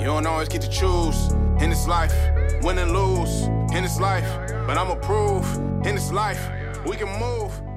[0.00, 2.14] You don't always get to choose in this life,
[2.62, 3.42] win and lose
[3.74, 4.24] in this life.
[4.66, 5.44] But I'ma prove
[5.84, 6.40] in this life,
[6.86, 7.69] we can move.